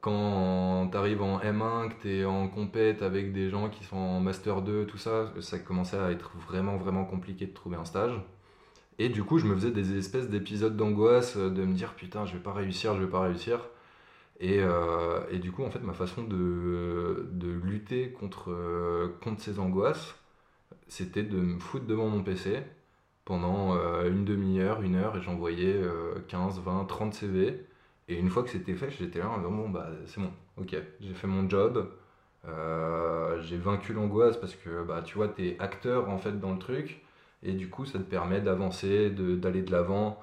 quand 0.00 0.88
t'arrives 0.90 1.22
en 1.22 1.38
M1, 1.40 1.88
que 1.90 2.02
t'es 2.02 2.24
en 2.24 2.48
compète 2.48 3.02
avec 3.02 3.32
des 3.32 3.50
gens 3.50 3.68
qui 3.68 3.84
sont 3.84 3.96
en 3.96 4.20
Master 4.20 4.62
2, 4.62 4.86
tout 4.86 4.96
ça, 4.98 5.32
ça 5.40 5.58
commençait 5.58 5.98
à 5.98 6.10
être 6.10 6.32
vraiment 6.38 6.76
vraiment 6.76 7.04
compliqué 7.04 7.46
de 7.46 7.52
trouver 7.52 7.76
un 7.76 7.84
stage. 7.84 8.12
Et 9.00 9.08
du 9.08 9.24
coup, 9.24 9.38
je 9.38 9.46
me 9.46 9.54
faisais 9.56 9.72
des 9.72 9.96
espèces 9.98 10.28
d'épisodes 10.28 10.76
d'angoisse, 10.76 11.36
euh, 11.38 11.50
de 11.50 11.64
me 11.64 11.74
dire 11.74 11.94
putain, 11.94 12.26
je 12.26 12.34
vais 12.34 12.42
pas 12.42 12.52
réussir, 12.52 12.94
je 12.96 13.02
vais 13.02 13.10
pas 13.10 13.22
réussir. 13.22 13.60
Et, 14.40 14.60
euh, 14.62 15.20
et 15.30 15.38
du 15.40 15.52
coup, 15.52 15.64
en 15.64 15.70
fait, 15.70 15.80
ma 15.80 15.94
façon 15.94 16.24
de, 16.24 17.28
de 17.32 17.48
lutter 17.50 18.12
contre, 18.12 18.52
euh, 18.52 19.08
contre 19.22 19.42
ces 19.42 19.58
angoisses, 19.60 20.16
c'était 20.88 21.24
de 21.24 21.38
me 21.38 21.60
foutre 21.60 21.86
devant 21.86 22.08
mon 22.08 22.22
PC 22.24 22.60
pendant 23.26 23.74
une 24.06 24.24
demi-heure, 24.24 24.82
une 24.82 24.96
heure, 24.96 25.16
et 25.16 25.22
j'envoyais 25.22 25.74
euh, 25.76 26.16
15, 26.28 26.60
20, 26.60 26.84
30 26.86 27.14
CV. 27.14 27.66
Et 28.08 28.16
une 28.18 28.30
fois 28.30 28.42
que 28.44 28.50
c'était 28.50 28.74
fait, 28.74 28.90
j'étais 28.90 29.20
là, 29.20 29.28
bon, 29.38 29.68
bah, 29.70 29.90
c'est 30.06 30.20
bon, 30.20 30.32
ok, 30.58 30.76
j'ai 31.00 31.14
fait 31.14 31.26
mon 31.28 31.48
job, 31.48 31.88
j'ai 33.42 33.56
vaincu 33.58 33.92
l'angoisse 33.92 34.36
parce 34.38 34.54
que, 34.56 34.84
bah, 34.84 35.02
tu 35.04 35.16
vois, 35.16 35.28
t'es 35.28 35.56
acteur 35.60 36.08
en 36.10 36.18
fait 36.18 36.40
dans 36.40 36.52
le 36.52 36.58
truc. 36.58 37.02
Et 37.42 37.52
du 37.52 37.68
coup, 37.70 37.84
ça 37.86 37.98
te 37.98 38.04
permet 38.04 38.40
d'avancer, 38.40 39.10
de- 39.10 39.34
d'aller 39.36 39.62
de 39.62 39.72
l'avant 39.72 40.20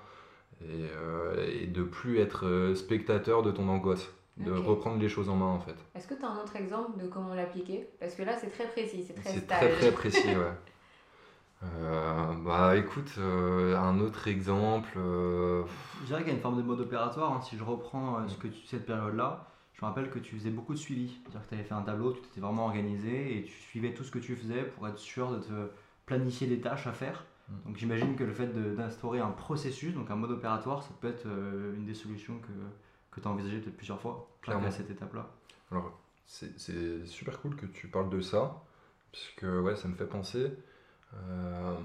et, 0.62 0.66
euh, 0.98 1.48
et 1.62 1.68
de 1.68 1.84
plus 1.84 2.20
être 2.20 2.46
euh, 2.48 2.76
spectateur 2.76 3.44
de 3.44 3.52
ton 3.52 3.68
angoisse, 3.70 4.08
de 4.38 4.52
reprendre 4.52 5.00
les 5.00 5.10
choses 5.10 5.30
en 5.30 5.36
main 5.36 5.46
en 5.48 5.60
fait. 5.60 5.76
Est-ce 5.96 6.08
que 6.08 6.14
tu 6.16 6.24
as 6.26 6.30
un 6.30 6.40
autre 6.42 6.56
exemple 6.56 7.00
de 7.02 7.08
comment 7.08 7.34
l'appliquer? 7.34 7.88
Parce 8.00 8.14
que 8.16 8.24
là, 8.24 8.36
c'est 8.38 8.50
très 8.52 8.68
précis, 8.68 9.04
c'est 9.08 9.14
très 9.16 9.30
C'est 9.32 9.48
très 9.48 9.70
très 9.70 9.92
précis, 10.02 10.28
ouais. 10.36 10.52
Euh, 11.64 12.34
bah 12.46 12.76
écoute, 12.78 13.12
euh, 13.18 13.76
un 13.78 14.00
autre 14.00 14.28
exemple. 14.28 14.90
euh, 14.98 15.64
Je 16.02 16.06
dirais 16.08 16.20
qu'il 16.22 16.28
y 16.30 16.32
a 16.32 16.36
une 16.36 16.42
forme 16.42 16.58
de 16.58 16.62
mode 16.62 16.80
opératoire. 16.82 17.34
hein. 17.34 17.42
Si 17.42 17.58
je 17.58 17.64
reprends 17.64 18.20
euh, 18.20 18.28
ce 18.28 18.38
que 18.38 18.48
tu, 18.48 18.64
cette 18.68 18.86
période-là, 18.86 19.48
je 19.74 19.82
me 19.82 19.88
rappelle 19.88 20.10
que 20.12 20.20
tu 20.20 20.36
faisais 20.36 20.52
beaucoup 20.52 20.74
de 20.74 20.78
suivi. 20.80 21.18
C'est-à-dire 21.24 21.42
que 21.42 21.50
tu 21.50 21.56
avais 21.56 21.64
fait 21.64 21.74
un 21.74 21.82
tableau, 21.82 22.14
tu 22.14 22.22
t'étais 22.22 22.42
vraiment 22.42 22.66
organisé 22.66 23.38
et 23.40 23.44
tu 23.44 23.52
suivais 23.54 23.94
tout 23.94 24.04
ce 24.04 24.12
que 24.12 24.20
tu 24.20 24.36
faisais 24.36 24.64
pour 24.64 24.88
être 24.88 25.00
sûr 25.00 25.32
de 25.32 25.40
te 25.40 25.52
planifier 26.08 26.48
des 26.48 26.60
tâches 26.60 26.88
à 26.88 26.94
faire. 26.94 27.26
Mm. 27.50 27.54
Donc 27.68 27.78
j'imagine 27.78 28.16
que 28.16 28.24
le 28.24 28.34
fait 28.34 28.48
d'instaurer 28.76 29.20
un 29.20 29.30
processus, 29.30 29.94
donc 29.94 30.10
un 30.10 30.16
mode 30.16 30.32
opératoire, 30.32 30.82
ça 30.82 30.90
peut 31.00 31.08
être 31.10 31.28
euh, 31.28 31.76
une 31.76 31.86
des 31.86 31.94
solutions 31.94 32.40
que, 32.40 32.48
que 33.12 33.22
tu 33.22 33.28
as 33.28 33.32
envisagé 33.32 33.60
peut-être 33.60 33.78
plusieurs 33.78 34.02
fois, 34.02 34.28
Clairement. 34.42 34.64
qu'à 34.64 34.72
cette 34.72 34.90
étape-là. 34.90 35.30
Alors, 35.72 35.92
c'est 36.26 37.06
super 37.06 37.40
cool 37.42 37.56
que 37.56 37.66
tu 37.68 37.88
parles 37.88 38.10
de 38.10 38.20
ça, 38.22 38.64
parce 39.12 39.30
que 39.38 39.60
ouais, 39.62 39.76
ça 39.76 39.88
me 39.88 39.96
fait 39.96 40.08
penser 40.08 40.52
euh, 41.14 41.76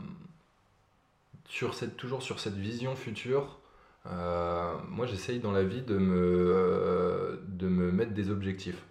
sur 1.47 1.75
cette, 1.75 1.97
toujours 1.97 2.23
sur 2.23 2.41
cette 2.41 2.55
vision 2.57 2.97
future. 2.97 3.59
euh, 4.07 4.77
moi, 4.89 5.07
j'essaye 5.07 5.39
dans 5.41 5.53
la 5.53 5.63
vie 5.63 5.83
de 5.83 5.97
me, 5.97 7.41
de 7.49 7.69
me 7.69 7.93
mettre 7.93 8.13
des 8.15 8.31
objectifs. 8.31 8.85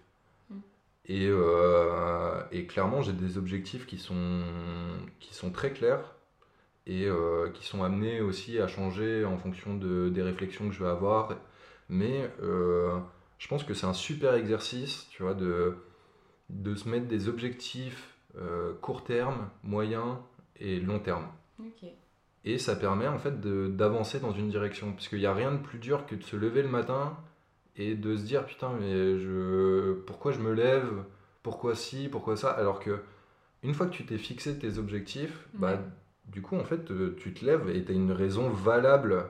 Et, 1.06 1.26
euh, 1.28 2.42
et 2.52 2.66
clairement, 2.66 3.02
j'ai 3.02 3.12
des 3.12 3.38
objectifs 3.38 3.86
qui 3.86 3.98
sont, 3.98 4.42
qui 5.18 5.34
sont 5.34 5.50
très 5.50 5.72
clairs 5.72 6.14
et 6.86 7.06
euh, 7.06 7.50
qui 7.50 7.64
sont 7.66 7.82
amenés 7.82 8.20
aussi 8.20 8.58
à 8.58 8.68
changer 8.68 9.24
en 9.24 9.36
fonction 9.38 9.76
de, 9.76 10.08
des 10.10 10.22
réflexions 10.22 10.68
que 10.68 10.74
je 10.74 10.82
vais 10.82 10.90
avoir. 10.90 11.36
Mais 11.88 12.30
euh, 12.42 12.98
je 13.38 13.48
pense 13.48 13.64
que 13.64 13.74
c'est 13.74 13.86
un 13.86 13.92
super 13.92 14.34
exercice, 14.34 15.08
tu 15.10 15.22
vois, 15.22 15.34
de, 15.34 15.76
de 16.50 16.74
se 16.74 16.88
mettre 16.88 17.06
des 17.06 17.28
objectifs 17.28 18.08
court 18.80 19.04
terme, 19.04 19.50
moyen 19.62 20.22
et 20.58 20.80
long 20.80 20.98
terme. 20.98 21.26
Et 22.44 22.56
ça 22.56 22.74
permet 22.74 23.06
en 23.06 23.18
fait 23.18 23.40
d'avancer 23.76 24.20
dans 24.20 24.32
une 24.32 24.48
direction. 24.48 24.92
Parce 24.92 25.08
qu'il 25.08 25.18
n'y 25.18 25.26
a 25.26 25.34
rien 25.34 25.52
de 25.52 25.58
plus 25.58 25.78
dur 25.78 26.06
que 26.06 26.14
de 26.14 26.22
se 26.22 26.34
lever 26.34 26.62
le 26.62 26.68
matin 26.68 27.18
et 27.76 27.94
de 27.94 28.16
se 28.16 28.24
dire 28.24 28.44
putain, 28.44 28.72
mais 28.78 29.18
je, 29.18 29.94
pourquoi 30.06 30.32
je 30.32 30.40
me 30.40 30.52
lève 30.52 31.04
Pourquoi 31.42 31.74
ci 31.74 32.08
Pourquoi 32.08 32.36
ça 32.36 32.50
Alors 32.50 32.80
que 32.80 33.02
une 33.62 33.74
fois 33.74 33.86
que 33.86 33.92
tu 33.92 34.04
t'es 34.04 34.18
fixé 34.18 34.58
tes 34.58 34.78
objectifs, 34.78 35.48
bah, 35.54 35.78
du 36.26 36.42
coup, 36.42 36.56
en 36.56 36.64
fait, 36.64 36.90
euh, 36.90 37.16
tu 37.18 37.32
te 37.32 37.44
lèves 37.44 37.70
et 37.70 37.84
tu 37.84 37.92
as 37.92 37.94
une 37.94 38.12
raison 38.12 38.50
valable 38.50 39.24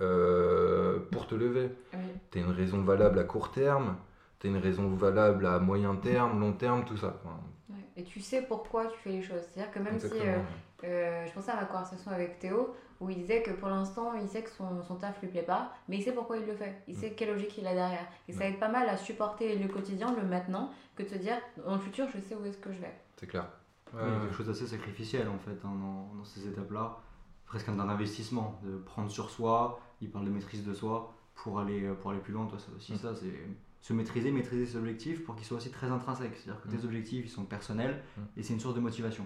euh, 0.00 0.98
pour 1.12 1.26
te 1.26 1.34
lever. 1.34 1.70
Oui. 1.94 2.00
Tu 2.30 2.38
as 2.38 2.42
une 2.42 2.50
raison 2.50 2.82
valable 2.82 3.18
à 3.18 3.24
court 3.24 3.52
terme, 3.52 3.96
tu 4.40 4.46
as 4.46 4.50
une 4.50 4.58
raison 4.58 4.88
valable 4.88 5.46
à 5.46 5.58
moyen 5.58 5.94
terme, 5.96 6.40
long 6.40 6.52
terme, 6.52 6.84
tout 6.84 6.96
ça. 6.96 7.20
Enfin, 7.24 7.40
Ouais. 7.68 7.74
Et 7.96 8.04
tu 8.04 8.20
sais 8.20 8.42
pourquoi 8.42 8.86
tu 8.86 8.98
fais 8.98 9.10
les 9.10 9.22
choses. 9.22 9.42
C'est-à-dire 9.50 9.72
que 9.72 9.78
même 9.80 9.98
si 9.98 10.06
euh, 10.06 10.38
euh, 10.84 11.26
je 11.26 11.32
pensais 11.32 11.50
à 11.50 11.56
ma 11.56 11.64
conversation 11.64 12.10
avec 12.10 12.38
Théo 12.38 12.74
où 13.00 13.10
il 13.10 13.16
disait 13.16 13.42
que 13.42 13.50
pour 13.50 13.68
l'instant 13.68 14.14
il 14.14 14.28
sait 14.28 14.42
que 14.42 14.50
son, 14.50 14.82
son 14.82 14.96
taf 14.96 15.20
lui 15.20 15.28
plaît 15.28 15.42
pas, 15.42 15.72
mais 15.88 15.98
il 15.98 16.02
sait 16.02 16.12
pourquoi 16.12 16.38
il 16.38 16.46
le 16.46 16.54
fait. 16.54 16.82
Il 16.88 16.96
sait 16.96 17.12
quelle 17.12 17.30
logique 17.30 17.56
il 17.58 17.66
a 17.66 17.74
derrière. 17.74 18.06
Et 18.28 18.32
ça 18.32 18.40
Ouais. 18.40 18.50
aide 18.50 18.58
pas 18.58 18.68
mal 18.68 18.88
à 18.88 18.96
supporter 18.96 19.58
le 19.58 19.68
quotidien, 19.68 20.14
le 20.14 20.26
maintenant, 20.26 20.70
que 20.94 21.02
de 21.02 21.08
se 21.08 21.16
dire 21.16 21.36
dans 21.64 21.74
le 21.74 21.80
futur 21.80 22.06
je 22.14 22.20
sais 22.20 22.34
où 22.34 22.44
est-ce 22.44 22.58
que 22.58 22.72
je 22.72 22.80
vais. 22.80 22.94
C'est 23.16 23.26
clair. 23.26 23.48
Il 23.92 23.98
y 24.00 24.02
a 24.02 24.20
quelque 24.20 24.34
chose 24.34 24.46
d'assez 24.46 24.66
sacrificiel 24.66 25.28
en 25.28 25.38
fait 25.38 25.58
hein, 25.64 25.74
dans, 25.80 26.14
dans, 26.14 26.24
ces 26.24 26.46
étapes-là, 26.48 26.98
presque 27.46 27.68
un 27.68 27.78
investissement, 27.78 28.60
de 28.64 28.76
prendre 28.78 29.10
sur 29.10 29.30
soi, 29.30 29.80
il 30.00 30.10
parle 30.10 30.24
de 30.24 30.30
maîtrise 30.30 30.64
de 30.64 30.74
soi 30.74 31.14
pour 31.34 31.60
aller, 31.60 31.88
pour 32.00 32.10
aller 32.10 32.20
plus 32.20 32.32
loin, 32.32 32.46
toi 32.46 32.58
c'est 32.58 32.74
aussi 32.74 32.94
mm. 32.94 32.96
ça, 32.96 33.14
c'est 33.14 33.32
se 33.80 33.92
maîtriser, 33.92 34.32
maîtriser 34.32 34.66
ses 34.66 34.76
objectifs 34.76 35.24
pour 35.24 35.36
qu'ils 35.36 35.46
soient 35.46 35.58
aussi 35.58 35.70
très 35.70 35.86
intrinsèques. 35.86 36.36
C'est-à-dire 36.36 36.60
que 36.60 36.68
tes 36.68 36.78
mm. 36.78 36.84
objectifs 36.84 37.26
ils 37.26 37.30
sont 37.30 37.44
personnels 37.44 38.02
et 38.36 38.42
c'est 38.42 38.52
une 38.52 38.60
source 38.60 38.74
de 38.74 38.80
motivation. 38.80 39.24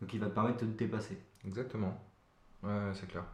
Donc 0.00 0.14
il 0.14 0.18
va 0.20 0.26
te 0.26 0.34
permettre 0.34 0.64
de 0.64 0.72
te 0.72 0.78
dépasser. 0.78 1.18
Exactement. 1.44 2.00
Ouais, 2.62 2.92
c'est 2.94 3.06
clair. 3.08 3.24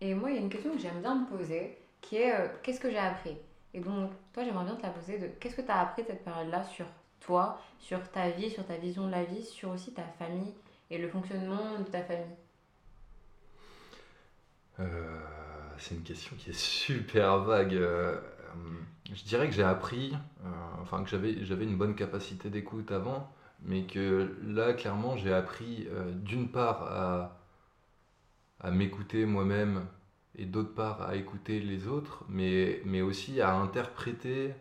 Et 0.00 0.14
moi, 0.14 0.30
il 0.30 0.36
y 0.36 0.38
a 0.38 0.42
une 0.42 0.48
question 0.48 0.72
que 0.72 0.78
j'aime 0.78 1.00
bien 1.02 1.14
me 1.14 1.26
poser, 1.26 1.78
qui 2.00 2.16
est 2.16 2.34
euh, 2.34 2.48
qu'est-ce 2.62 2.80
que 2.80 2.90
j'ai 2.90 2.98
appris? 2.98 3.36
Et 3.74 3.80
donc, 3.80 4.10
toi, 4.32 4.42
j'aimerais 4.44 4.64
bien 4.64 4.76
te 4.76 4.82
la 4.82 4.90
poser 4.90 5.18
de 5.18 5.26
qu'est-ce 5.28 5.56
que 5.56 5.62
tu 5.62 5.70
as 5.70 5.80
appris 5.80 6.02
de 6.02 6.08
cette 6.08 6.24
période-là 6.24 6.64
sur 6.64 6.86
toi, 7.20 7.60
sur 7.78 8.10
ta 8.10 8.30
vie, 8.30 8.50
sur 8.50 8.64
ta 8.66 8.76
vision 8.76 9.06
de 9.06 9.10
la 9.12 9.24
vie, 9.24 9.44
sur 9.44 9.70
aussi 9.70 9.92
ta 9.92 10.02
famille 10.18 10.54
et 10.90 10.98
le 10.98 11.08
fonctionnement 11.08 11.78
de 11.78 11.84
ta 11.84 12.02
famille? 12.02 12.36
Euh, 14.80 15.18
C'est 15.78 15.94
une 15.94 16.02
question 16.02 16.36
qui 16.36 16.50
est 16.50 16.52
super 16.58 17.38
vague. 17.38 17.74
Euh, 17.74 18.20
je 19.12 19.22
dirais 19.24 19.48
que 19.48 19.54
j'ai 19.54 19.62
appris, 19.62 20.14
enfin 20.80 21.02
que 21.04 21.08
j'avais, 21.10 21.44
j'avais 21.44 21.64
une 21.64 21.76
bonne 21.76 21.94
capacité 21.94 22.50
d'écoute 22.50 22.90
avant, 22.90 23.30
mais 23.62 23.84
que 23.84 24.36
là, 24.44 24.72
clairement, 24.74 25.16
j'ai 25.16 25.32
appris 25.32 25.86
d'une 26.14 26.48
part 26.50 26.82
à 26.84 27.38
à 28.60 28.70
m'écouter 28.70 29.26
moi-même 29.26 29.86
et 30.38 30.44
d'autre 30.44 30.74
part 30.74 31.02
à 31.02 31.16
écouter 31.16 31.60
les 31.60 31.88
autres, 31.88 32.24
mais, 32.28 32.80
mais 32.84 33.00
aussi 33.00 33.40
à 33.40 33.54
interpréter, 33.54 34.52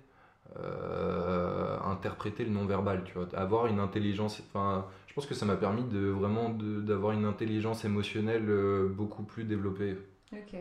euh, 0.58 1.78
interpréter 1.82 2.46
le 2.46 2.52
non-verbal, 2.52 3.04
tu 3.06 3.14
vois, 3.14 3.28
avoir 3.36 3.68
une 3.68 3.80
intelligence, 3.80 4.42
enfin, 4.48 4.86
je 5.08 5.14
pense 5.14 5.26
que 5.26 5.34
ça 5.34 5.46
m'a 5.46 5.58
permis 5.58 5.84
de 5.84 6.08
vraiment 6.08 6.50
d'avoir 6.50 7.14
une 7.14 7.26
intelligence 7.26 7.84
émotionnelle 7.84 8.50
euh, 8.50 8.88
beaucoup 8.88 9.24
plus 9.24 9.44
développée. 9.44 9.98
Ok. 10.32 10.56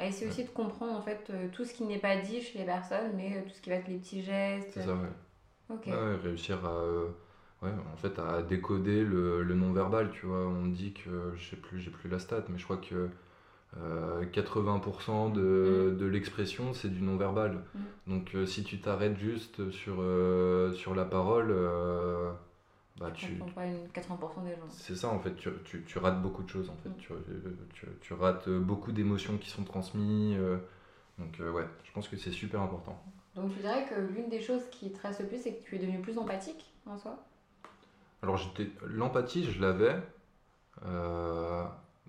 Et 0.00 0.10
c'est 0.10 0.26
aussi 0.26 0.44
de 0.44 0.50
comprendre 0.50 0.92
en 0.92 1.02
fait 1.02 1.28
euh, 1.30 1.46
tout 1.52 1.64
ce 1.64 1.72
qui 1.72 1.84
n'est 1.84 1.98
pas 1.98 2.16
dit 2.16 2.40
chez 2.40 2.58
les 2.58 2.64
personnes, 2.64 3.12
mais 3.16 3.42
tout 3.44 3.54
ce 3.54 3.60
qui 3.60 3.70
va 3.70 3.76
être 3.76 3.88
les 3.88 3.98
petits 3.98 4.22
gestes. 4.22 4.70
C'est 4.74 4.82
ça, 4.82 4.94
ouais. 4.94 5.08
Ok. 5.70 5.86
Ouais, 5.86 6.16
réussir 6.22 6.64
à 6.64 6.82
Ouais, 7.64 7.70
en 7.92 7.96
fait, 7.96 8.18
à 8.18 8.42
décoder 8.42 9.04
le, 9.04 9.42
le 9.42 9.54
non-verbal, 9.54 10.10
tu 10.10 10.26
vois. 10.26 10.46
On 10.46 10.66
dit 10.66 10.92
que, 10.92 11.32
je 11.36 11.50
sais 11.50 11.56
plus, 11.56 11.80
j'ai 11.80 11.90
plus 11.90 12.10
la 12.10 12.18
stat, 12.18 12.44
mais 12.50 12.58
je 12.58 12.64
crois 12.64 12.76
que 12.76 13.08
80% 14.32 15.32
de, 15.32 15.40
mm. 15.40 15.96
de 15.98 16.06
l'expression, 16.06 16.74
c'est 16.74 16.88
du 16.88 17.02
non-verbal. 17.02 17.62
Mm. 17.74 17.80
Donc, 18.12 18.34
euh, 18.34 18.46
si 18.46 18.64
tu 18.64 18.80
t'arrêtes 18.80 19.18
juste 19.18 19.70
sur, 19.70 19.96
euh, 19.98 20.72
sur 20.72 20.94
la 20.94 21.04
parole, 21.04 21.50
euh, 21.50 22.32
bah, 22.98 23.10
tu. 23.12 23.32
pas 23.54 23.66
une 23.66 23.86
80% 23.88 24.44
des 24.44 24.50
gens. 24.50 24.68
C'est 24.68 24.96
ça, 24.96 25.08
en 25.08 25.18
fait, 25.18 25.34
tu, 25.36 25.48
tu, 25.64 25.82
tu, 25.84 25.98
rates 25.98 26.22
beaucoup 26.22 26.42
de 26.42 26.48
choses, 26.48 26.70
en 26.70 26.76
fait. 26.76 26.88
Mm. 26.88 27.14
Tu, 27.72 27.86
tu, 28.00 28.14
rates 28.14 28.48
beaucoup 28.48 28.92
d'émotions 28.92 29.36
qui 29.38 29.50
sont 29.50 29.64
transmises. 29.64 30.38
donc, 31.18 31.40
ouais, 31.40 31.66
je 31.84 31.92
pense 31.92 32.08
que 32.08 32.16
c'est 32.16 32.32
super 32.32 32.60
important. 32.60 33.02
Donc, 33.34 33.52
tu 33.52 33.60
dirais 33.60 33.86
que 33.88 34.00
l'une 34.00 34.28
des 34.28 34.40
choses 34.40 34.62
qui 34.70 34.92
te 34.92 35.00
reste 35.00 35.20
le 35.20 35.26
plus, 35.26 35.38
c'est 35.38 35.54
que 35.54 35.64
tu 35.64 35.74
es 35.74 35.78
devenu 35.78 36.00
plus 36.00 36.18
empathique 36.18 36.72
en 36.86 36.96
soi 36.96 37.18
alors 38.24 38.40
l'empathie, 38.86 39.44
je 39.44 39.60
l'avais, 39.60 39.96
euh, 40.86 41.62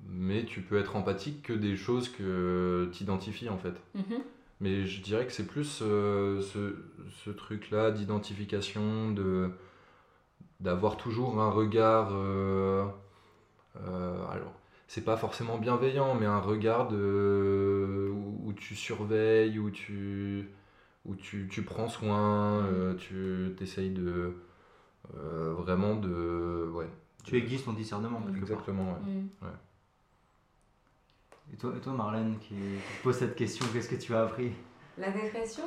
mais 0.07 0.45
tu 0.45 0.61
peux 0.61 0.77
être 0.77 0.95
empathique 0.95 1.43
que 1.43 1.51
des 1.51 1.75
choses 1.75 2.07
que 2.07 2.89
tu 2.93 3.03
identifies 3.03 3.49
en 3.49 3.57
fait. 3.57 3.75
Mhm. 3.95 4.21
Mais 4.61 4.85
je 4.85 5.01
dirais 5.01 5.25
que 5.25 5.33
c'est 5.33 5.45
plus 5.45 5.81
euh, 5.81 6.41
ce, 6.41 7.29
truc-là 7.29 7.91
d'identification, 7.91 9.11
de 9.11 9.49
d'avoir 10.61 10.95
toujours 10.95 11.41
un 11.41 11.49
regard. 11.49 12.11
Euh, 12.13 12.85
alors, 13.75 14.53
c'est 14.87 15.03
pas 15.03 15.17
forcément 15.17 15.57
bienveillant, 15.57 16.15
mais 16.15 16.25
un 16.25 16.39
regard 16.39 16.93
où, 16.93 18.53
tu 18.55 18.73
surveilles, 18.73 19.59
où 19.59 19.69
tu, 19.69 20.49
où 21.03 21.15
tu, 21.15 21.49
tu 21.51 21.63
prends 21.63 21.89
soin, 21.89 22.61
mhm. 22.61 22.95
tu 22.95 23.53
essayes 23.59 23.89
de 23.89 24.33
euh, 25.13 25.53
vraiment 25.53 25.95
de. 25.95 26.69
Ouais. 26.73 26.89
Tu 27.23 27.37
aiguises 27.37 27.63
ton 27.63 27.73
discernement. 27.73 28.21
Exactement, 28.35 28.97
ouais. 29.41 29.47
Et 31.53 31.57
toi, 31.57 31.73
et 31.75 31.79
toi, 31.79 31.93
Marlène, 31.93 32.37
qui, 32.39 32.55
qui 32.55 33.03
pose 33.03 33.15
cette 33.17 33.35
question, 33.35 33.65
qu'est-ce 33.71 33.89
que 33.89 33.95
tu 33.95 34.13
as 34.15 34.23
appris? 34.23 34.51
La 34.97 35.11
dépression? 35.11 35.63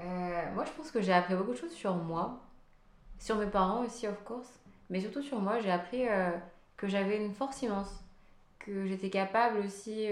Euh, 0.00 0.54
Moi, 0.54 0.64
je 0.64 0.70
pense 0.72 0.90
que 0.90 1.00
j'ai 1.02 1.12
appris 1.12 1.34
beaucoup 1.34 1.52
de 1.52 1.56
choses 1.56 1.72
sur 1.72 1.94
moi, 1.94 2.40
sur 3.18 3.36
mes 3.36 3.46
parents 3.46 3.84
aussi, 3.84 4.06
of 4.06 4.22
course, 4.24 4.48
mais 4.90 5.00
surtout 5.00 5.22
sur 5.22 5.38
moi. 5.40 5.60
J'ai 5.60 5.70
appris 5.70 6.08
euh, 6.08 6.30
que 6.76 6.86
j'avais 6.88 7.22
une 7.24 7.32
force 7.34 7.60
immense, 7.62 8.02
que 8.58 8.86
j'étais 8.86 9.10
capable 9.10 9.58
aussi. 9.58 10.08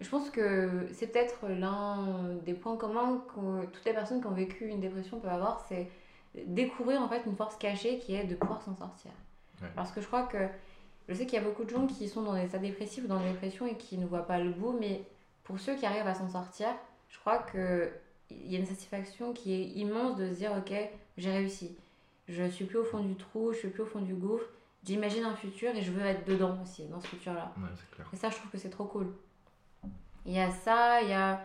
je 0.00 0.08
pense 0.08 0.30
que 0.30 0.86
c'est 0.92 1.08
peut-être 1.08 1.46
l'un 1.48 2.34
des 2.44 2.54
points 2.54 2.76
communs 2.76 3.22
que 3.34 3.66
toutes 3.66 3.84
les 3.84 3.92
personnes 3.92 4.20
qui 4.20 4.26
ont 4.26 4.32
vécu 4.32 4.66
une 4.66 4.80
dépression 4.80 5.20
peuvent 5.20 5.32
avoir, 5.32 5.64
c'est 5.68 5.88
découvrir 6.46 7.02
en 7.02 7.08
fait 7.08 7.22
une 7.26 7.36
force 7.36 7.56
cachée 7.56 7.98
qui 7.98 8.14
est 8.14 8.24
de 8.24 8.34
pouvoir 8.34 8.62
s'en 8.62 8.74
sortir. 8.74 9.10
Parce 9.76 9.92
que 9.92 10.00
je 10.00 10.06
crois 10.06 10.24
que 10.24 10.48
je 11.08 11.14
sais 11.14 11.26
qu'il 11.26 11.34
y 11.34 11.42
a 11.42 11.44
beaucoup 11.44 11.64
de 11.64 11.70
gens 11.70 11.86
qui 11.86 12.08
sont 12.08 12.22
dans 12.22 12.34
des 12.34 12.44
états 12.44 12.58
dépressifs 12.58 13.04
ou 13.04 13.06
dans 13.06 13.20
des 13.20 13.30
dépressions 13.30 13.66
et 13.66 13.76
qui 13.76 13.98
ne 13.98 14.06
voient 14.06 14.26
pas 14.26 14.38
le 14.38 14.50
bout, 14.50 14.76
mais 14.78 15.04
pour 15.44 15.58
ceux 15.58 15.76
qui 15.76 15.86
arrivent 15.86 16.06
à 16.06 16.14
s'en 16.14 16.28
sortir, 16.28 16.68
je 17.08 17.18
crois 17.18 17.38
qu'il 17.38 18.50
y 18.50 18.56
a 18.56 18.58
une 18.58 18.66
satisfaction 18.66 19.32
qui 19.32 19.52
est 19.52 19.66
immense 19.78 20.16
de 20.16 20.28
se 20.28 20.34
dire 20.34 20.52
ok, 20.56 20.72
j'ai 21.16 21.30
réussi. 21.30 21.76
Je 22.28 22.48
suis 22.48 22.64
plus 22.64 22.78
au 22.78 22.84
fond 22.84 23.00
du 23.00 23.16
trou, 23.16 23.52
je 23.52 23.58
suis 23.58 23.68
plus 23.68 23.82
au 23.82 23.86
fond 23.86 24.00
du 24.00 24.14
gouffre. 24.14 24.46
J'imagine 24.84 25.24
un 25.24 25.36
futur 25.36 25.74
et 25.76 25.82
je 25.82 25.92
veux 25.92 26.04
être 26.04 26.26
dedans 26.26 26.58
aussi, 26.62 26.86
dans 26.86 27.00
ce 27.00 27.06
futur-là. 27.06 27.52
et 28.12 28.16
ça, 28.16 28.30
je 28.30 28.36
trouve 28.36 28.50
que 28.50 28.58
c'est 28.58 28.70
trop 28.70 28.84
cool. 28.84 29.12
Il 30.26 30.32
y 30.32 30.40
a 30.40 30.50
ça, 30.50 31.02
il 31.02 31.08
y 31.08 31.12
a 31.12 31.44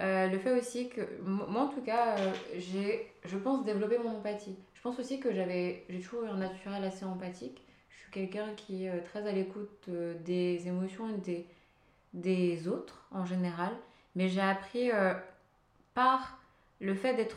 euh, 0.00 0.28
le 0.28 0.38
fait 0.38 0.52
aussi 0.52 0.88
que, 0.88 1.00
moi 1.22 1.62
en 1.62 1.68
tout 1.68 1.80
cas, 1.80 2.16
euh, 2.18 2.32
j'ai, 2.56 3.10
je 3.24 3.36
pense, 3.36 3.64
développer 3.64 3.98
mon 3.98 4.18
empathie. 4.18 4.56
Je 4.74 4.80
pense 4.80 4.98
aussi 5.00 5.18
que 5.18 5.32
j'avais, 5.32 5.84
j'ai 5.88 6.00
toujours 6.00 6.22
eu 6.22 6.28
un 6.28 6.36
naturel 6.36 6.84
assez 6.84 7.04
empathique. 7.04 7.60
Je 7.90 7.96
suis 7.98 8.10
quelqu'un 8.12 8.54
qui 8.56 8.84
est 8.84 8.90
euh, 8.90 9.00
très 9.04 9.26
à 9.26 9.32
l'écoute 9.32 9.90
des 10.24 10.68
émotions 10.68 11.08
des, 11.18 11.46
des 12.14 12.68
autres 12.68 13.06
en 13.10 13.24
général. 13.24 13.72
Mais 14.14 14.28
j'ai 14.28 14.40
appris 14.40 14.90
par 15.94 16.38
le 16.80 16.94
fait 16.94 17.14
d'être 17.14 17.36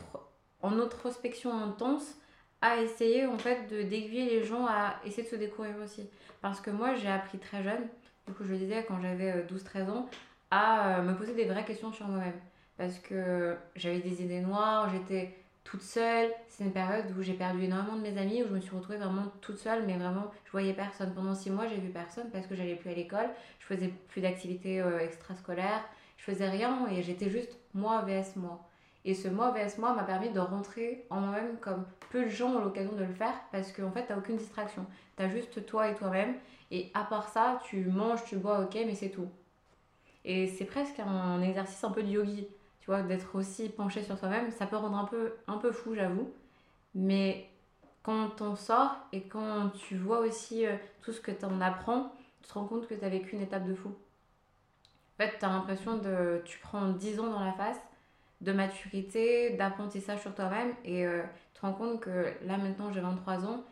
en 0.62 0.78
introspection 0.80 1.52
intense 1.52 2.16
à 2.60 2.78
essayer 2.78 3.26
en 3.26 3.38
fait 3.38 3.66
de 3.68 3.82
d'aiguiller 3.82 4.30
les 4.30 4.44
gens 4.44 4.66
à 4.66 4.96
essayer 5.04 5.22
de 5.22 5.28
se 5.28 5.36
découvrir 5.36 5.76
aussi. 5.84 6.08
Parce 6.40 6.60
que 6.60 6.70
moi 6.70 6.94
j'ai 6.94 7.08
appris 7.08 7.38
très 7.38 7.62
jeune, 7.62 7.86
du 8.26 8.34
coup 8.34 8.42
je 8.44 8.52
le 8.52 8.58
disais 8.58 8.84
quand 8.88 9.00
j'avais 9.00 9.44
12-13 9.44 9.90
ans, 9.90 10.08
à 10.50 11.02
me 11.02 11.14
poser 11.14 11.34
des 11.34 11.44
vraies 11.44 11.64
questions 11.64 11.92
sur 11.92 12.08
moi-même 12.08 12.40
parce 12.76 12.98
que 12.98 13.56
j'avais 13.76 14.00
des 14.00 14.22
idées 14.22 14.40
noires, 14.40 14.90
j'étais 14.90 15.36
toute 15.64 15.82
seule. 15.82 16.30
C'est 16.48 16.64
une 16.64 16.72
période 16.72 17.06
où 17.16 17.22
j'ai 17.22 17.34
perdu 17.34 17.64
énormément 17.64 17.96
de 17.96 18.02
mes 18.02 18.18
amis, 18.18 18.42
où 18.42 18.48
je 18.48 18.54
me 18.54 18.60
suis 18.60 18.74
retrouvée 18.74 18.98
vraiment 18.98 19.26
toute 19.40 19.58
seule, 19.58 19.84
mais 19.86 19.96
vraiment, 19.96 20.30
je 20.44 20.50
voyais 20.50 20.72
personne. 20.72 21.14
Pendant 21.14 21.34
six 21.34 21.50
mois, 21.50 21.66
j'ai 21.66 21.76
vu 21.76 21.88
personne 21.90 22.30
parce 22.30 22.46
que 22.46 22.54
j'allais 22.54 22.76
plus 22.76 22.90
à 22.90 22.94
l'école, 22.94 23.28
je 23.60 23.66
faisais 23.66 23.88
plus 24.08 24.20
d'activités 24.20 24.80
euh, 24.80 24.98
extrascolaires, 24.98 25.84
je 26.16 26.24
faisais 26.24 26.48
rien 26.48 26.86
et 26.88 27.02
j'étais 27.02 27.30
juste 27.30 27.56
moi 27.74 28.02
vs 28.02 28.36
moi. 28.36 28.68
Et 29.04 29.14
ce 29.14 29.28
moi 29.28 29.50
vs 29.50 29.78
moi 29.78 29.94
m'a 29.94 30.04
permis 30.04 30.30
de 30.30 30.38
rentrer 30.38 31.04
en 31.10 31.20
moi-même 31.20 31.56
comme 31.58 31.84
peu 32.10 32.24
de 32.24 32.28
gens 32.28 32.50
ont 32.54 32.60
l'occasion 32.60 32.92
de 32.92 33.04
le 33.04 33.12
faire 33.12 33.34
parce 33.50 33.72
qu'en 33.72 33.90
fait, 33.90 34.06
t'as 34.06 34.16
aucune 34.16 34.36
distraction. 34.36 34.86
T'as 35.16 35.28
juste 35.28 35.66
toi 35.66 35.88
et 35.88 35.94
toi-même. 35.94 36.34
Et 36.70 36.90
à 36.94 37.04
part 37.04 37.28
ça, 37.28 37.60
tu 37.64 37.84
manges, 37.84 38.24
tu 38.24 38.36
bois, 38.36 38.60
ok, 38.60 38.74
mais 38.86 38.94
c'est 38.94 39.10
tout. 39.10 39.28
Et 40.24 40.46
c'est 40.46 40.64
presque 40.64 41.00
un 41.00 41.42
exercice 41.42 41.82
un 41.82 41.90
peu 41.90 42.02
de 42.02 42.08
yogi 42.08 42.46
tu 42.82 42.86
vois, 42.86 43.02
d'être 43.02 43.36
aussi 43.36 43.68
penché 43.68 44.02
sur 44.02 44.18
soi-même, 44.18 44.50
ça 44.50 44.66
peut 44.66 44.76
rendre 44.76 44.98
un 44.98 45.04
peu, 45.04 45.34
un 45.46 45.56
peu 45.56 45.70
fou, 45.70 45.94
j'avoue. 45.94 46.28
Mais 46.96 47.48
quand 48.02 48.42
on 48.42 48.56
sort 48.56 48.96
et 49.12 49.22
quand 49.22 49.70
tu 49.70 49.96
vois 49.96 50.18
aussi 50.18 50.66
euh, 50.66 50.74
tout 51.00 51.12
ce 51.12 51.20
que 51.20 51.30
tu 51.30 51.44
en 51.44 51.60
apprends, 51.60 52.12
tu 52.42 52.48
te 52.48 52.54
rends 52.54 52.64
compte 52.64 52.88
que 52.88 52.94
tu 52.94 53.04
as 53.04 53.08
vécu 53.08 53.36
une 53.36 53.42
étape 53.42 53.68
de 53.68 53.74
fou. 53.74 53.90
En 53.90 55.22
fait, 55.22 55.38
tu 55.38 55.44
as 55.44 55.48
l'impression 55.48 55.96
de. 55.98 56.42
Tu 56.44 56.58
prends 56.58 56.88
10 56.88 57.20
ans 57.20 57.30
dans 57.30 57.44
la 57.44 57.52
face 57.52 57.78
de 58.40 58.50
maturité, 58.50 59.50
d'apprentissage 59.50 60.20
sur 60.20 60.34
toi-même 60.34 60.74
et 60.84 61.06
euh, 61.06 61.22
tu 61.54 61.60
te 61.60 61.64
rends 61.64 61.74
compte 61.74 62.00
que 62.00 62.32
là 62.44 62.58
maintenant 62.58 62.90
j'ai 62.92 63.00
23 63.00 63.46
ans 63.46 63.62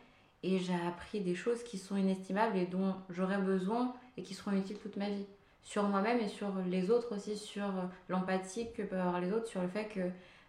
et 0.43 0.59
j'ai 0.59 0.73
appris 0.87 1.19
des 1.19 1.35
choses 1.35 1.61
qui 1.63 1.77
sont 1.77 1.97
inestimables 1.97 2.55
et 2.55 2.65
dont 2.65 2.95
j'aurai 3.09 3.37
besoin 3.37 3.93
et 4.15 4.23
qui 4.23 4.33
seront 4.33 4.53
utiles 4.53 4.79
toute 4.79 4.95
ma 4.95 5.09
vie 5.09 5.25
sur 5.63 5.83
moi-même 5.83 6.19
et 6.19 6.27
sur 6.27 6.51
les 6.67 6.89
autres 6.89 7.15
aussi, 7.15 7.37
sur 7.37 7.65
l'empathie 8.09 8.71
que 8.73 8.83
peuvent 8.83 8.99
avoir 8.99 9.21
les 9.21 9.31
autres, 9.31 9.47
sur 9.47 9.61
le 9.61 9.67
fait 9.67 9.85
que 9.85 10.01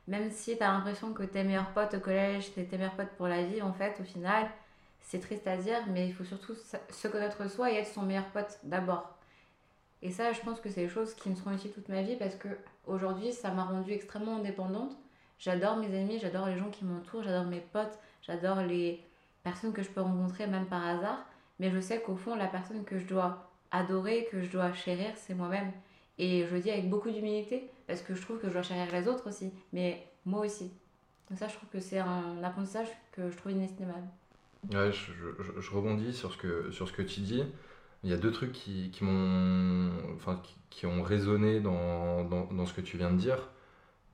même 0.08 0.30
si 0.30 0.56
tu 0.56 0.62
as 0.62 0.72
l'impression 0.72 1.12
que 1.12 1.22
tes 1.22 1.44
meilleurs 1.44 1.72
potes 1.72 1.94
au 1.94 2.00
collège, 2.00 2.50
c'est 2.54 2.64
tes 2.64 2.76
meilleurs 2.76 2.96
potes 2.96 3.12
pour 3.16 3.28
la 3.28 3.44
vie, 3.44 3.62
en 3.62 3.72
fait, 3.72 3.98
au 4.00 4.04
final, 4.04 4.48
c'est 5.00 5.20
triste 5.20 5.46
à 5.46 5.56
dire, 5.56 5.78
mais 5.88 6.08
il 6.08 6.14
faut 6.14 6.24
surtout 6.24 6.54
se 6.54 7.08
connaître 7.08 7.48
soi 7.50 7.70
et 7.70 7.76
être 7.76 7.92
son 7.92 8.02
meilleur 8.02 8.26
pote 8.26 8.58
d'abord. 8.64 9.16
Et 10.00 10.10
ça, 10.10 10.32
je 10.32 10.40
pense 10.40 10.60
que 10.60 10.68
c'est 10.68 10.82
des 10.82 10.88
choses 10.88 11.14
qui 11.14 11.30
me 11.30 11.36
seront 11.36 11.52
utiles 11.52 11.72
toute 11.72 11.88
ma 11.88 12.02
vie 12.02 12.16
parce 12.16 12.34
que 12.34 12.48
aujourd'hui, 12.86 13.32
ça 13.32 13.50
m'a 13.52 13.64
rendue 13.64 13.92
extrêmement 13.92 14.36
indépendante. 14.36 14.96
J'adore 15.38 15.76
mes 15.76 15.96
amis, 15.96 16.18
j'adore 16.20 16.46
les 16.46 16.58
gens 16.58 16.70
qui 16.70 16.84
m'entourent, 16.84 17.22
j'adore 17.22 17.44
mes 17.44 17.60
potes, 17.60 17.98
j'adore 18.22 18.62
les, 18.62 19.04
personne 19.44 19.72
que 19.72 19.82
je 19.82 19.90
peux 19.90 20.00
rencontrer 20.00 20.46
même 20.46 20.66
par 20.66 20.84
hasard, 20.84 21.24
mais 21.58 21.70
je 21.70 21.80
sais 21.80 22.00
qu'au 22.00 22.16
fond, 22.16 22.34
la 22.34 22.48
personne 22.48 22.84
que 22.84 22.98
je 22.98 23.06
dois 23.06 23.51
adorer, 23.72 24.28
que 24.30 24.42
je 24.42 24.50
dois 24.50 24.72
chérir, 24.72 25.10
c'est 25.16 25.34
moi-même. 25.34 25.72
Et 26.18 26.46
je 26.46 26.54
le 26.54 26.60
dis 26.60 26.70
avec 26.70 26.88
beaucoup 26.88 27.10
d'humilité, 27.10 27.68
parce 27.86 28.02
que 28.02 28.14
je 28.14 28.22
trouve 28.22 28.38
que 28.38 28.48
je 28.48 28.52
dois 28.52 28.62
chérir 28.62 28.86
les 28.92 29.08
autres 29.08 29.28
aussi, 29.28 29.50
mais 29.72 30.06
moi 30.24 30.46
aussi. 30.46 30.70
Donc 31.28 31.38
ça, 31.38 31.48
je 31.48 31.54
trouve 31.54 31.68
que 31.70 31.80
c'est 31.80 31.98
un 31.98 32.42
apprentissage 32.44 32.88
que 33.12 33.30
je 33.30 33.36
trouve 33.36 33.52
inestimable. 33.52 34.06
Ouais, 34.70 34.92
je, 34.92 35.70
rebondis 35.70 36.12
sur 36.12 36.32
ce 36.32 36.36
que, 36.36 36.70
sur 36.70 36.86
ce 36.86 36.92
que 36.92 37.02
tu 37.02 37.20
dis. 37.20 37.42
Il 38.04 38.10
y 38.10 38.12
a 38.12 38.16
deux 38.16 38.30
trucs 38.30 38.52
qui, 38.52 38.90
qui 38.90 39.04
m'ont, 39.04 39.90
enfin, 40.14 40.40
qui, 40.42 40.54
qui, 40.70 40.86
ont 40.86 41.02
résonné 41.02 41.60
dans, 41.60 42.24
dans, 42.24 42.46
dans, 42.52 42.66
ce 42.66 42.74
que 42.74 42.80
tu 42.80 42.96
viens 42.96 43.10
de 43.10 43.16
dire. 43.16 43.48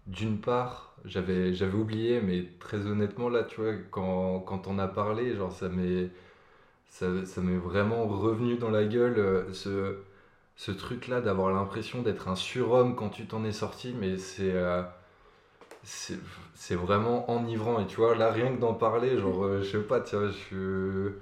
D'une 0.06 0.40
part, 0.40 0.96
j'avais, 1.04 1.52
j'avais 1.54 1.76
oublié, 1.76 2.20
mais 2.20 2.46
très 2.60 2.86
honnêtement, 2.86 3.28
là, 3.28 3.44
tu 3.44 3.60
vois, 3.60 3.74
quand, 3.90 4.40
quand 4.40 4.66
on 4.68 4.78
a 4.78 4.88
parlé, 4.88 5.34
genre, 5.34 5.52
ça 5.52 5.68
m'est, 5.68 6.10
ça, 6.88 7.06
ça 7.24 7.40
m'est 7.40 7.56
vraiment 7.58 8.06
revenu 8.06 8.56
dans 8.56 8.70
la 8.70 8.84
gueule, 8.84 9.18
euh, 9.18 9.52
ce, 9.52 9.98
ce 10.56 10.72
truc-là 10.72 11.20
d'avoir 11.20 11.52
l'impression 11.52 12.02
d'être 12.02 12.28
un 12.28 12.34
surhomme 12.34 12.96
quand 12.96 13.10
tu 13.10 13.26
t'en 13.26 13.44
es 13.44 13.52
sorti, 13.52 13.94
mais 13.98 14.18
c'est... 14.18 14.52
Euh, 14.52 14.82
c'est 16.54 16.74
vraiment 16.74 17.30
enivrant. 17.30 17.80
Et 17.80 17.86
tu 17.86 17.96
vois, 17.96 18.14
là, 18.14 18.30
rien 18.30 18.54
que 18.54 18.60
d'en 18.60 18.74
parler, 18.74 19.18
genre, 19.18 19.44
euh, 19.44 19.62
je 19.62 19.78
sais 19.78 19.84
pas, 19.84 20.00
tu 20.00 20.16
vois, 20.16 20.28
je. 20.28 21.12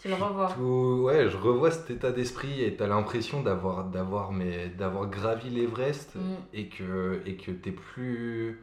Tu 0.00 0.08
le 0.08 0.14
revois. 0.14 0.56
ouais, 0.58 1.28
je 1.28 1.36
revois 1.36 1.70
cet 1.70 1.90
état 1.90 2.10
d'esprit 2.10 2.62
et 2.62 2.74
t'as 2.74 2.86
l'impression 2.86 3.42
d'avoir 3.42 3.84
d'avoir 3.84 4.30
d'avoir 4.78 5.06
gravi 5.10 5.50
l'Everest 5.50 6.14
mm. 6.14 6.20
et 6.54 6.68
que 6.68 7.20
et 7.26 7.36
que 7.36 7.50
t'es 7.50 7.72
plus 7.72 8.58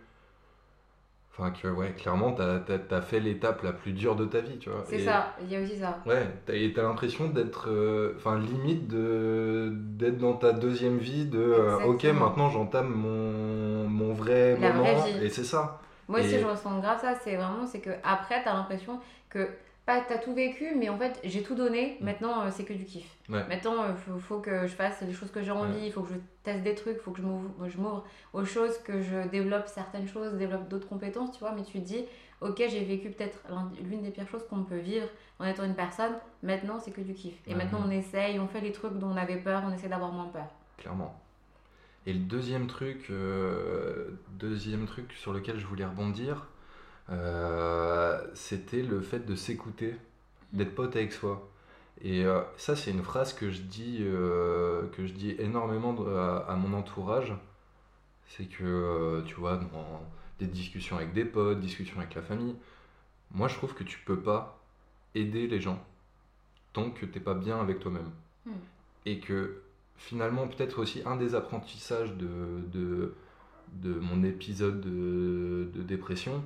Enfin, 1.39 1.51
que, 1.51 1.67
ouais, 1.67 1.91
clairement, 1.91 2.31
t'as 2.31 2.61
as, 2.89 3.01
fait 3.01 3.19
l'étape 3.19 3.61
la 3.61 3.71
plus 3.71 3.91
dure 3.91 4.15
de 4.15 4.25
ta 4.25 4.41
vie, 4.41 4.57
tu 4.57 4.71
vois. 4.71 4.83
C'est 4.87 4.99
ça, 4.99 5.35
il 5.39 5.51
y 5.51 5.55
a 5.55 5.61
aussi 5.61 5.77
ça. 5.77 5.99
Ouais, 6.07 6.27
t'as 6.47 6.53
as, 6.53 6.83
l'impression 6.83 7.27
d'être, 7.27 7.69
euh, 7.69 8.13
enfin, 8.17 8.39
limite 8.39 8.87
d'être 8.87 10.17
dans 10.17 10.33
ta 10.33 10.53
deuxième 10.53 10.97
vie, 10.97 11.25
de, 11.25 11.39
euh, 11.39 11.85
ok, 11.85 12.05
maintenant 12.05 12.49
j'entame 12.49 12.89
mon, 12.89 13.87
mon 13.87 14.13
vrai 14.13 14.57
moment, 14.59 15.05
et 15.21 15.29
c'est 15.29 15.43
ça. 15.43 15.79
Moi 16.07 16.21
aussi, 16.21 16.39
je 16.39 16.45
ressens 16.45 16.79
grave 16.79 16.99
ça, 16.99 17.13
c'est 17.23 17.35
vraiment, 17.35 17.67
c'est 17.67 17.81
que 17.81 17.91
après, 18.03 18.41
t'as 18.43 18.53
l'impression 18.53 18.99
que 19.29 19.47
pas 19.87 20.01
t'as 20.01 20.17
tout 20.17 20.33
vécu, 20.33 20.75
mais 20.75 20.89
en 20.89 20.97
fait 20.97 21.19
j'ai 21.23 21.41
tout 21.41 21.55
donné. 21.55 21.97
Mm. 21.99 22.05
Maintenant 22.05 22.41
euh, 22.41 22.49
c'est 22.51 22.65
que 22.65 22.73
du 22.73 22.83
kiff. 22.83 23.07
Maintenant 23.29 23.85
il 23.85 24.13
euh, 24.13 24.19
faut, 24.19 24.39
que 24.39 24.67
je 24.67 24.73
fasse 24.73 25.01
les 25.01 25.13
choses 25.13 25.31
que 25.31 25.41
j'ai 25.41 25.51
envie, 25.51 25.85
il 25.85 25.91
faut 25.91 26.01
que 26.01 26.13
je 26.13 26.19
teste 26.43 26.61
des 26.61 26.75
trucs, 26.75 26.97
il 26.97 27.01
faut 27.01 27.11
que 27.11 27.21
je 27.21 27.77
m'ouvre 27.77 28.03
aux 28.33 28.45
choses, 28.45 28.77
que 28.83 29.01
je 29.01 29.27
développe 29.29 29.67
certaines 29.67 30.07
choses, 30.07 30.33
développe 30.33 30.67
d'autres 30.67 30.87
compétences, 30.87 31.31
tu 31.31 31.39
vois. 31.39 31.53
Mais 31.53 31.63
tu 31.63 31.79
te 31.79 31.85
dis, 31.85 32.03
ok, 32.41 32.57
j'ai 32.69 32.83
vécu 32.83 33.09
peut-être 33.09 33.39
l'une 33.81 34.03
des 34.03 34.11
pires 34.11 34.27
choses 34.27 34.45
qu'on 34.49 34.63
peut 34.63 34.77
vivre 34.77 35.07
en 35.39 35.45
étant 35.45 35.63
une 35.63 35.75
personne. 35.75 36.13
Maintenant 36.43 36.79
c'est 36.79 36.91
que 36.91 37.01
du 37.01 37.13
kiff. 37.13 37.35
Et 37.47 37.55
maintenant 37.55 37.79
on 37.87 37.89
essaye, 37.89 38.39
on 38.39 38.47
fait 38.47 38.61
les 38.61 38.73
trucs 38.73 38.93
dont 38.99 39.07
on 39.07 39.17
avait 39.17 39.37
peur, 39.37 39.63
on 39.65 39.73
essaie 39.73 39.87
d'avoir 39.87 40.11
moins 40.11 40.27
peur. 40.27 40.47
Clairement. 40.77 41.17
Et 42.05 42.13
le 42.13 42.19
deuxième 42.19 42.67
truc, 42.67 43.07
euh, 43.09 44.11
deuxième 44.31 44.85
truc 44.85 45.13
sur 45.13 45.31
lequel 45.31 45.59
je 45.59 45.65
voulais 45.65 45.85
rebondir, 45.85 46.47
euh, 47.09 48.21
c'était 48.33 48.81
le 48.81 49.01
fait 49.01 49.25
de 49.25 49.35
s'écouter, 49.35 49.95
d'être 50.53 50.75
pote 50.75 50.95
avec 50.95 51.13
soi. 51.13 51.49
Et 52.01 52.25
euh, 52.25 52.41
ça, 52.57 52.75
c'est 52.75 52.91
une 52.91 53.03
phrase 53.03 53.33
que 53.33 53.49
je 53.49 53.61
dis, 53.61 53.99
euh, 54.01 54.87
que 54.89 55.05
je 55.05 55.13
dis 55.13 55.35
énormément 55.39 55.95
à, 56.47 56.55
mon 56.55 56.77
entourage. 56.77 57.33
C'est 58.27 58.45
que, 58.45 59.23
tu 59.25 59.35
vois, 59.35 59.57
dans 59.57 60.01
des 60.39 60.47
discussions 60.47 60.97
avec 60.97 61.13
des 61.13 61.25
potes, 61.25 61.59
discussions 61.59 61.97
avec 61.99 62.13
la 62.13 62.21
famille, 62.21 62.55
moi 63.31 63.47
je 63.47 63.55
trouve 63.55 63.73
que 63.73 63.83
tu 63.83 63.99
peux 63.99 64.19
pas 64.19 64.61
aider 65.15 65.47
les 65.47 65.59
gens 65.59 65.83
tant 66.73 66.91
que 66.91 67.05
t'es 67.05 67.19
pas 67.19 67.33
bien 67.33 67.59
avec 67.59 67.79
toi-même. 67.79 68.11
Hmm. 68.45 68.51
Et 69.05 69.19
que 69.19 69.63
finalement, 69.95 70.47
peut-être 70.47 70.79
aussi 70.79 71.01
un 71.05 71.15
des 71.15 71.33
apprentissages 71.33 72.13
de, 72.13 72.61
de, 72.71 73.15
de 73.73 73.93
mon 73.95 74.23
épisode 74.23 74.81
de, 74.81 75.71
de 75.73 75.81
dépression, 75.81 76.43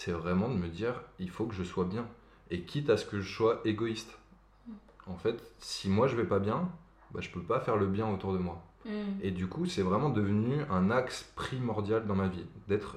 c'est 0.00 0.12
vraiment 0.12 0.48
de 0.48 0.54
me 0.54 0.68
dire 0.68 1.02
il 1.18 1.28
faut 1.28 1.44
que 1.44 1.54
je 1.54 1.62
sois 1.62 1.84
bien. 1.84 2.06
Et 2.50 2.62
quitte 2.62 2.88
à 2.88 2.96
ce 2.96 3.04
que 3.04 3.20
je 3.20 3.30
sois 3.30 3.60
égoïste. 3.66 4.16
En 5.06 5.16
fait, 5.18 5.38
si 5.58 5.90
moi 5.90 6.08
je 6.08 6.16
vais 6.16 6.24
pas 6.24 6.38
bien, 6.38 6.70
bah, 7.12 7.20
je 7.20 7.28
peux 7.28 7.42
pas 7.42 7.60
faire 7.60 7.76
le 7.76 7.86
bien 7.86 8.08
autour 8.08 8.32
de 8.32 8.38
moi. 8.38 8.64
Mm. 8.86 8.90
Et 9.22 9.30
du 9.30 9.46
coup, 9.46 9.66
c'est 9.66 9.82
vraiment 9.82 10.08
devenu 10.08 10.62
un 10.70 10.90
axe 10.90 11.30
primordial 11.36 12.06
dans 12.06 12.14
ma 12.14 12.28
vie, 12.28 12.46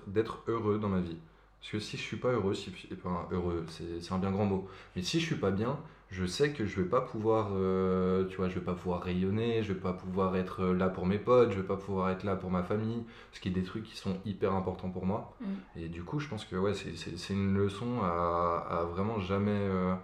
d'être 0.07 0.43
heureux 0.47 0.79
dans 0.79 0.87
ma 0.87 1.01
vie. 1.01 1.17
Parce 1.59 1.73
que 1.73 1.79
si 1.79 1.97
je 1.97 2.01
suis 2.01 2.17
pas 2.17 2.31
heureux, 2.31 2.53
si, 2.53 2.73
enfin, 2.93 3.27
heureux, 3.31 3.65
c'est 3.67 4.13
un 4.13 4.17
bien 4.17 4.31
grand 4.31 4.45
mot, 4.45 4.69
mais 4.95 5.01
si 5.01 5.19
je 5.19 5.25
suis 5.25 5.35
pas 5.35 5.51
bien, 5.51 5.77
je 6.13 6.25
sais 6.25 6.51
que 6.51 6.65
je 6.65 6.79
vais 6.79 6.87
pas 6.87 7.01
pouvoir, 7.01 7.49
euh, 7.53 8.25
tu 8.27 8.37
vois, 8.37 8.47
je 8.47 8.53
vais 8.53 8.65
pas 8.65 8.75
pouvoir 8.75 9.01
rayonner, 9.01 9.63
je 9.63 9.73
vais 9.73 9.79
pas 9.79 9.93
pouvoir 9.93 10.35
être 10.35 10.63
là 10.65 10.87
pour 10.87 11.07
mes 11.07 11.17
potes, 11.17 11.51
je 11.51 11.57
vais 11.57 11.67
pas 11.67 11.75
pouvoir 11.75 12.11
être 12.11 12.23
là 12.23 12.35
pour 12.35 12.51
ma 12.51 12.61
famille, 12.61 13.03
ce 13.31 13.39
qui 13.39 13.49
est 13.49 13.51
des 13.51 13.63
trucs 13.63 13.83
qui 13.83 13.97
sont 13.97 14.17
hyper 14.23 14.53
importants 14.53 14.91
pour 14.91 15.07
moi. 15.07 15.35
Mm. 15.41 15.45
Et 15.77 15.87
du 15.87 16.03
coup, 16.03 16.19
je 16.19 16.27
pense 16.27 16.45
que 16.45 16.55
ouais, 16.55 16.73
c'est 16.75 17.33
une 17.33 17.55
leçon 17.55 18.03
à, 18.03 18.63
à 18.69 18.83
vraiment 18.83 19.19
jamais, 19.19 19.49
euh, 19.51 19.95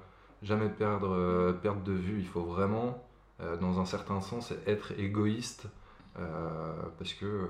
jamais 0.41 0.69
perdre, 0.69 1.11
euh, 1.11 1.53
perdre 1.53 1.83
de 1.83 1.93
vue. 1.93 2.17
Il 2.19 2.27
faut 2.27 2.43
vraiment, 2.43 3.03
dans 3.61 3.79
un 3.79 3.85
certain 3.85 4.19
sens, 4.19 4.51
être 4.65 4.91
égoïste, 4.99 5.67
parce 6.97 7.13
que 7.13 7.47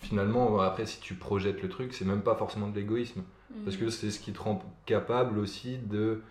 finalement, 0.00 0.58
après, 0.60 0.86
si 0.86 0.98
tu 1.00 1.14
projettes 1.14 1.62
le 1.62 1.68
truc, 1.68 1.92
c'est 1.92 2.06
même 2.06 2.22
pas 2.22 2.34
forcément 2.34 2.68
de 2.68 2.74
l'égoïsme, 2.74 3.20
mm. 3.20 3.64
parce 3.64 3.76
que 3.76 3.90
c'est 3.90 4.10
ce 4.10 4.18
qui 4.18 4.32
te 4.32 4.40
rend 4.40 4.64
capable 4.86 5.38
aussi 5.38 5.76
de 5.76 5.98
euh, 6.08 6.22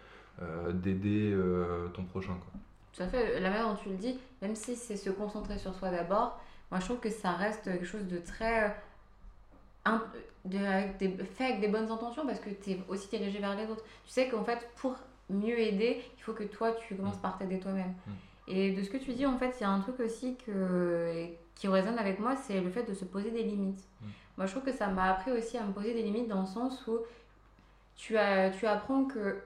d'aider 0.71 1.31
euh, 1.33 1.87
ton 1.89 2.03
prochain. 2.03 2.33
Quoi. 2.33 2.59
Tout 2.93 3.03
à 3.03 3.07
fait, 3.07 3.39
la 3.39 3.49
manière 3.49 3.67
dont 3.69 3.75
tu 3.75 3.89
le 3.89 3.95
dis, 3.95 4.19
même 4.41 4.55
si 4.55 4.75
c'est 4.75 4.97
se 4.97 5.09
concentrer 5.09 5.57
sur 5.57 5.73
soi 5.75 5.89
d'abord, 5.89 6.39
moi 6.71 6.79
je 6.79 6.85
trouve 6.85 6.99
que 6.99 7.09
ça 7.09 7.31
reste 7.31 7.63
quelque 7.63 7.85
chose 7.85 8.05
de 8.07 8.17
très. 8.17 8.75
Euh, 9.87 9.97
de, 10.45 10.57
avec 10.57 10.97
des, 10.97 11.09
fait 11.23 11.45
avec 11.45 11.59
des 11.61 11.67
bonnes 11.67 11.89
intentions 11.91 12.25
parce 12.25 12.39
que 12.39 12.49
tu 12.49 12.71
es 12.71 12.79
aussi 12.87 13.07
dirigé 13.09 13.39
vers 13.39 13.55
les 13.55 13.65
autres. 13.65 13.83
Tu 14.05 14.11
sais 14.11 14.29
qu'en 14.29 14.43
fait, 14.43 14.69
pour 14.77 14.95
mieux 15.29 15.59
aider, 15.59 16.01
il 16.17 16.21
faut 16.21 16.33
que 16.33 16.43
toi 16.43 16.71
tu 16.73 16.95
commences 16.95 17.17
mm. 17.17 17.21
par 17.21 17.37
t'aider 17.37 17.59
toi-même. 17.59 17.93
Mm. 18.05 18.11
Et 18.47 18.71
de 18.71 18.81
ce 18.81 18.89
que 18.89 18.97
tu 18.97 19.13
dis, 19.13 19.25
en 19.25 19.37
fait, 19.37 19.55
il 19.59 19.63
y 19.63 19.65
a 19.65 19.69
un 19.69 19.79
truc 19.79 19.99
aussi 19.99 20.35
que, 20.45 21.27
qui 21.55 21.67
résonne 21.67 21.99
avec 21.99 22.19
moi, 22.19 22.35
c'est 22.35 22.61
le 22.61 22.69
fait 22.69 22.83
de 22.83 22.93
se 22.93 23.05
poser 23.05 23.31
des 23.31 23.43
limites. 23.43 23.83
Mm. 24.01 24.07
Moi, 24.37 24.45
je 24.45 24.51
trouve 24.51 24.63
que 24.63 24.71
ça 24.71 24.87
m'a 24.87 25.11
appris 25.11 25.31
aussi 25.31 25.57
à 25.57 25.63
me 25.63 25.73
poser 25.73 25.93
des 25.93 26.01
limites 26.01 26.27
dans 26.27 26.41
le 26.41 26.47
sens 26.47 26.87
où 26.87 26.99
tu, 27.95 28.17
as, 28.17 28.49
tu 28.51 28.65
apprends 28.65 29.05
que 29.05 29.37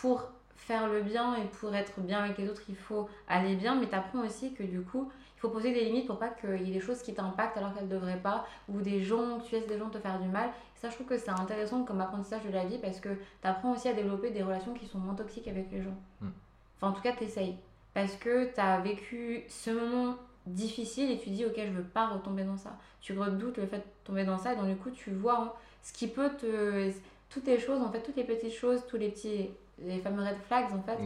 pour 0.00 0.30
faire 0.56 0.88
le 0.88 1.02
bien 1.02 1.36
et 1.36 1.44
pour 1.44 1.74
être 1.74 2.00
bien 2.00 2.22
avec 2.22 2.38
les 2.38 2.48
autres, 2.48 2.62
il 2.68 2.76
faut 2.76 3.08
aller 3.28 3.56
bien, 3.56 3.74
mais 3.74 3.88
tu 3.88 3.94
apprends 3.94 4.24
aussi 4.24 4.54
que 4.54 4.62
du 4.62 4.82
coup, 4.82 5.10
il 5.36 5.40
faut 5.40 5.48
poser 5.48 5.72
des 5.72 5.84
limites 5.86 6.06
pour 6.06 6.18
pas 6.18 6.28
qu'il 6.28 6.62
y 6.62 6.70
ait 6.70 6.74
des 6.74 6.80
choses 6.80 7.02
qui 7.02 7.14
t'impactent 7.14 7.56
alors 7.56 7.74
qu'elles 7.74 7.88
ne 7.88 7.94
devraient 7.94 8.20
pas, 8.20 8.46
ou 8.68 8.80
des 8.80 9.02
gens, 9.02 9.40
tu 9.40 9.54
laisses 9.54 9.66
des 9.66 9.78
gens 9.78 9.90
te 9.90 9.98
faire 9.98 10.20
du 10.20 10.28
mal. 10.28 10.50
ça, 10.76 10.90
je 10.90 10.94
trouve 10.94 11.06
que 11.06 11.18
c'est 11.18 11.30
intéressant 11.30 11.84
comme 11.84 12.00
apprentissage 12.00 12.44
de 12.44 12.50
la 12.50 12.64
vie 12.64 12.78
parce 12.78 13.00
que 13.00 13.08
tu 13.08 13.48
apprends 13.48 13.72
aussi 13.72 13.88
à 13.88 13.94
développer 13.94 14.30
des 14.30 14.42
relations 14.42 14.74
qui 14.74 14.86
sont 14.86 14.98
moins 14.98 15.14
toxiques 15.14 15.48
avec 15.48 15.70
les 15.72 15.82
gens. 15.82 15.96
Hmm. 16.20 16.28
Enfin, 16.76 16.88
en 16.88 16.92
tout 16.92 17.02
cas, 17.02 17.12
tu 17.12 17.24
essayes. 17.24 17.56
Parce 17.94 18.14
que 18.16 18.52
tu 18.54 18.60
as 18.60 18.80
vécu 18.80 19.44
ce 19.48 19.70
moment 19.70 20.16
difficile 20.46 21.10
et 21.10 21.18
tu 21.18 21.30
dis, 21.30 21.44
ok, 21.44 21.54
je 21.56 21.72
veux 21.72 21.82
pas 21.82 22.06
retomber 22.06 22.44
dans 22.44 22.56
ça. 22.56 22.76
Tu 23.00 23.18
redoutes 23.18 23.56
le 23.56 23.66
fait 23.66 23.78
de 23.78 23.82
tomber 24.04 24.24
dans 24.24 24.38
ça 24.38 24.52
et 24.52 24.56
donc 24.56 24.68
du 24.68 24.76
coup, 24.76 24.90
tu 24.90 25.10
vois 25.10 25.40
hein, 25.40 25.52
ce 25.82 25.92
qui 25.92 26.06
peut 26.06 26.30
te. 26.38 26.90
Toutes 27.28 27.46
les 27.46 27.60
choses, 27.60 27.80
en 27.80 27.90
fait, 27.92 28.02
toutes 28.02 28.16
les 28.16 28.24
petites 28.24 28.52
choses, 28.52 28.84
tous 28.88 28.96
les 28.96 29.08
petits 29.08 29.50
les 29.82 29.98
fameux 30.00 30.22
red 30.22 30.36
flags 30.46 30.72
en 30.72 30.82
fait, 30.82 30.98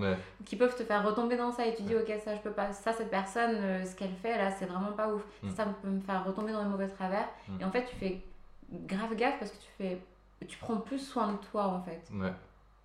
qui 0.45 0.57
peuvent 0.57 0.77
te 0.77 0.83
faire 0.83 1.05
retomber 1.05 1.37
dans 1.37 1.53
ça 1.53 1.67
et 1.67 1.75
tu 1.75 1.83
dis 1.83 1.95
ok 1.95 2.13
ça 2.25 2.35
je 2.35 2.41
peux 2.41 2.51
pas, 2.51 2.73
ça 2.73 2.93
cette 2.93 3.11
personne, 3.11 3.55
euh, 3.55 3.85
ce 3.85 3.95
qu'elle 3.95 4.15
fait 4.15 4.37
là 4.37 4.51
c'est 4.51 4.67
vraiment 4.67 4.93
pas 4.93 5.13
ouf, 5.13 5.23
mm. 5.43 5.51
ça 5.51 5.67
peut 5.67 5.89
me 5.89 6.01
faire 6.01 6.25
retomber 6.25 6.53
dans 6.53 6.63
les 6.63 6.69
mauvais 6.69 6.89
travers 6.89 7.29
mm. 7.49 7.61
et 7.61 7.65
en 7.65 7.71
fait 7.71 7.85
tu 7.87 7.97
fais 7.97 8.23
grave 8.71 9.15
gaffe 9.15 9.39
parce 9.39 9.51
que 9.51 9.59
tu 9.59 9.71
fais, 9.79 10.01
tu 10.47 10.59
prends 10.59 10.79
plus 10.79 10.99
soin 10.99 11.33
de 11.33 11.39
toi 11.39 11.67
en 11.67 11.83
fait. 11.83 12.03
Ouais, 12.13 12.33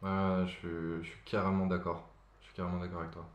ouais 0.04 0.46
je, 0.48 1.02
je, 1.02 1.08
suis 1.08 1.20
carrément 1.26 1.66
d'accord, 1.66 2.08
je 2.42 2.48
suis 2.48 2.56
carrément 2.56 2.80
d'accord 2.80 3.00
avec 3.00 3.12
toi. 3.12 3.26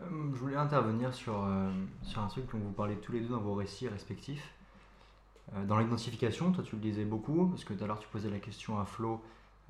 Euh, 0.00 0.04
je 0.32 0.38
voulais 0.38 0.56
intervenir 0.56 1.12
sur, 1.12 1.44
euh, 1.44 1.70
sur 2.02 2.22
un 2.22 2.26
truc 2.26 2.50
dont 2.50 2.58
vous 2.58 2.72
parlez 2.72 2.96
tous 2.96 3.12
les 3.12 3.20
deux 3.20 3.28
dans 3.28 3.40
vos 3.40 3.54
récits 3.54 3.88
respectifs. 3.88 4.54
dans 5.64 5.76
l'identification, 5.78 6.50
toi 6.52 6.64
tu 6.64 6.76
le 6.76 6.82
disais 6.82 7.04
beaucoup, 7.04 7.46
parce 7.48 7.64
que 7.64 7.74
tout 7.74 7.84
à 7.84 7.86
l'heure 7.86 7.98
tu 7.98 8.08
posais 8.08 8.30
la 8.30 8.38
question 8.38 8.80
à 8.80 8.86
Flo 8.86 9.22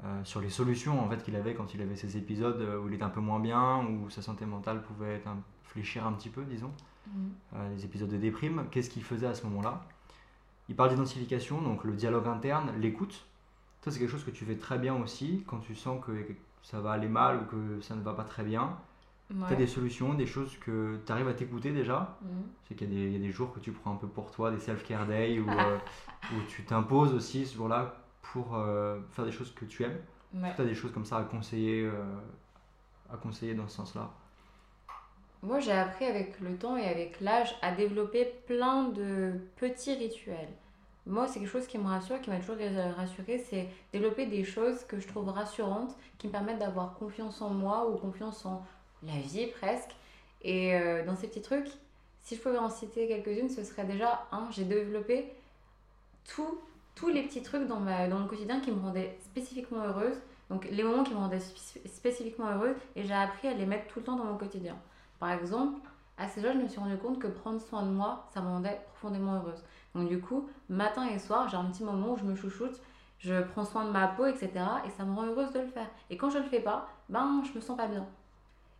euh, 0.04 0.24
sur 0.24 0.40
les 0.40 0.50
solutions 0.50 1.00
en 1.00 1.08
fait 1.08 1.22
qu'il 1.22 1.36
avait 1.36 1.54
quand 1.54 1.74
il 1.74 1.82
avait 1.82 1.94
ces 1.94 2.16
épisodes 2.16 2.60
euh, 2.60 2.80
où 2.80 2.88
il 2.88 2.94
était 2.94 3.04
un 3.04 3.10
peu 3.10 3.20
moins 3.20 3.38
bien, 3.38 3.86
où 3.86 4.10
sa 4.10 4.20
santé 4.20 4.44
mentale 4.46 4.82
pouvait 4.82 5.14
être 5.16 5.28
fléchir 5.62 6.04
un 6.06 6.12
petit 6.12 6.28
peu, 6.28 6.42
disons, 6.44 6.72
mm. 7.06 7.10
euh, 7.54 7.74
les 7.74 7.84
épisodes 7.84 8.08
de 8.08 8.16
déprime. 8.16 8.64
Qu'est-ce 8.70 8.90
qu'il 8.90 9.04
faisait 9.04 9.26
à 9.26 9.34
ce 9.34 9.44
moment-là? 9.44 9.86
Il 10.68 10.74
parle 10.74 10.90
d'identification, 10.90 11.62
donc 11.62 11.84
le 11.84 11.92
dialogue 11.92 12.26
interne, 12.26 12.72
l'écoute. 12.80 13.26
Ça, 13.82 13.90
c'est 13.90 14.00
quelque 14.00 14.10
chose 14.10 14.24
que 14.24 14.30
tu 14.30 14.44
fais 14.44 14.56
très 14.56 14.78
bien 14.78 14.94
aussi 14.94 15.44
quand 15.46 15.58
tu 15.58 15.74
sens 15.76 16.04
que 16.04 16.12
ça 16.62 16.80
va 16.80 16.92
aller 16.92 17.08
mal 17.08 17.42
ou 17.42 17.44
que 17.44 17.80
ça 17.80 17.94
ne 17.94 18.02
va 18.02 18.12
pas 18.12 18.24
très 18.24 18.42
bien. 18.42 18.76
Tu 19.28 19.54
as 19.54 19.56
des 19.56 19.66
solutions, 19.66 20.14
des 20.14 20.26
choses 20.26 20.58
que 20.58 21.00
tu 21.06 21.12
arrives 21.12 21.28
à 21.28 21.32
t'écouter 21.32 21.72
déjà. 21.72 22.18
Mm. 22.22 22.26
C'est 22.66 22.74
qu'il 22.74 22.92
y, 22.92 23.16
a 23.16 23.18
des 23.18 23.30
jours 23.30 23.52
que 23.52 23.60
tu 23.60 23.70
prends 23.70 23.92
un 23.92 23.96
peu 23.96 24.08
pour 24.08 24.32
toi, 24.32 24.50
des 24.50 24.58
self-care 24.58 25.06
days, 25.06 25.38
où, 25.38 25.46
où 26.32 26.36
tu 26.48 26.64
t'imposes 26.64 27.14
aussi 27.14 27.46
ce 27.46 27.54
jour-là 27.54 28.01
pour 28.22 28.56
euh, 28.56 29.00
faire 29.10 29.24
des 29.24 29.32
choses 29.32 29.52
que 29.54 29.64
tu 29.64 29.84
aimes. 29.84 29.98
tu 30.32 30.62
as 30.62 30.64
des 30.64 30.74
choses 30.74 30.92
comme 30.92 31.04
ça 31.04 31.18
à 31.18 31.24
conseiller, 31.24 31.90
à 33.12 33.16
conseiller 33.16 33.54
dans 33.54 33.68
ce 33.68 33.76
sens-là? 33.76 34.10
Moi, 35.42 35.58
j'ai 35.58 35.72
appris 35.72 36.04
avec 36.04 36.38
le 36.40 36.56
temps 36.56 36.76
et 36.76 36.86
avec 36.86 37.20
l'âge 37.20 37.54
à 37.62 37.72
développer 37.72 38.24
plein 38.46 38.84
de 38.84 39.32
petits 39.56 39.94
rituels. 39.94 40.48
Moi, 41.04 41.26
c'est 41.26 41.40
quelque 41.40 41.50
chose 41.50 41.66
qui 41.66 41.78
me 41.78 41.88
rassure, 41.88 42.20
qui 42.20 42.30
m'a 42.30 42.38
toujours 42.38 42.56
rassuré, 42.96 43.38
c'est 43.38 43.68
développer 43.92 44.26
des 44.26 44.44
choses 44.44 44.84
que 44.84 45.00
je 45.00 45.08
trouve 45.08 45.28
rassurantes, 45.28 45.96
qui 46.18 46.28
me 46.28 46.32
permettent 46.32 46.60
d'avoir 46.60 46.94
confiance 46.94 47.42
en 47.42 47.50
moi 47.50 47.88
ou 47.88 47.96
confiance 47.96 48.46
en 48.46 48.64
la 49.02 49.18
vie 49.18 49.48
presque. 49.48 49.90
Et 50.42 50.76
euh, 50.76 51.04
dans 51.04 51.16
ces 51.16 51.26
petits 51.26 51.42
trucs, 51.42 51.68
si 52.20 52.36
je 52.36 52.40
pouvais 52.40 52.58
en 52.58 52.70
citer 52.70 53.08
quelques-unes, 53.08 53.48
ce 53.48 53.64
serait 53.64 53.84
déjà, 53.84 54.26
un, 54.30 54.48
j'ai 54.52 54.64
développé 54.64 55.32
tous 56.94 57.08
les 57.08 57.22
petits 57.22 57.42
trucs 57.42 57.66
dans, 57.66 57.80
ma, 57.80 58.08
dans 58.08 58.18
le 58.18 58.26
quotidien 58.26 58.60
qui 58.60 58.70
me 58.70 58.80
rendaient 58.80 59.18
spécifiquement 59.22 59.84
heureuse. 59.84 60.16
Donc 60.50 60.68
les 60.70 60.82
moments 60.82 61.04
qui 61.04 61.14
me 61.14 61.18
rendaient 61.18 61.40
spécifiquement 61.86 62.46
heureuse, 62.50 62.76
et 62.94 63.04
j'ai 63.04 63.14
appris 63.14 63.48
à 63.48 63.54
les 63.54 63.64
mettre 63.66 63.86
tout 63.86 64.00
le 64.00 64.04
temps 64.04 64.16
dans 64.16 64.24
mon 64.24 64.36
quotidien. 64.36 64.76
Par 65.18 65.30
exemple, 65.30 65.80
ces 66.28 66.40
jours, 66.40 66.52
je 66.52 66.58
me 66.58 66.68
suis 66.68 66.78
rendu 66.78 66.96
compte 66.98 67.18
que 67.18 67.26
prendre 67.26 67.60
soin 67.60 67.82
de 67.82 67.90
moi, 67.90 68.28
ça 68.32 68.40
me 68.40 68.48
rendait 68.48 68.80
profondément 68.92 69.36
heureuse. 69.36 69.62
Donc 69.94 70.08
du 70.08 70.20
coup, 70.20 70.48
matin 70.68 71.06
et 71.08 71.18
soir, 71.18 71.48
j'ai 71.48 71.56
un 71.56 71.64
petit 71.64 71.84
moment 71.84 72.12
où 72.12 72.16
je 72.16 72.24
me 72.24 72.34
chouchoute, 72.34 72.80
je 73.18 73.42
prends 73.42 73.64
soin 73.64 73.84
de 73.84 73.90
ma 73.90 74.08
peau, 74.08 74.26
etc. 74.26 74.50
Et 74.86 74.90
ça 74.90 75.04
me 75.04 75.14
rend 75.14 75.26
heureuse 75.26 75.52
de 75.52 75.60
le 75.60 75.68
faire. 75.68 75.88
Et 76.10 76.16
quand 76.16 76.30
je 76.30 76.38
le 76.38 76.44
fais 76.44 76.60
pas, 76.60 76.88
ben 77.08 77.42
je 77.44 77.56
me 77.56 77.60
sens 77.60 77.76
pas 77.76 77.86
bien. 77.86 78.06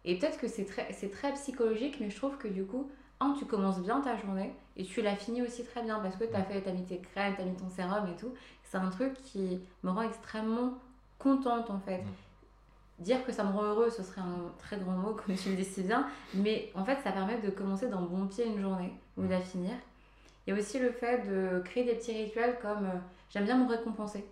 Et 0.05 0.19
peut-être 0.19 0.39
que 0.39 0.49
c'est 0.49 0.65
très, 0.65 0.93
c'est 0.93 1.11
très 1.11 1.33
psychologique, 1.35 1.99
mais 2.01 2.11
je 2.11 2.17
trouve 2.17 2.37
que 2.37 2.49
du 2.49 2.65
coup, 2.65 2.91
un, 3.23 3.35
tu 3.39 3.45
commences 3.45 3.81
bien 3.81 4.01
ta 4.01 4.17
journée 4.17 4.55
et 4.77 4.85
tu 4.85 5.03
la 5.03 5.17
finis 5.17 5.43
aussi 5.43 5.65
très 5.65 5.83
bien 5.83 5.99
parce 6.01 6.17
que 6.17 6.25
tu 6.25 6.35
as 6.35 6.43
fait, 6.43 6.67
as 6.67 6.73
mis 6.73 6.85
tes 6.85 6.99
crèmes, 6.99 7.35
tu 7.35 7.43
as 7.43 7.45
mis 7.45 7.57
ton 7.57 7.69
sérum 7.69 8.07
et 8.09 8.17
tout. 8.17 8.33
C'est 8.65 8.79
un 8.79 8.91
truc 8.91 9.15
qui 9.23 9.61
me 9.83 9.91
rend 9.91 10.03
extrêmement 10.03 10.75
contente 11.19 11.71
en 11.71 11.79
fait. 11.79 12.03
Dire 12.99 13.25
que 13.25 13.33
ça 13.33 13.45
me 13.45 13.53
rend 13.53 13.65
heureuse, 13.65 13.95
ce 13.95 14.03
serait 14.03 14.21
un 14.21 14.53
très 14.59 14.79
grand 14.79 14.93
mot, 14.93 15.15
comme 15.15 15.35
tu 15.35 15.51
le 15.51 15.57
dis 15.57 15.65
si 15.65 15.83
bien, 15.83 16.07
mais 16.35 16.71
en 16.75 16.85
fait, 16.85 16.99
ça 17.03 17.11
permet 17.11 17.39
de 17.41 17.51
commencer 17.51 17.89
d'un 17.89 18.03
bon 18.03 18.27
pied 18.27 18.47
une 18.47 18.61
journée 18.61 18.93
ou 19.17 19.23
de 19.23 19.31
la 19.31 19.41
finir. 19.41 19.73
Il 20.47 20.55
y 20.55 20.57
a 20.57 20.59
aussi 20.59 20.79
le 20.79 20.91
fait 20.91 21.27
de 21.29 21.61
créer 21.65 21.85
des 21.85 21.95
petits 21.95 22.13
rituels 22.13 22.59
comme 22.61 22.85
euh, 22.85 22.99
j'aime 23.31 23.45
bien 23.45 23.57
me 23.57 23.69
récompenser. 23.69 24.25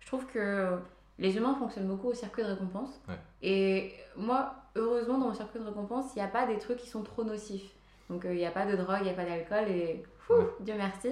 Je 0.00 0.06
trouve 0.06 0.26
que 0.26 0.78
les 1.18 1.36
humains 1.36 1.54
fonctionnent 1.54 1.88
beaucoup 1.88 2.08
au 2.08 2.14
circuit 2.14 2.42
de 2.42 2.48
récompense. 2.48 3.00
Et 3.42 3.94
moi, 4.16 4.54
heureusement, 4.76 5.18
dans 5.18 5.28
mon 5.28 5.34
circuit 5.34 5.60
de 5.60 5.64
récompense, 5.64 6.06
il 6.14 6.18
n'y 6.18 6.24
a 6.24 6.28
pas 6.28 6.46
des 6.46 6.58
trucs 6.58 6.78
qui 6.78 6.88
sont 6.88 7.02
trop 7.02 7.24
nocifs. 7.24 7.70
Donc, 8.10 8.24
euh, 8.24 8.32
il 8.32 8.38
n'y 8.38 8.46
a 8.46 8.50
pas 8.50 8.66
de 8.66 8.76
drogue, 8.76 8.98
il 9.00 9.04
n'y 9.04 9.10
a 9.10 9.14
pas 9.14 9.24
d'alcool 9.24 9.68
et 9.68 10.02
Dieu 10.60 10.74
merci. 10.76 11.10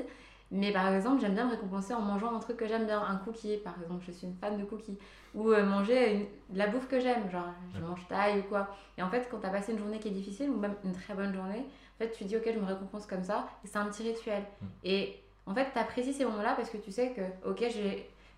Mais 0.51 0.71
par 0.71 0.93
exemple, 0.93 1.23
j'aime 1.23 1.33
bien 1.33 1.47
me 1.47 1.53
récompenser 1.53 1.95
en 1.95 2.03
mangeant 2.03 2.37
un 2.37 2.39
truc 2.39 2.59
que 2.59 2.67
j'aime 2.69 2.85
bien, 2.85 3.03
un 3.03 3.17
cookie 3.17 3.57
par 3.57 3.75
exemple, 3.83 4.05
je 4.07 4.13
suis 4.13 4.27
une 4.27 4.35
fan 4.35 4.59
de 4.59 4.65
cookies. 4.65 4.99
Ou 5.35 5.51
euh, 5.51 5.65
manger 5.65 6.31
de 6.51 6.59
la 6.59 6.67
bouffe 6.67 6.89
que 6.89 7.01
j'aime, 7.01 7.31
genre 7.31 7.47
je 7.75 7.81
mange 7.81 8.07
taille 8.07 8.41
ou 8.41 8.43
quoi. 8.43 8.69
Et 8.99 9.03
en 9.03 9.09
fait, 9.09 9.27
quand 9.31 9.39
tu 9.39 9.47
as 9.47 9.51
passé 9.51 9.73
une 9.73 9.79
journée 9.79 9.99
qui 9.99 10.09
est 10.09 10.13
difficile 10.13 10.51
ou 10.51 10.59
même 10.59 10.75
une 10.85 10.93
très 10.93 11.15
bonne 11.15 11.33
journée, 11.35 11.61
en 11.61 11.99
fait, 11.99 12.11
tu 12.11 12.25
dis 12.25 12.37
ok, 12.37 12.51
je 12.53 12.59
me 12.59 12.67
récompense 12.67 13.07
comme 13.07 13.25
ça, 13.25 13.49
et 13.65 13.67
c'est 13.67 13.79
un 13.79 13.87
petit 13.87 14.03
rituel. 14.03 14.43
Et 14.85 15.23
en 15.47 15.55
fait, 15.55 15.69
tu 15.73 15.79
apprécies 15.79 16.13
ces 16.13 16.27
moments-là 16.27 16.55
parce 16.55 16.69
que 16.69 16.77
tu 16.77 16.93
sais 16.93 17.13
que 17.13 17.49
ok, 17.49 17.65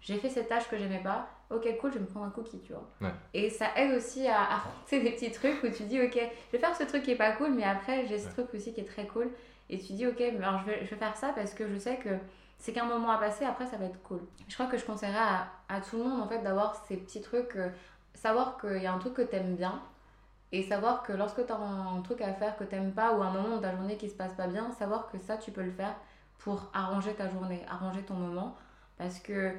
j'ai 0.01 0.17
fait 0.17 0.29
cette 0.29 0.49
tâche 0.49 0.69
que 0.69 0.79
j'aimais 0.79 1.03
pas, 1.03 1.29
ok 1.55 1.77
cool 1.79 1.93
je 1.93 1.99
vais 1.99 2.05
me 2.05 2.07
prendre 2.07 2.27
un 2.27 2.31
cookie 2.31 2.61
tu 2.61 2.73
vois. 2.73 3.13
Et 3.33 3.51
ça 3.51 3.67
aide 3.77 3.97
aussi 3.97 4.27
à 4.27 4.57
affronter 4.57 5.01
des 5.03 5.11
petits 5.13 5.31
trucs 5.31 5.63
où 5.63 5.69
tu 5.69 5.85
dis 5.85 6.01
ok 6.01 6.15
je 6.15 6.53
vais 6.53 6.59
faire 6.59 6.77
ce 6.77 6.85
truc 6.85 7.03
qui 7.03 7.13
est 7.13 7.17
pas 7.17 7.33
cool 7.33 7.53
mais 7.53 7.65
après 7.65 8.07
j'ai 8.07 8.19
ce 8.19 8.29
truc 8.29 8.53
aussi 8.55 8.73
qui 8.73 8.81
est 8.81 8.89
très 8.89 9.07
cool. 9.07 9.31
Et 9.71 9.79
tu 9.79 9.95
dis 9.95 10.07
ok 10.07 10.21
alors 10.21 10.61
je 10.61 10.67
vais, 10.67 10.85
je 10.85 10.91
vais 10.91 10.97
faire 10.97 11.17
ça 11.17 11.33
parce 11.35 11.55
que 11.55 11.69
je 11.69 11.79
sais 11.79 11.97
que 11.97 12.11
c'est 12.59 12.73
qu'un 12.73 12.85
moment 12.85 13.11
à 13.11 13.19
passer 13.19 13.45
après 13.45 13.67
ça 13.67 13.77
va 13.77 13.87
être 13.87 14.03
cool. 14.03 14.21
Je 14.49 14.55
crois 14.55 14.67
que 14.67 14.79
je 14.79 14.85
conseillerais 14.85 15.19
à, 15.19 15.49
à 15.69 15.81
tout 15.81 15.97
le 15.97 16.05
monde 16.05 16.21
en 16.21 16.29
fait 16.29 16.41
d'avoir 16.43 16.85
ces 16.87 16.97
petits 16.97 17.21
trucs 17.21 17.57
euh, 17.57 17.69
savoir 18.15 18.59
qu'il 18.59 18.83
y 18.83 18.87
a 18.87 18.93
un 18.93 18.99
truc 18.99 19.15
que 19.15 19.23
t'aimes 19.23 19.57
bien 19.57 19.83
et 20.53 20.63
savoir 20.63 21.03
que 21.03 21.13
lorsque 21.13 21.45
tu 21.45 21.53
as 21.53 21.57
un, 21.57 22.01
truc 22.03 22.21
à 22.21 22.33
faire 22.33 22.57
que 22.57 22.65
t'aimes 22.65 22.93
pas 22.93 23.13
ou 23.13 23.23
un 23.23 23.31
moment 23.31 23.57
de 23.57 23.63
ta 23.63 23.73
journée 23.73 23.97
qui 23.97 24.09
se 24.09 24.15
passe 24.15 24.35
pas 24.35 24.47
bien 24.47 24.71
savoir 24.73 25.11
que 25.11 25.19
ça 25.19 25.37
tu 25.37 25.51
peux 25.51 25.63
le 25.63 25.73
faire 25.73 25.97
pour 26.39 26.71
arranger 26.73 27.13
ta 27.15 27.29
journée 27.29 27.65
arranger 27.69 28.03
ton 28.03 28.15
moment. 28.15 28.57
Parce 28.97 29.19
que 29.19 29.53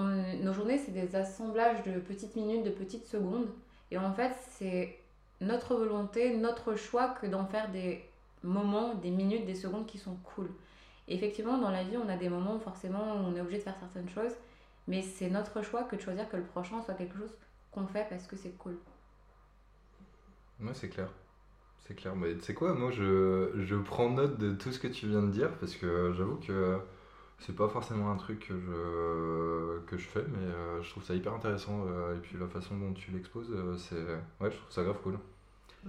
nos 0.00 0.52
journées, 0.52 0.78
c'est 0.78 0.92
des 0.92 1.16
assemblages 1.16 1.82
de 1.84 1.98
petites 2.00 2.36
minutes, 2.36 2.64
de 2.64 2.70
petites 2.70 3.06
secondes. 3.06 3.48
Et 3.90 3.98
en 3.98 4.12
fait, 4.12 4.32
c'est 4.50 4.98
notre 5.40 5.74
volonté, 5.74 6.36
notre 6.36 6.74
choix 6.76 7.08
que 7.20 7.26
d'en 7.26 7.46
faire 7.46 7.70
des 7.70 8.04
moments, 8.42 8.94
des 8.94 9.10
minutes, 9.10 9.46
des 9.46 9.54
secondes 9.54 9.86
qui 9.86 9.98
sont 9.98 10.16
cool. 10.16 10.50
Effectivement, 11.08 11.58
dans 11.58 11.70
la 11.70 11.84
vie, 11.84 11.96
on 11.96 12.08
a 12.08 12.16
des 12.16 12.28
moments 12.28 12.56
où 12.56 12.60
forcément 12.60 13.02
on 13.24 13.34
est 13.36 13.40
obligé 13.40 13.58
de 13.58 13.62
faire 13.62 13.78
certaines 13.78 14.08
choses, 14.08 14.32
mais 14.88 15.02
c'est 15.02 15.30
notre 15.30 15.62
choix 15.62 15.84
que 15.84 15.96
de 15.96 16.00
choisir 16.00 16.28
que 16.28 16.36
le 16.36 16.42
prochain 16.42 16.82
soit 16.82 16.94
quelque 16.94 17.16
chose 17.16 17.36
qu'on 17.70 17.86
fait 17.86 18.06
parce 18.08 18.26
que 18.26 18.36
c'est 18.36 18.56
cool. 18.58 18.76
Moi, 20.58 20.72
c'est 20.74 20.88
clair. 20.88 21.08
C'est 21.86 21.94
clair. 21.94 22.16
Mais 22.16 22.34
tu 22.34 22.40
sais 22.42 22.54
quoi, 22.54 22.74
moi, 22.74 22.90
je, 22.90 23.52
je 23.56 23.76
prends 23.76 24.10
note 24.10 24.38
de 24.38 24.52
tout 24.52 24.72
ce 24.72 24.78
que 24.78 24.88
tu 24.88 25.06
viens 25.06 25.22
de 25.22 25.30
dire 25.30 25.52
parce 25.58 25.76
que 25.76 26.12
j'avoue 26.16 26.36
que 26.36 26.80
c'est 27.38 27.54
pas 27.54 27.68
forcément 27.68 28.10
un 28.10 28.16
truc 28.16 28.48
que 28.48 28.54
je, 28.58 29.80
que 29.86 29.96
je 29.96 30.06
fais, 30.06 30.24
mais 30.28 30.38
euh, 30.38 30.82
je 30.82 30.90
trouve 30.90 31.04
ça 31.04 31.14
hyper 31.14 31.34
intéressant. 31.34 31.84
Euh, 31.86 32.16
et 32.16 32.18
puis 32.18 32.36
la 32.38 32.46
façon 32.46 32.76
dont 32.76 32.92
tu 32.92 33.10
l'exposes, 33.10 33.50
euh, 33.52 33.76
c'est. 33.76 34.04
Ouais, 34.42 34.50
je 34.50 34.56
trouve 34.56 34.70
ça 34.70 34.82
grave 34.82 35.00
cool. 35.02 35.18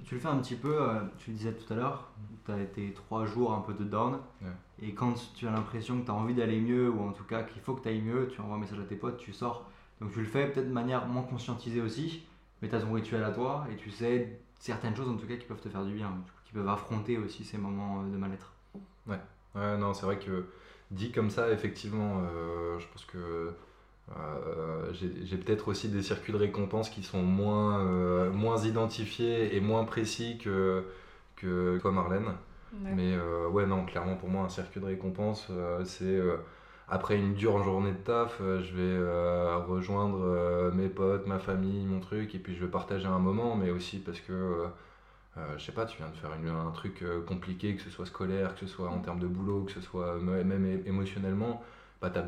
Tu 0.04 0.16
le 0.16 0.22
fais 0.22 0.28
un 0.28 0.38
petit 0.38 0.56
peu, 0.56 0.78
tu 1.18 1.32
le 1.32 1.38
disais 1.38 1.54
tout 1.54 1.74
à 1.74 1.76
l'heure, 1.76 2.12
tu 2.46 2.52
as 2.52 2.62
été 2.62 2.94
trois 2.94 3.26
jours 3.26 3.52
un 3.52 3.62
peu 3.62 3.74
de 3.74 3.84
down. 3.84 4.20
Et 4.80 4.94
quand 4.94 5.16
tu 5.34 5.48
as 5.48 5.52
l'impression 5.52 6.00
que 6.00 6.06
tu 6.06 6.12
as 6.12 6.14
envie 6.14 6.36
d'aller 6.36 6.62
mieux, 6.62 6.88
ou 6.92 7.02
en 7.02 7.14
tout 7.14 7.24
cas 7.24 7.42
qu'il 7.42 7.64
faut 7.64 7.74
que 7.74 7.82
tu 7.82 7.90
ailles 7.90 8.04
mieux, 8.04 8.28
tu 8.28 8.40
envoies 8.40 8.58
un 8.58 8.60
message 8.60 8.80
à 8.80 8.84
tes 8.84 8.96
potes, 8.96 9.18
tu 9.18 9.34
sors. 9.34 9.68
Donc 10.00 10.12
tu 10.12 10.20
le 10.20 10.28
fais 10.28 10.52
peut-être 10.52 10.68
de 10.68 10.74
manière 10.74 11.08
moins 11.08 11.24
conscientisée 11.24 11.82
aussi, 11.82 12.28
mais 12.62 12.70
tu 12.70 12.76
as 12.76 12.82
ton 12.82 12.94
rituel 12.94 13.24
à 13.24 13.32
toi 13.32 13.66
et 13.72 13.76
tu 13.76 13.90
sais 13.90 14.40
certaines 14.60 14.96
choses 14.96 15.10
en 15.10 15.16
tout 15.16 15.26
cas 15.26 15.36
qui 15.36 15.48
peuvent 15.48 15.62
te 15.62 15.70
faire 15.70 15.84
du 15.84 15.94
bien, 15.94 16.12
qui 16.46 16.54
peuvent 16.54 16.70
affronter 16.70 17.18
aussi 17.18 17.44
ces 17.44 17.58
moments 17.58 18.04
de 18.04 18.18
mal-être. 18.18 18.54
Ouais, 19.08 19.20
ouais 19.56 19.78
non, 19.80 19.96
c'est 19.96 20.06
vrai 20.06 20.20
que 20.20 20.46
dit 20.92 21.12
comme 21.12 21.30
ça, 21.30 21.52
effectivement, 21.52 22.22
euh, 22.22 22.80
je 22.80 22.88
pense 22.88 23.06
que 23.06 23.54
euh, 24.18 24.94
j'ai 24.94 25.38
peut-être 25.38 25.68
aussi 25.68 25.90
des 25.90 26.02
circuits 26.02 26.32
de 26.32 26.38
récompense 26.38 26.90
qui 26.90 27.04
sont 27.04 27.24
moins, 27.24 27.86
euh, 27.86 28.32
moins 28.32 28.64
identifiés 28.64 29.56
et 29.56 29.60
moins 29.60 29.84
précis 29.84 30.38
que, 30.38 30.86
que 31.36 31.78
toi, 31.80 31.92
Marlène. 31.92 32.34
Mais 32.84 33.18
ouais, 33.50 33.66
non, 33.66 33.86
clairement, 33.86 34.16
pour 34.16 34.30
moi, 34.30 34.44
un 34.44 34.50
circuit 34.50 34.80
de 34.80 34.86
récompense, 34.86 35.50
c'est 35.86 36.20
après 36.90 37.18
une 37.18 37.34
dure 37.34 37.64
journée 37.64 37.92
de 37.92 37.98
taf, 37.98 38.40
je 38.40 38.76
vais 38.76 39.64
rejoindre 39.66 40.72
mes 40.76 40.90
potes, 40.90 41.26
ma 41.26 41.40
famille, 41.40 41.86
mon 41.86 42.02
truc, 42.02 42.36
et 42.36 42.40
puis 42.40 42.56
je 42.56 42.66
vais 42.66 42.70
partager 42.70 43.08
un 43.08 43.20
moment, 43.20 43.56
mais 43.56 43.72
aussi 43.72 44.00
parce 44.00 44.20
que 44.20 44.66
je 45.58 45.64
sais 45.64 45.72
pas, 45.72 45.86
tu 45.86 45.98
viens 45.98 46.10
de 46.10 46.16
faire 46.16 46.32
un 46.32 46.72
truc 46.72 47.02
euh, 47.02 47.22
compliqué, 47.22 47.76
que 47.76 47.82
ce 47.82 47.90
soit 47.90 48.06
scolaire, 48.06 48.54
que 48.56 48.62
ce 48.62 48.68
soit 48.68 48.90
en 48.90 49.00
termes 49.00 49.20
de 49.20 49.28
boulot, 49.28 49.64
que 49.64 49.72
ce 49.72 49.82
soit 49.82 50.20
même 50.20 50.82
émotionnellement, 50.86 51.64
bah, 52.02 52.12
tu 52.12 52.20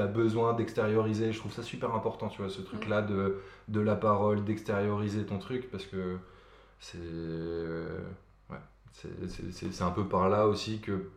as, 0.00 0.06
besoin 0.06 0.54
d'extérioriser. 0.54 1.32
Je 1.32 1.38
trouve 1.38 1.52
ça 1.52 1.62
super 1.62 1.94
important, 1.94 2.28
tu 2.28 2.42
vois, 2.42 2.50
ce 2.50 2.62
truc-là 2.62 3.02
de, 3.02 3.40
de 3.68 3.80
la 3.80 3.96
parole, 3.96 4.44
d'extérioriser 4.44 5.24
ton 5.24 5.38
truc, 5.38 5.70
parce 5.70 5.86
que 5.86 6.18
c'est 6.80 6.98
ouais, 8.50 8.58
c'est 8.92 9.82
un 9.82 9.90
peu 9.90 10.06
par 10.06 10.28
là 10.28 10.46
aussi 10.46 10.80
que, 10.80 11.10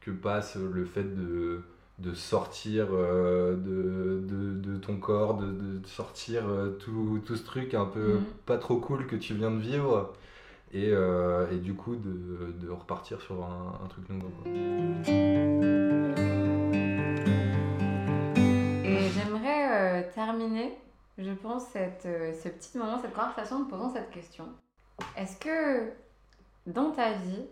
que 0.00 0.10
passe 0.10 0.56
le 0.56 0.84
fait 0.84 1.04
de 1.04 1.62
de 1.98 2.12
sortir 2.14 2.88
euh, 2.92 3.56
de, 3.56 4.20
de, 4.60 4.76
ton 4.76 4.98
corps, 4.98 5.38
de, 5.38 5.80
sortir 5.86 6.44
tout, 6.78 7.20
tout, 7.24 7.36
ce 7.36 7.44
truc 7.44 7.74
un 7.74 7.86
peu 7.86 8.14
mm. 8.14 8.24
pas 8.44 8.58
trop 8.58 8.76
cool 8.76 9.06
que 9.06 9.16
tu 9.16 9.34
viens 9.34 9.50
de 9.50 9.60
vivre 9.60 10.12
et, 10.72 10.90
euh, 10.92 11.50
et 11.50 11.56
du 11.56 11.74
coup 11.74 11.96
de, 11.96 12.52
de, 12.60 12.70
repartir 12.70 13.20
sur 13.20 13.44
un, 13.44 13.80
un 13.84 13.86
truc 13.88 14.08
nouveau. 14.08 14.30
Et 18.84 19.08
j'aimerais 19.10 20.02
euh, 20.02 20.02
terminer, 20.14 20.76
je 21.18 21.30
pense, 21.32 21.66
cette, 21.68 22.06
euh, 22.06 22.32
ce 22.34 22.48
petit 22.48 22.78
moment, 22.78 23.00
cette 23.00 23.14
conversation 23.14 23.58
en 23.58 23.64
posant 23.64 23.90
cette 23.92 24.10
question. 24.10 24.46
Est-ce 25.16 25.38
que 25.38 25.92
dans 26.66 26.90
ta 26.90 27.12
vie, 27.12 27.46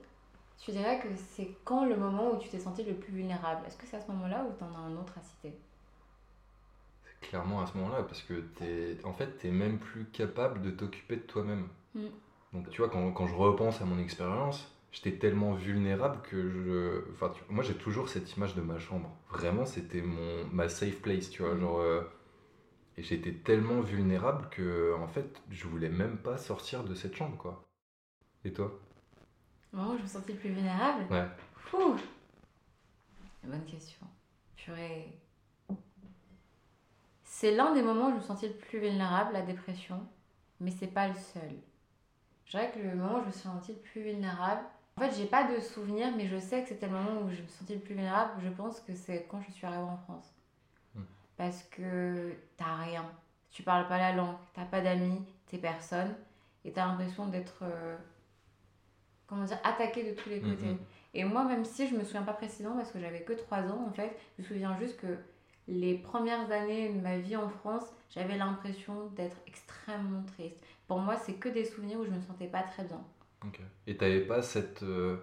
tu 0.58 0.70
dirais 0.70 1.00
que 1.00 1.08
c'est 1.16 1.50
quand 1.64 1.84
le 1.86 1.96
moment 1.96 2.32
où 2.32 2.38
tu 2.38 2.48
t'es 2.48 2.58
senti 2.58 2.84
le 2.84 2.94
plus 2.94 3.12
vulnérable? 3.12 3.62
Est-ce 3.66 3.76
que 3.76 3.86
c'est 3.86 3.96
à 3.96 4.00
ce 4.00 4.10
moment-là 4.12 4.44
ou 4.48 4.52
tu 4.56 4.64
en 4.64 4.74
as 4.74 4.78
un 4.78 4.96
autre 4.96 5.18
à 5.18 5.22
citer? 5.22 5.54
C'est 7.04 7.28
clairement 7.28 7.60
à 7.62 7.66
ce 7.66 7.76
moment-là, 7.78 8.02
parce 8.02 8.22
que 8.22 8.44
es, 8.62 9.04
en 9.04 9.12
fait, 9.12 9.38
tu 9.38 9.50
même 9.50 9.78
plus 9.78 10.06
capable 10.06 10.62
de 10.62 10.70
t'occuper 10.70 11.16
de 11.16 11.22
toi-même. 11.22 11.68
Mm. 11.94 12.06
Donc 12.52 12.70
tu 12.70 12.80
vois, 12.80 12.90
quand, 12.90 13.12
quand 13.12 13.26
je 13.26 13.34
repense 13.34 13.80
à 13.80 13.84
mon 13.84 13.98
expérience, 13.98 14.72
j'étais 14.92 15.18
tellement 15.18 15.54
vulnérable 15.54 16.20
que 16.22 16.48
je. 16.50 17.12
Enfin, 17.12 17.32
moi 17.50 17.64
j'ai 17.64 17.74
toujours 17.74 18.08
cette 18.08 18.36
image 18.36 18.54
de 18.54 18.62
ma 18.62 18.78
chambre. 18.78 19.10
Vraiment, 19.30 19.66
c'était 19.66 20.02
mon 20.02 20.46
ma 20.52 20.68
safe 20.68 21.00
place, 21.02 21.30
tu 21.30 21.42
vois. 21.42 21.54
Mm. 21.54 21.60
Genre. 21.60 21.80
Euh, 21.80 22.02
et 22.96 23.02
j'étais 23.02 23.32
tellement 23.32 23.80
vulnérable 23.80 24.48
que, 24.50 24.94
en 24.94 25.08
fait, 25.08 25.42
je 25.50 25.66
voulais 25.66 25.88
même 25.88 26.16
pas 26.18 26.38
sortir 26.38 26.84
de 26.84 26.94
cette 26.94 27.16
chambre, 27.16 27.36
quoi. 27.36 27.64
Et 28.44 28.52
toi? 28.52 28.72
Moi, 29.74 29.96
je 29.98 30.02
me 30.02 30.06
sentais 30.08 30.34
plus 30.34 30.50
vulnérable 30.50 31.04
Ouais. 31.10 31.26
Fou 31.56 31.96
Bonne 33.42 33.64
question. 33.66 34.06
Purée. 34.56 35.18
C'est 37.24 37.50
l'un 37.54 37.74
des 37.74 37.82
moments 37.82 38.06
où 38.06 38.10
je 38.12 38.16
me 38.16 38.20
sentais 38.20 38.48
le 38.48 38.54
plus 38.54 38.78
vulnérable, 38.78 39.32
la 39.32 39.42
dépression, 39.42 40.00
mais 40.60 40.70
c'est 40.70 40.86
pas 40.86 41.08
le 41.08 41.14
seul. 41.14 41.50
Je 42.46 42.52
dirais 42.52 42.70
que 42.72 42.78
le 42.78 42.94
moment 42.94 43.18
où 43.18 43.22
je 43.22 43.26
me 43.26 43.32
suis 43.32 43.40
sentie 43.42 43.72
le 43.72 43.78
plus 43.80 44.02
vulnérable, 44.02 44.62
en 44.96 45.00
fait, 45.00 45.10
j'ai 45.16 45.26
pas 45.26 45.44
de 45.52 45.58
souvenir, 45.60 46.14
mais 46.16 46.28
je 46.28 46.38
sais 46.38 46.62
que 46.62 46.68
c'était 46.68 46.86
le 46.86 46.92
moment 46.92 47.22
où 47.22 47.30
je 47.30 47.42
me 47.42 47.48
sentais 47.48 47.74
le 47.74 47.80
plus 47.80 47.94
vulnérable. 47.94 48.40
Je 48.44 48.48
pense 48.50 48.78
que 48.80 48.94
c'est 48.94 49.26
quand 49.28 49.42
je 49.42 49.50
suis 49.50 49.66
arrivée 49.66 49.82
en 49.82 49.96
France. 49.96 50.32
Hmm. 50.94 51.02
Parce 51.36 51.64
que 51.64 52.32
t'as 52.56 52.76
rien. 52.76 53.04
Tu 53.50 53.64
parles 53.64 53.88
pas 53.88 53.98
la 53.98 54.12
langue, 54.12 54.36
t'as 54.54 54.64
pas 54.64 54.80
d'amis, 54.80 55.20
t'es 55.48 55.58
personne. 55.58 56.14
Et 56.64 56.72
t'as 56.72 56.86
l'impression 56.86 57.26
d'être. 57.26 57.58
euh, 57.62 57.96
comment 59.26 59.44
dire 59.44 59.58
Attaqué 59.64 60.10
de 60.10 60.14
tous 60.20 60.28
les 60.28 60.40
côtés. 60.40 60.76
Et 61.14 61.24
moi, 61.24 61.44
même 61.44 61.64
si 61.64 61.86
je 61.86 61.94
me 61.94 62.02
souviens 62.04 62.22
pas 62.22 62.32
précisément, 62.32 62.76
parce 62.76 62.90
que 62.90 62.98
j'avais 62.98 63.22
que 63.22 63.32
3 63.32 63.58
ans 63.68 63.86
en 63.88 63.92
fait, 63.92 64.16
je 64.36 64.42
me 64.42 64.48
souviens 64.48 64.76
juste 64.78 64.98
que 65.00 65.16
les 65.68 65.94
premières 65.94 66.50
années 66.50 66.92
de 66.92 67.00
ma 67.00 67.18
vie 67.18 67.36
en 67.36 67.48
France, 67.48 67.84
j'avais 68.10 68.36
l'impression 68.36 69.06
d'être 69.16 69.36
extrêmement 69.46 70.22
triste. 70.36 70.56
Pour 70.86 70.98
moi, 70.98 71.16
c'est 71.16 71.34
que 71.34 71.48
des 71.48 71.64
souvenirs 71.64 72.00
où 72.00 72.04
je 72.04 72.10
me 72.10 72.20
sentais 72.20 72.46
pas 72.46 72.62
très 72.62 72.84
bien. 72.84 73.02
Ok. 73.46 73.60
Et 73.86 73.96
t'avais 73.96 74.20
pas 74.20 74.42
cette, 74.42 74.82
euh, 74.82 75.16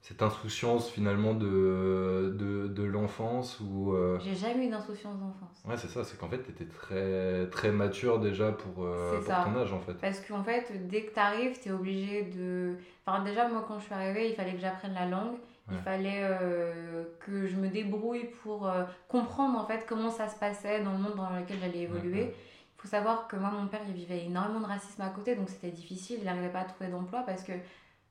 cette 0.00 0.22
insouciance 0.22 0.88
finalement 0.90 1.34
de, 1.34 2.34
de, 2.38 2.68
de 2.68 2.82
l'enfance 2.84 3.60
ou 3.60 3.92
euh, 3.92 4.18
J'ai 4.20 4.34
jamais 4.34 4.66
eu 4.66 4.70
d'insouciance 4.70 5.18
d'enfance. 5.18 5.62
Ouais, 5.66 5.76
c'est 5.76 5.88
ça, 5.88 6.04
c'est 6.04 6.16
qu'en 6.16 6.28
fait, 6.28 6.38
t'étais 6.38 6.64
très, 6.66 7.46
très 7.50 7.70
mature 7.70 8.18
déjà 8.20 8.52
pour, 8.52 8.84
euh, 8.84 9.20
pour 9.20 9.26
ton 9.44 9.56
âge 9.58 9.72
en 9.72 9.80
fait. 9.80 9.94
Parce 9.94 10.20
qu'en 10.20 10.42
fait, 10.42 10.86
dès 10.88 11.02
que 11.02 11.12
tu 11.12 11.18
arrives, 11.20 11.58
tu 11.60 11.68
es 11.68 11.72
obligé 11.72 12.22
de. 12.22 12.76
Enfin, 13.04 13.22
déjà, 13.24 13.48
moi, 13.48 13.64
quand 13.66 13.78
je 13.80 13.84
suis 13.86 13.94
arrivée, 13.94 14.30
il 14.30 14.34
fallait 14.34 14.52
que 14.54 14.60
j'apprenne 14.60 14.94
la 14.94 15.06
langue. 15.06 15.36
Il 15.70 15.76
fallait 15.76 16.22
euh, 16.22 17.04
que 17.20 17.46
je 17.46 17.54
me 17.56 17.68
débrouille 17.68 18.30
pour 18.42 18.66
euh, 18.66 18.84
comprendre 19.06 19.58
en 19.58 19.66
fait 19.66 19.84
comment 19.86 20.10
ça 20.10 20.26
se 20.26 20.38
passait 20.38 20.82
dans 20.82 20.92
le 20.92 20.98
monde 20.98 21.16
dans 21.16 21.28
lequel 21.38 21.58
j'allais 21.60 21.80
évoluer. 21.82 22.22
ouais. 22.22 22.34
Il 22.78 22.80
faut 22.80 22.88
savoir 22.88 23.28
que 23.28 23.36
moi, 23.36 23.50
mon 23.50 23.66
père, 23.66 23.80
il 23.86 23.92
vivait 23.92 24.24
énormément 24.24 24.60
de 24.60 24.64
racisme 24.66 25.02
à 25.02 25.10
côté, 25.10 25.34
donc 25.36 25.50
c'était 25.50 25.70
difficile. 25.70 26.20
Il 26.20 26.24
n'arrivait 26.24 26.48
pas 26.48 26.60
à 26.60 26.64
trouver 26.64 26.88
d'emploi 26.88 27.22
parce 27.26 27.42
que 27.42 27.52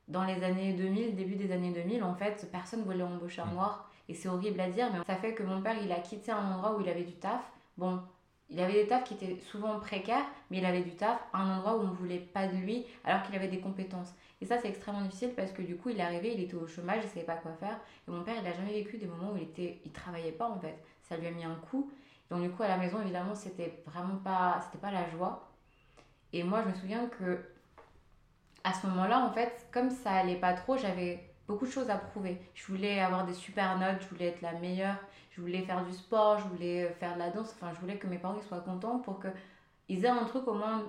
dans 0.08 0.24
les 0.24 0.42
années 0.42 0.72
2000, 0.72 1.14
début 1.14 1.36
des 1.36 1.52
années 1.52 1.70
2000, 1.72 2.02
en 2.02 2.14
fait, 2.14 2.48
personne 2.50 2.82
voulait 2.82 3.02
embaucher 3.02 3.42
un 3.42 3.46
Mm. 3.46 3.54
noir. 3.54 3.90
Et 4.08 4.14
c'est 4.14 4.28
horrible 4.28 4.58
à 4.60 4.68
dire, 4.70 4.88
mais 4.92 5.00
ça 5.06 5.16
fait 5.16 5.34
que 5.34 5.42
mon 5.42 5.60
père, 5.60 5.76
il 5.82 5.92
a 5.92 6.00
quitté 6.00 6.32
un 6.32 6.52
endroit 6.54 6.74
où 6.76 6.80
il 6.80 6.88
avait 6.88 7.02
du 7.04 7.12
taf. 7.12 7.42
Bon, 7.76 8.00
il 8.48 8.58
avait 8.58 8.72
des 8.72 8.86
tafs 8.86 9.04
qui 9.04 9.14
étaient 9.14 9.38
souvent 9.40 9.78
précaires, 9.78 10.24
mais 10.50 10.58
il 10.58 10.64
avait 10.64 10.80
du 10.80 10.92
taf 10.92 11.18
à 11.34 11.42
un 11.42 11.56
endroit 11.58 11.76
où 11.76 11.80
on 11.80 11.88
ne 11.88 11.94
voulait 11.94 12.18
pas 12.18 12.46
de 12.46 12.56
lui, 12.56 12.86
alors 13.04 13.22
qu'il 13.22 13.34
avait 13.34 13.48
des 13.48 13.60
compétences. 13.60 14.14
Et 14.40 14.46
ça, 14.46 14.56
c'est 14.58 14.68
extrêmement 14.68 15.02
difficile 15.02 15.32
parce 15.36 15.52
que 15.52 15.60
du 15.60 15.76
coup, 15.76 15.90
il 15.90 15.98
est 15.98 16.02
arrivé, 16.02 16.32
il 16.32 16.40
était 16.40 16.54
au 16.54 16.66
chômage, 16.66 17.00
il 17.04 17.08
savait 17.08 17.26
pas 17.26 17.34
quoi 17.34 17.52
faire. 17.60 17.78
Et 18.06 18.10
mon 18.10 18.22
père, 18.22 18.36
il 18.40 18.46
a 18.46 18.52
jamais 18.54 18.72
vécu 18.72 18.96
des 18.96 19.06
moments 19.06 19.32
où 19.32 19.36
il 19.36 19.42
était, 19.42 19.78
il 19.84 19.92
travaillait 19.92 20.32
pas 20.32 20.48
en 20.48 20.58
fait. 20.58 20.78
Ça 21.02 21.16
lui 21.18 21.26
a 21.26 21.30
mis 21.30 21.44
un 21.44 21.56
coup. 21.56 21.90
Donc 22.30 22.42
du 22.42 22.50
coup, 22.50 22.62
à 22.62 22.68
la 22.68 22.76
maison, 22.78 23.00
évidemment, 23.02 23.34
c'était 23.34 23.82
vraiment 23.84 24.16
pas, 24.16 24.60
c'était 24.64 24.78
pas 24.78 24.90
la 24.92 25.08
joie. 25.10 25.48
Et 26.32 26.42
moi, 26.44 26.62
je 26.62 26.68
me 26.70 26.74
souviens 26.74 27.06
que 27.08 27.40
à 28.64 28.72
ce 28.72 28.86
moment-là, 28.86 29.20
en 29.24 29.30
fait, 29.32 29.66
comme 29.72 29.90
ça 29.90 30.12
allait 30.12 30.36
pas 30.36 30.52
trop, 30.52 30.76
j'avais 30.76 31.24
beaucoup 31.46 31.66
de 31.66 31.70
choses 31.70 31.88
à 31.90 31.96
prouver. 31.96 32.38
Je 32.54 32.66
voulais 32.66 33.00
avoir 33.00 33.24
des 33.24 33.34
super 33.34 33.78
notes, 33.78 34.02
je 34.02 34.08
voulais 34.08 34.26
être 34.26 34.42
la 34.42 34.52
meilleure, 34.52 34.96
je 35.30 35.40
voulais 35.40 35.62
faire 35.62 35.84
du 35.84 35.92
sport, 35.92 36.38
je 36.38 36.44
voulais 36.48 36.88
faire 37.00 37.14
de 37.14 37.18
la 37.20 37.30
danse. 37.30 37.54
Enfin, 37.60 37.72
je 37.74 37.80
voulais 37.80 37.96
que 37.96 38.06
mes 38.06 38.18
parents 38.18 38.40
soient 38.42 38.60
contents 38.60 38.98
pour 38.98 39.18
que 39.20 39.28
ils 39.88 40.04
aient 40.04 40.08
un 40.08 40.24
truc 40.24 40.46
au 40.48 40.54
moins 40.54 40.82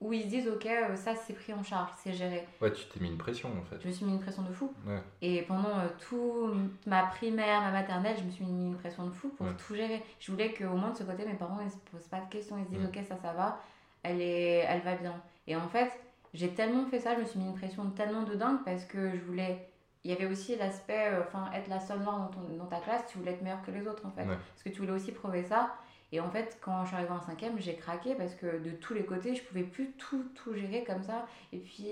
où 0.00 0.12
ils 0.12 0.22
se 0.22 0.26
disent 0.28 0.48
ok, 0.48 0.66
euh, 0.66 0.96
ça 0.96 1.14
c'est 1.14 1.32
pris 1.34 1.52
en 1.52 1.62
charge, 1.62 1.90
c'est 2.02 2.12
géré. 2.12 2.44
Ouais, 2.60 2.72
tu 2.72 2.86
t'es 2.86 2.98
mis 2.98 3.08
une 3.08 3.18
pression 3.18 3.50
en 3.56 3.62
fait. 3.64 3.80
Je 3.82 3.86
me 3.86 3.92
suis 3.92 4.04
mis 4.04 4.12
une 4.12 4.20
pression 4.20 4.42
de 4.42 4.52
fou. 4.52 4.72
Ouais. 4.86 5.00
Et 5.20 5.42
pendant 5.42 5.68
euh, 5.78 5.86
toute 6.00 6.86
ma 6.86 7.02
primaire, 7.04 7.60
ma 7.60 7.70
maternelle, 7.70 8.16
je 8.18 8.24
me 8.24 8.30
suis 8.30 8.44
mis 8.44 8.68
une 8.70 8.76
pression 8.78 9.04
de 9.06 9.12
fou 9.12 9.28
pour 9.28 9.46
Ouais. 9.46 9.52
tout 9.54 9.74
gérer. 9.76 10.02
Je 10.18 10.32
voulais 10.32 10.52
qu'au 10.54 10.74
moins 10.74 10.90
de 10.90 10.96
ce 10.96 11.04
côté, 11.04 11.24
mes 11.24 11.34
parents 11.34 11.60
ils 11.62 11.70
se 11.70 11.76
posent 11.92 12.08
pas 12.08 12.20
de 12.20 12.28
questions, 12.30 12.56
ils 12.58 12.64
se 12.64 12.70
disent 12.70 12.80
Ouais. 12.90 13.00
ok, 13.00 13.06
ça, 13.06 13.16
ça 13.22 13.32
va, 13.32 13.60
elle, 14.02 14.20
est, 14.20 14.64
elle 14.68 14.80
va 14.80 14.94
bien. 14.96 15.14
Et 15.46 15.54
en 15.54 15.68
fait, 15.68 15.92
j'ai 16.34 16.50
tellement 16.54 16.86
fait 16.86 16.98
ça, 17.00 17.14
je 17.14 17.20
me 17.20 17.24
suis 17.24 17.38
mis 17.38 17.46
une 17.46 17.54
pression 17.54 17.90
tellement 17.90 18.22
de 18.22 18.34
dingue 18.34 18.58
parce 18.64 18.84
que 18.84 19.10
je 19.16 19.20
voulais. 19.24 19.68
Il 20.04 20.10
y 20.10 20.14
avait 20.14 20.26
aussi 20.26 20.56
l'aspect, 20.56 21.10
euh, 21.12 21.20
enfin, 21.22 21.50
être 21.54 21.68
la 21.68 21.78
seule 21.78 22.00
noire 22.00 22.18
dans, 22.18 22.26
ton- 22.28 22.56
dans 22.56 22.66
ta 22.66 22.80
classe, 22.80 23.04
tu 23.06 23.18
voulais 23.18 23.32
être 23.32 23.42
meilleure 23.42 23.62
que 23.62 23.70
les 23.70 23.86
autres 23.86 24.04
en 24.04 24.10
fait. 24.10 24.22
Ouais. 24.22 24.36
Parce 24.54 24.62
que 24.64 24.68
tu 24.70 24.80
voulais 24.80 24.92
aussi 24.92 25.12
prouver 25.12 25.44
ça. 25.44 25.74
Et 26.10 26.20
en 26.20 26.28
fait, 26.30 26.58
quand 26.60 26.82
je 26.82 26.88
suis 26.88 26.96
arrivée 26.96 27.12
en 27.12 27.20
cinquième, 27.20 27.58
j'ai 27.60 27.76
craqué 27.76 28.14
parce 28.16 28.34
que 28.34 28.58
de 28.62 28.70
tous 28.72 28.94
les 28.94 29.04
côtés, 29.04 29.34
je 29.34 29.42
pouvais 29.44 29.62
plus 29.62 29.92
tout, 29.92 30.24
tout 30.34 30.54
gérer 30.54 30.82
comme 30.84 31.02
ça. 31.02 31.26
Et 31.52 31.58
puis, 31.58 31.86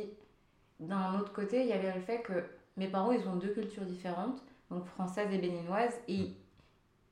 d'un 0.80 1.18
autre 1.20 1.32
côté, 1.32 1.60
il 1.62 1.68
y 1.68 1.72
avait 1.72 1.94
le 1.94 2.00
fait 2.00 2.20
que 2.22 2.44
mes 2.76 2.88
parents, 2.88 3.12
ils 3.12 3.26
ont 3.28 3.36
deux 3.36 3.52
cultures 3.52 3.84
différentes, 3.84 4.42
donc 4.70 4.84
française 4.86 5.32
et 5.32 5.38
béninoise. 5.38 5.94
Et 6.08 6.32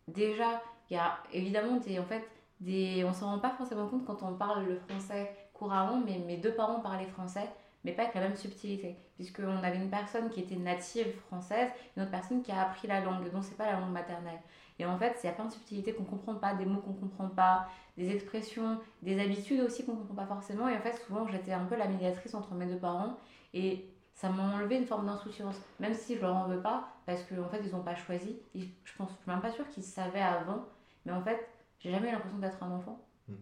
déjà, 0.08 0.60
il 0.90 0.94
y 0.94 0.96
a 0.98 1.18
évidemment 1.32 1.76
des, 1.76 1.98
en 1.98 2.04
fait, 2.04 2.26
des, 2.60 3.04
on 3.04 3.12
s'en 3.12 3.26
rend 3.30 3.38
pas 3.38 3.50
forcément 3.50 3.86
compte 3.86 4.04
quand 4.04 4.22
on 4.22 4.34
parle 4.34 4.66
le 4.66 4.76
français 4.76 5.34
couramment, 5.58 6.00
mais 6.04 6.18
mes 6.18 6.36
deux 6.36 6.52
parents 6.52 6.80
parlaient 6.80 7.06
français, 7.06 7.48
mais 7.84 7.92
pas 7.92 8.02
avec 8.02 8.14
la 8.14 8.22
même 8.22 8.36
subtilité. 8.36 8.96
Puisqu'on 9.16 9.62
avait 9.62 9.76
une 9.76 9.90
personne 9.90 10.30
qui 10.30 10.40
était 10.40 10.56
native 10.56 11.12
française, 11.26 11.70
une 11.96 12.02
autre 12.02 12.10
personne 12.10 12.42
qui 12.42 12.52
a 12.52 12.62
appris 12.62 12.88
la 12.88 13.00
langue, 13.00 13.30
dont 13.30 13.42
c'est 13.42 13.56
pas 13.56 13.66
la 13.66 13.80
langue 13.80 13.92
maternelle. 13.92 14.40
Et 14.78 14.86
en 14.86 14.96
fait, 14.96 15.18
il 15.22 15.26
y 15.26 15.30
a 15.30 15.32
plein 15.32 15.46
de 15.46 15.52
subtilités 15.52 15.92
qu'on 15.92 16.04
comprend 16.04 16.36
pas, 16.36 16.54
des 16.54 16.64
mots 16.64 16.80
qu'on 16.80 16.92
comprend 16.92 17.28
pas, 17.28 17.68
des 17.96 18.10
expressions, 18.10 18.78
des 19.02 19.20
habitudes 19.20 19.60
aussi 19.60 19.84
qu'on 19.84 19.96
comprend 19.96 20.14
pas 20.14 20.26
forcément. 20.26 20.68
Et 20.68 20.76
en 20.76 20.80
fait, 20.80 20.96
souvent, 21.06 21.26
j'étais 21.26 21.52
un 21.52 21.64
peu 21.64 21.76
la 21.76 21.88
médiatrice 21.88 22.34
entre 22.34 22.54
mes 22.54 22.66
deux 22.66 22.78
parents. 22.78 23.16
Et 23.54 23.90
ça 24.14 24.28
m'a 24.28 24.54
enlevé 24.54 24.76
une 24.76 24.86
forme 24.86 25.06
d'insouciance, 25.06 25.56
même 25.80 25.94
si 25.94 26.16
je 26.16 26.20
leur 26.20 26.34
en 26.34 26.46
veux 26.46 26.60
pas, 26.60 26.88
parce 27.06 27.22
qu'en 27.24 27.48
fait, 27.48 27.60
ils 27.64 27.74
ont 27.74 27.82
pas 27.82 27.96
choisi. 27.96 28.38
Je 28.54 28.96
pense, 28.96 29.10
je 29.10 29.16
suis 29.16 29.30
même 29.30 29.40
pas 29.40 29.50
sûre 29.50 29.68
qu'ils 29.68 29.82
savaient 29.82 30.20
avant. 30.20 30.64
Mais 31.06 31.12
en 31.12 31.22
fait, 31.22 31.48
j'ai 31.80 31.90
jamais 31.90 32.08
eu 32.08 32.12
l'impression 32.12 32.38
d'être 32.38 32.62
un 32.62 32.70
enfant. 32.70 33.04
Mm. 33.28 33.34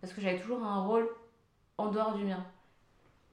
Parce 0.00 0.12
que 0.12 0.20
j'avais 0.20 0.40
toujours 0.40 0.64
un 0.64 0.84
rôle 0.84 1.08
en 1.80 1.88
dehors 1.88 2.14
du 2.14 2.24
mien. 2.24 2.44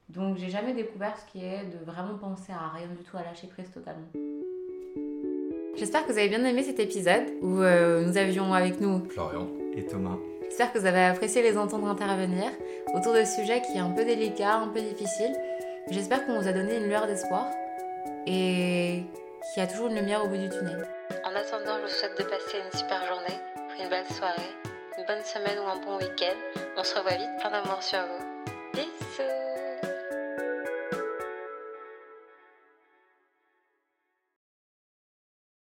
Donc, 0.10 0.38
j'ai 0.38 0.50
jamais 0.50 0.74
découvert 0.74 1.18
ce 1.18 1.32
qui 1.32 1.44
est 1.44 1.66
de 1.66 1.84
vraiment 1.86 2.18
penser 2.18 2.54
à 2.54 2.70
rien 2.70 2.88
du 2.88 3.04
tout, 3.04 3.18
à 3.18 3.24
lâcher 3.24 3.48
prise 3.48 3.70
totalement. 3.72 4.08
J'espère 5.76 6.08
que 6.08 6.12
vous 6.12 6.18
avez 6.18 6.30
bien 6.30 6.44
aimé 6.46 6.64
cet 6.64 6.80
épisode 6.80 7.26
où 7.42 7.62
euh, 7.62 8.06
nous 8.06 8.18
avions 8.18 8.54
avec 8.54 8.80
nous 8.80 9.08
Florian. 9.10 9.48
Et 9.76 9.86
Thomas. 9.86 10.18
J'espère 10.44 10.74
que 10.74 10.80
vous 10.80 10.88
avez 10.88 11.04
apprécié 11.04 11.44
les 11.44 11.56
entendre 11.58 11.88
intervenir 11.88 12.50
autour 12.96 13.14
de 13.14 13.24
ce 13.24 13.36
sujet 13.42 13.62
qui 13.62 13.78
est 13.78 13.82
un 13.82 13.92
peu 13.92 14.06
délicat, 14.06 14.56
un 14.56 14.70
peu 14.70 14.82
difficile. 14.82 15.36
J'espère 15.92 16.26
qu'on 16.26 16.40
vous 16.40 16.48
a 16.48 16.54
donné 16.54 16.78
une 16.78 16.88
lueur 16.88 17.06
d'espoir 17.06 17.46
et 18.26 19.04
qu'il 19.54 19.62
y 19.62 19.66
a 19.66 19.68
toujours 19.68 19.88
une 19.88 19.96
lumière 19.96 20.24
au 20.26 20.30
bout 20.30 20.38
du 20.38 20.50
tunnel. 20.50 20.88
En 21.26 21.36
attendant, 21.36 21.78
je 21.78 21.84
vous 21.84 21.94
souhaite 21.94 22.18
de 22.18 22.24
passer 22.24 22.58
une 22.58 22.80
super 22.80 23.06
journée, 23.06 23.38
une 23.80 23.90
belle 23.90 24.08
soirée, 24.08 24.50
une 24.98 25.06
bonne 25.06 25.24
semaine 25.24 25.60
ou 25.60 25.70
un 25.70 25.86
bon 25.86 25.98
week-end. 25.98 26.36
On 26.76 26.84
se 26.84 26.96
revoit 26.96 27.12
vite, 27.12 27.38
plein 27.40 27.52
d'amour 27.52 27.84
sur 27.84 28.00
vous. 28.00 28.37
Bisous 28.78 29.47